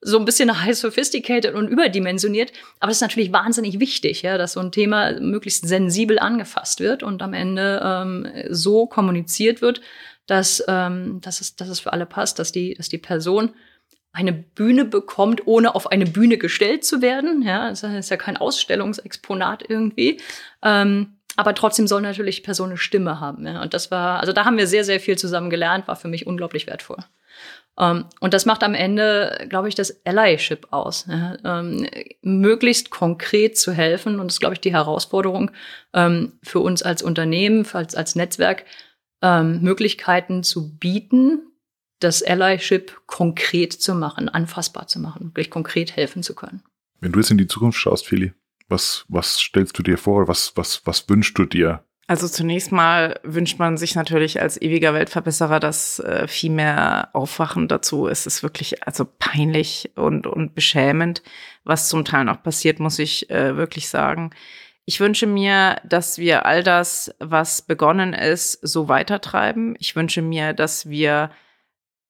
so 0.03 0.17
ein 0.19 0.25
bisschen 0.25 0.63
high 0.63 0.77
sophisticated 0.77 1.53
und 1.55 1.67
überdimensioniert. 1.67 2.51
Aber 2.79 2.89
das 2.89 2.97
ist 2.97 3.01
natürlich 3.01 3.33
wahnsinnig 3.33 3.79
wichtig, 3.79 4.21
ja, 4.21 4.37
dass 4.37 4.53
so 4.53 4.59
ein 4.59 4.71
Thema 4.71 5.19
möglichst 5.19 5.67
sensibel 5.67 6.19
angefasst 6.19 6.79
wird 6.79 7.03
und 7.03 7.21
am 7.21 7.33
Ende 7.33 7.81
ähm, 7.83 8.27
so 8.49 8.85
kommuniziert 8.85 9.61
wird, 9.61 9.81
dass, 10.25 10.63
ähm, 10.67 11.19
dass, 11.21 11.41
es, 11.41 11.55
dass 11.55 11.69
es 11.69 11.79
für 11.79 11.93
alle 11.93 12.05
passt, 12.05 12.39
dass 12.39 12.51
die, 12.51 12.73
dass 12.75 12.89
die 12.89 12.97
Person 12.97 13.53
eine 14.13 14.31
Bühne 14.31 14.85
bekommt, 14.85 15.47
ohne 15.47 15.73
auf 15.73 15.87
eine 15.91 16.05
Bühne 16.05 16.37
gestellt 16.37 16.85
zu 16.85 17.01
werden. 17.01 17.41
Ja, 17.41 17.69
das 17.69 17.81
ist 17.81 18.11
ja 18.11 18.17
kein 18.17 18.37
Ausstellungsexponat 18.37 19.63
irgendwie. 19.67 20.21
Ähm, 20.61 21.12
aber 21.35 21.55
trotzdem 21.55 21.87
soll 21.87 22.01
natürlich 22.01 22.37
die 22.37 22.41
Person 22.41 22.69
eine 22.69 22.77
Stimme 22.77 23.19
haben. 23.19 23.45
Ja? 23.45 23.61
Und 23.61 23.73
das 23.73 23.91
war, 23.91 24.19
also 24.19 24.33
da 24.33 24.45
haben 24.45 24.57
wir 24.57 24.67
sehr, 24.67 24.83
sehr 24.83 24.99
viel 24.99 25.17
zusammen 25.17 25.49
gelernt, 25.49 25.87
war 25.87 25.95
für 25.95 26.07
mich 26.07 26.27
unglaublich 26.27 26.67
wertvoll. 26.67 26.97
Um, 27.75 27.85
ähm, 27.85 28.05
und 28.19 28.35
das 28.35 28.45
macht 28.45 28.61
am 28.61 28.75
Ende, 28.75 29.47
glaube 29.49 29.67
ich, 29.67 29.73
das 29.73 30.05
Allyship 30.05 30.67
aus. 30.71 31.07
Ja? 31.07 31.37
Ähm, 31.43 31.87
möglichst 32.21 32.91
konkret 32.91 33.57
zu 33.57 33.71
helfen. 33.71 34.19
Und 34.19 34.27
das 34.27 34.35
ist, 34.35 34.39
glaube 34.39 34.53
ich, 34.53 34.61
die 34.61 34.73
Herausforderung 34.73 35.49
ähm, 35.93 36.33
für 36.43 36.59
uns 36.59 36.83
als 36.83 37.01
Unternehmen, 37.01 37.67
als, 37.73 37.95
als 37.95 38.15
Netzwerk, 38.15 38.65
Möglichkeiten 39.25 40.43
zu 40.43 40.77
bieten, 40.77 41.53
das 41.99 42.21
Allyship 42.23 43.01
konkret 43.05 43.71
zu 43.71 43.95
machen, 43.95 44.27
anfassbar 44.27 44.87
zu 44.87 44.99
machen, 44.99 45.27
wirklich 45.27 45.49
konkret 45.49 45.95
helfen 45.95 46.23
zu 46.23 46.35
können. 46.35 46.61
Wenn 46.99 47.13
du 47.13 47.19
jetzt 47.19 47.31
in 47.31 47.37
die 47.37 47.47
Zukunft 47.47 47.79
schaust, 47.79 48.05
Feli, 48.05 48.33
was, 48.69 49.05
was 49.07 49.37
stellst 49.39 49.77
du 49.77 49.83
dir 49.83 49.97
vor? 49.97 50.27
Was, 50.27 50.53
was, 50.55 50.85
was 50.85 51.07
wünschst 51.09 51.37
du 51.37 51.45
dir? 51.45 51.83
Also 52.05 52.27
zunächst 52.27 52.71
mal 52.71 53.19
wünscht 53.23 53.59
man 53.59 53.77
sich 53.77 53.95
natürlich 53.95 54.41
als 54.41 54.61
ewiger 54.61 54.93
Weltverbesserer, 54.93 55.59
dass 55.59 55.99
äh, 55.99 56.27
viel 56.27 56.51
mehr 56.51 57.09
Aufwachen 57.13 57.69
dazu. 57.69 58.07
Es 58.07 58.27
ist 58.27 58.43
wirklich 58.43 58.85
also 58.85 59.07
peinlich 59.19 59.91
und, 59.95 60.27
und 60.27 60.53
beschämend, 60.53 61.23
was 61.63 61.87
zum 61.87 62.03
Teil 62.03 62.25
noch 62.25 62.43
passiert, 62.43 62.79
muss 62.79 62.99
ich 62.99 63.29
äh, 63.29 63.55
wirklich 63.55 63.87
sagen. 63.87 64.31
Ich 64.85 64.99
wünsche 64.99 65.27
mir, 65.27 65.77
dass 65.85 66.17
wir 66.17 66.45
all 66.45 66.61
das, 66.61 67.15
was 67.19 67.61
begonnen 67.61 68.11
ist, 68.11 68.59
so 68.61 68.89
weitertreiben. 68.89 69.75
Ich 69.79 69.95
wünsche 69.95 70.21
mir, 70.21 70.53
dass 70.53 70.89
wir 70.89 71.31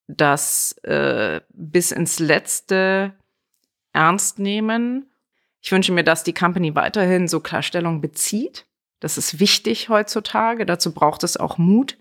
das 0.08 0.72
äh, 0.80 1.42
bis 1.54 1.92
ins 1.92 2.18
Letzte 2.18 3.14
ernst 3.94 4.40
nehmen. 4.40 5.06
Ich 5.64 5.72
wünsche 5.72 5.92
mir, 5.92 6.04
dass 6.04 6.24
die 6.24 6.34
Company 6.34 6.76
weiterhin 6.76 7.28
so 7.28 7.40
Klarstellung 7.40 8.02
bezieht. 8.02 8.66
Das 9.00 9.18
ist 9.18 9.40
wichtig 9.40 9.90
heutzutage. 9.90 10.66
Dazu 10.66 10.94
braucht 10.94 11.24
es 11.24 11.38
auch 11.38 11.58
Mut. 11.58 11.98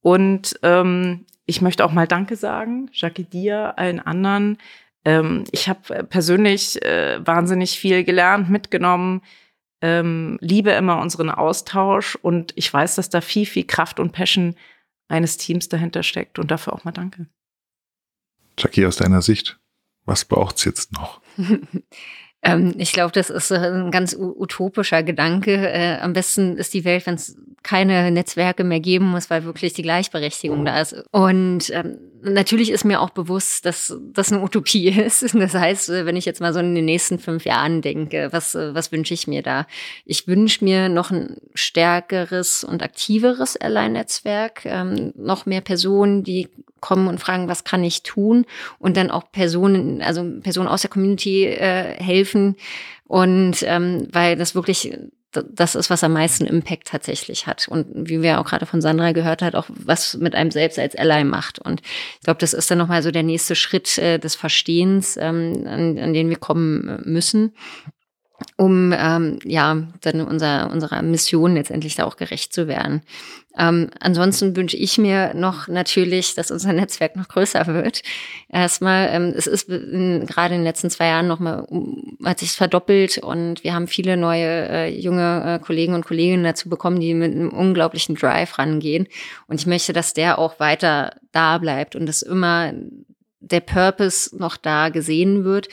Und 0.00 0.58
ähm, 0.62 1.26
ich 1.46 1.60
möchte 1.60 1.84
auch 1.84 1.92
mal 1.92 2.08
Danke 2.08 2.36
sagen, 2.36 2.90
Jackie 2.92 3.24
dir, 3.24 3.78
allen 3.78 4.00
anderen. 4.00 4.58
Ähm, 5.04 5.44
ich 5.52 5.68
habe 5.68 6.04
persönlich 6.04 6.82
äh, 6.82 7.24
wahnsinnig 7.24 7.78
viel 7.78 8.02
gelernt, 8.02 8.50
mitgenommen 8.50 9.22
ähm, 9.82 10.38
liebe 10.40 10.70
immer 10.70 11.00
unseren 11.00 11.30
Austausch 11.30 12.16
und 12.16 12.52
ich 12.56 12.72
weiß, 12.72 12.96
dass 12.96 13.08
da 13.08 13.20
viel, 13.20 13.46
viel 13.46 13.64
Kraft 13.64 13.98
und 13.98 14.12
Passion 14.12 14.54
eines 15.08 15.36
Teams 15.36 15.68
dahinter 15.68 16.02
steckt 16.02 16.38
und 16.38 16.50
dafür 16.50 16.74
auch 16.74 16.84
mal 16.84 16.92
danke. 16.92 17.26
Jackie, 18.58 18.84
aus 18.86 18.96
deiner 18.96 19.22
Sicht, 19.22 19.58
was 20.04 20.24
braucht 20.24 20.58
es 20.58 20.64
jetzt 20.64 20.92
noch? 20.92 21.20
ähm, 22.42 22.74
ich 22.78 22.92
glaube, 22.92 23.12
das 23.12 23.30
ist 23.30 23.52
ein 23.52 23.90
ganz 23.90 24.16
utopischer 24.18 25.02
Gedanke. 25.02 25.52
Äh, 25.52 25.98
am 26.00 26.12
besten 26.12 26.56
ist 26.56 26.72
die 26.72 26.84
Welt, 26.84 27.06
wenn 27.06 27.14
es 27.14 27.36
keine 27.62 28.10
Netzwerke 28.10 28.64
mehr 28.64 28.80
geben 28.80 29.06
muss, 29.06 29.28
weil 29.28 29.44
wirklich 29.44 29.74
die 29.74 29.82
Gleichberechtigung 29.82 30.64
da 30.64 30.80
ist. 30.80 30.96
Und 31.10 31.68
ähm, 31.70 31.98
natürlich 32.22 32.70
ist 32.70 32.84
mir 32.84 33.02
auch 33.02 33.10
bewusst, 33.10 33.66
dass 33.66 33.94
das 34.12 34.32
eine 34.32 34.42
Utopie 34.42 34.88
ist. 35.04 35.34
Das 35.34 35.54
heißt, 35.54 35.90
wenn 35.90 36.16
ich 36.16 36.24
jetzt 36.24 36.40
mal 36.40 36.54
so 36.54 36.60
in 36.60 36.74
den 36.74 36.86
nächsten 36.86 37.18
fünf 37.18 37.44
Jahren 37.44 37.82
denke, 37.82 38.28
was, 38.30 38.54
was 38.54 38.92
wünsche 38.92 39.12
ich 39.12 39.26
mir 39.26 39.42
da? 39.42 39.66
Ich 40.06 40.26
wünsche 40.26 40.64
mir 40.64 40.88
noch 40.88 41.10
ein 41.10 41.36
stärkeres 41.54 42.64
und 42.64 42.82
aktiveres 42.82 43.56
Airline-Netzwerk, 43.56 44.64
ähm, 44.64 45.12
noch 45.16 45.44
mehr 45.44 45.60
Personen, 45.60 46.24
die 46.24 46.48
kommen 46.80 47.08
und 47.08 47.20
fragen, 47.20 47.48
was 47.48 47.64
kann 47.64 47.84
ich 47.84 48.02
tun? 48.02 48.46
Und 48.78 48.96
dann 48.96 49.10
auch 49.10 49.30
Personen, 49.32 50.02
also 50.02 50.24
Personen 50.40 50.68
aus 50.68 50.82
der 50.82 50.90
Community 50.90 51.46
äh, 51.46 52.02
helfen. 52.02 52.56
Und 53.04 53.62
ähm, 53.62 54.08
weil 54.12 54.36
das 54.36 54.54
wirklich 54.54 54.96
das 55.32 55.76
ist, 55.76 55.90
was 55.90 56.02
am 56.02 56.12
meisten 56.12 56.44
Impact 56.44 56.88
tatsächlich 56.88 57.46
hat. 57.46 57.68
Und 57.68 57.86
wie 57.94 58.20
wir 58.20 58.40
auch 58.40 58.46
gerade 58.46 58.66
von 58.66 58.80
Sandra 58.80 59.12
gehört 59.12 59.42
hat, 59.42 59.54
auch 59.54 59.66
was 59.68 60.16
mit 60.16 60.34
einem 60.34 60.50
selbst 60.50 60.78
als 60.78 60.96
Ally 60.96 61.24
macht. 61.24 61.60
Und 61.60 61.82
ich 62.18 62.24
glaube, 62.24 62.40
das 62.40 62.52
ist 62.52 62.70
dann 62.70 62.78
nochmal 62.78 63.02
so 63.02 63.10
der 63.10 63.22
nächste 63.22 63.54
Schritt 63.54 63.96
äh, 63.98 64.18
des 64.18 64.34
Verstehens, 64.34 65.16
ähm, 65.16 65.64
an, 65.66 65.98
an 65.98 66.12
den 66.12 66.30
wir 66.30 66.36
kommen 66.36 67.00
müssen 67.04 67.52
um 68.56 68.92
ähm, 68.96 69.38
ja 69.44 69.82
dann 70.00 70.20
unser, 70.20 70.70
unserer 70.70 71.02
Mission 71.02 71.54
letztendlich 71.54 71.94
da 71.94 72.04
auch 72.04 72.16
gerecht 72.16 72.52
zu 72.52 72.68
werden. 72.68 73.02
Ähm, 73.58 73.90
ansonsten 73.98 74.54
wünsche 74.54 74.76
ich 74.76 74.96
mir 74.96 75.34
noch 75.34 75.66
natürlich, 75.66 76.34
dass 76.34 76.50
unser 76.50 76.72
Netzwerk 76.74 77.16
noch 77.16 77.28
größer 77.28 77.66
wird. 77.66 78.02
Erstmal, 78.48 79.08
ähm, 79.12 79.34
es 79.36 79.46
ist 79.46 79.68
in, 79.68 80.24
gerade 80.26 80.54
in 80.54 80.60
den 80.60 80.66
letzten 80.66 80.88
zwei 80.90 81.08
Jahren 81.08 81.26
nochmal, 81.26 81.66
hat 82.24 82.38
sich 82.38 82.52
verdoppelt 82.52 83.18
und 83.18 83.64
wir 83.64 83.74
haben 83.74 83.88
viele 83.88 84.16
neue 84.16 84.68
äh, 84.68 84.88
junge 84.88 85.42
äh, 85.44 85.64
Kollegen 85.64 85.94
und 85.94 86.04
Kolleginnen 86.04 86.44
dazu 86.44 86.68
bekommen, 86.68 87.00
die 87.00 87.14
mit 87.14 87.32
einem 87.32 87.50
unglaublichen 87.50 88.14
Drive 88.14 88.58
rangehen. 88.58 89.08
Und 89.48 89.60
ich 89.60 89.66
möchte, 89.66 89.92
dass 89.92 90.14
der 90.14 90.38
auch 90.38 90.60
weiter 90.60 91.14
da 91.32 91.58
bleibt 91.58 91.96
und 91.96 92.06
dass 92.06 92.22
immer 92.22 92.72
der 93.40 93.60
Purpose 93.60 94.36
noch 94.36 94.56
da 94.56 94.90
gesehen 94.90 95.44
wird 95.44 95.68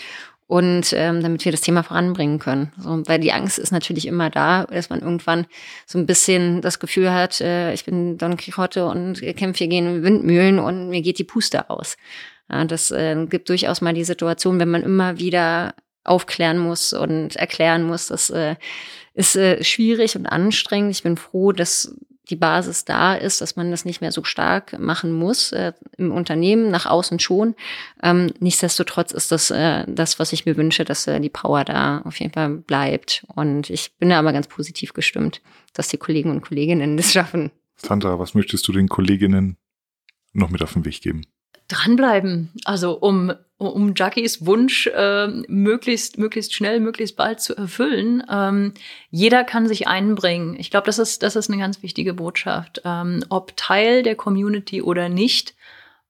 und 0.48 0.94
ähm, 0.94 1.22
damit 1.22 1.44
wir 1.44 1.52
das 1.52 1.62
Thema 1.62 1.84
voranbringen 1.84 2.40
können. 2.40 2.72
So, 2.78 3.04
weil 3.06 3.20
die 3.20 3.34
Angst 3.34 3.60
ist 3.60 3.72
natürlich 3.72 4.08
immer 4.08 4.30
da, 4.30 4.66
dass 4.66 4.90
man 4.90 5.02
irgendwann 5.02 5.46
so 5.86 6.00
ein 6.00 6.06
bisschen 6.06 6.62
das 6.62 6.80
Gefühl 6.80 7.12
hat, 7.12 7.42
äh, 7.42 7.74
ich 7.74 7.84
bin 7.84 8.18
Don 8.18 8.38
Quixote 8.38 8.86
und 8.86 9.22
kämpfe 9.36 9.60
hier 9.60 9.68
gegen 9.68 10.04
Windmühlen 10.04 10.60
und 10.60 10.90
mir 10.90 11.02
geht 11.02 11.20
die 11.20 11.26
Puste 11.26 11.70
aus. 11.70 11.98
Ja, 12.50 12.64
das 12.64 12.92
äh, 12.92 13.26
gibt 13.30 13.50
durchaus 13.50 13.82
mal 13.82 13.94
die 13.94 14.06
Situation, 14.06 14.60
wenn 14.60 14.70
man 14.70 14.84
immer 14.84 15.20
wieder 15.20 15.76
aufklären 16.06 16.58
muss 16.58 16.94
und 16.94 17.36
erklären 17.36 17.84
muss. 17.84 18.08
Das 18.08 18.30
äh, 18.30 18.56
ist 19.14 19.36
äh, 19.36 19.62
schwierig 19.66 20.16
und 20.16 20.28
anstrengend. 20.28 20.92
Ich 20.92 21.04
bin 21.04 21.18
froh, 21.18 21.52
dass 21.52 21.94
die 22.30 22.36
Basis 22.36 22.86
da 22.86 23.16
ist, 23.16 23.42
dass 23.42 23.56
man 23.56 23.72
das 23.72 23.86
nicht 23.86 24.02
mehr 24.02 24.12
so 24.12 24.24
stark 24.24 24.78
machen 24.80 25.12
muss 25.12 25.52
äh, 25.52 25.74
im 25.98 26.12
Unternehmen, 26.12 26.70
nach 26.70 26.86
außen 26.86 27.20
schon. 27.20 27.56
Ähm, 28.04 28.34
nichtsdestotrotz 28.40 29.12
ist 29.12 29.32
das 29.32 29.52
äh, 29.52 29.86
das, 29.88 30.20
was 30.20 30.34
ich 30.34 30.46
mir 30.46 30.58
wünsche, 30.58 30.86
dass 30.86 31.08
äh, 31.08 31.20
die 31.20 31.30
Power 31.30 31.64
da 31.64 32.02
auf 32.04 32.20
jeden 32.20 32.34
Fall 32.34 32.50
bleibt. 32.50 33.26
Und 33.36 33.70
ich 33.70 33.96
bin 33.98 34.10
da 34.10 34.20
aber 34.20 34.34
ganz 34.34 34.48
positiv 34.48 34.94
gestimmt, 34.94 35.42
dass 35.74 35.88
die 35.88 35.98
Kollegen 35.98 36.32
und 36.32 36.42
Kolleginnen 36.42 36.98
das 36.98 37.14
schaffen. 37.14 37.52
Sandra, 37.76 38.20
was 38.20 38.34
möchtest 38.34 38.68
du 38.68 38.72
den 38.72 38.90
Kolleginnen 38.90 39.58
noch 40.34 40.50
mit 40.50 40.62
auf 40.62 40.74
den 40.74 40.86
Weg 40.86 41.02
geben? 41.02 41.24
Dranbleiben. 41.68 42.52
Also 42.64 42.94
um, 42.98 43.34
um 43.58 43.94
Jackies 43.96 44.46
Wunsch 44.46 44.88
äh, 44.88 45.28
möglichst, 45.48 46.18
möglichst 46.18 46.54
schnell, 46.54 46.80
möglichst 46.80 47.16
bald 47.16 47.42
zu 47.42 47.56
erfüllen. 47.56 48.24
Ähm, 48.30 48.74
jeder 49.10 49.44
kann 49.44 49.68
sich 49.68 49.88
einbringen. 49.88 50.56
Ich 50.60 50.72
glaube, 50.72 50.86
das 50.86 51.00
ist, 51.00 51.24
das 51.24 51.36
ist 51.36 51.50
eine 51.50 51.62
ganz 51.62 51.84
wichtige 51.84 52.14
Botschaft. 52.14 52.82
Ähm, 52.86 53.24
ob 53.30 53.56
Teil 53.58 54.04
der 54.04 54.16
Community 54.16 54.82
oder 54.82 55.10
nicht, 55.10 55.56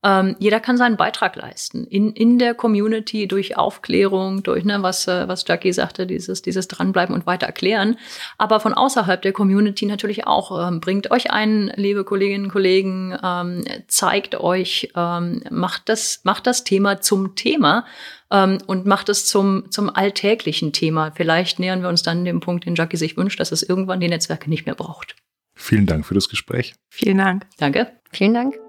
ähm, 0.04 0.36
jeder 0.40 0.60
kann 0.60 0.78
seinen 0.78 0.96
Beitrag 0.96 1.36
leisten. 1.36 1.86
In, 1.86 2.12
in 2.14 2.38
der 2.38 2.54
Community 2.54 3.28
durch 3.28 3.58
Aufklärung, 3.58 4.44
durch, 4.44 4.64
ne, 4.64 4.84
was, 4.84 5.08
äh, 5.08 5.28
was 5.28 5.44
Jackie 5.48 5.74
sagte, 5.74 6.06
dieses, 6.06 6.44
dieses 6.44 6.68
Dranbleiben 6.68 7.16
und 7.16 7.26
weiter 7.26 7.48
erklären. 7.48 7.98
Aber 8.38 8.60
von 8.60 8.74
außerhalb 8.74 9.22
der 9.22 9.34
Community 9.34 9.88
natürlich 9.88 10.28
auch. 10.28 10.68
Ähm, 10.68 10.82
bringt 10.82 11.10
euch 11.10 11.32
ein, 11.32 11.72
liebe 11.76 12.04
Kolleginnen 12.04 12.46
und 12.46 12.52
Kollegen, 12.52 13.18
ähm, 13.24 13.64
zeigt 13.88 14.36
euch, 14.40 14.92
ähm, 14.96 15.42
macht, 15.50 15.90
das, 15.90 16.22
macht 16.24 16.46
das 16.46 16.64
Thema 16.64 17.02
zum 17.02 17.36
Thema 17.36 17.86
ähm, 18.32 18.60
und 18.68 18.86
macht 18.86 19.10
es 19.10 19.26
zum, 19.26 19.72
zum 19.72 19.90
alltäglichen 19.90 20.74
Thema. 20.74 21.12
Vielleicht 21.16 21.60
nähern 21.60 21.82
wir 21.82 21.90
uns 21.90 22.04
dann 22.04 22.24
dem 22.24 22.40
Punkt, 22.40 22.66
den 22.66 22.76
Jackie 22.76 22.98
sich 22.98 23.18
wünscht, 23.18 23.40
dass 23.40 23.52
es 23.52 23.64
irgendwann 23.64 24.00
die 24.00 24.10
Netzwerke 24.10 24.48
nicht 24.48 24.68
mehr 24.68 24.76
braucht. 24.76 25.16
Vielen 25.56 25.88
Dank 25.88 26.06
für 26.06 26.14
das 26.14 26.30
Gespräch. 26.30 26.76
Vielen 26.88 27.18
Dank. 27.18 27.48
Danke. 27.58 27.92
Vielen 28.12 28.36
Dank. 28.36 28.67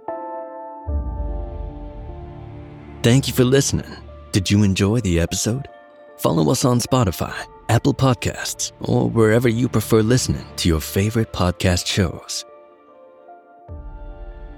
Thank 3.08 3.26
you 3.26 3.32
for 3.32 3.44
listening. 3.44 3.90
Did 4.32 4.50
you 4.50 4.62
enjoy 4.62 5.00
the 5.00 5.18
episode? 5.18 5.66
Follow 6.18 6.52
us 6.52 6.66
on 6.66 6.78
Spotify, 6.78 7.34
Apple 7.70 7.94
Podcasts, 7.94 8.72
or 8.80 9.08
wherever 9.08 9.48
you 9.48 9.66
prefer 9.66 10.02
listening 10.02 10.44
to 10.56 10.68
your 10.68 10.82
favorite 10.82 11.32
podcast 11.32 11.86
shows. 11.86 12.44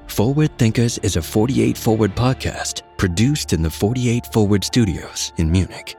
Forward 0.08 0.58
Thinkers 0.58 0.98
is 0.98 1.14
a 1.14 1.22
48 1.22 1.78
Forward 1.78 2.16
podcast 2.16 2.82
produced 2.98 3.52
in 3.52 3.62
the 3.62 3.70
48 3.70 4.26
Forward 4.32 4.64
studios 4.64 5.32
in 5.36 5.48
Munich. 5.48 5.94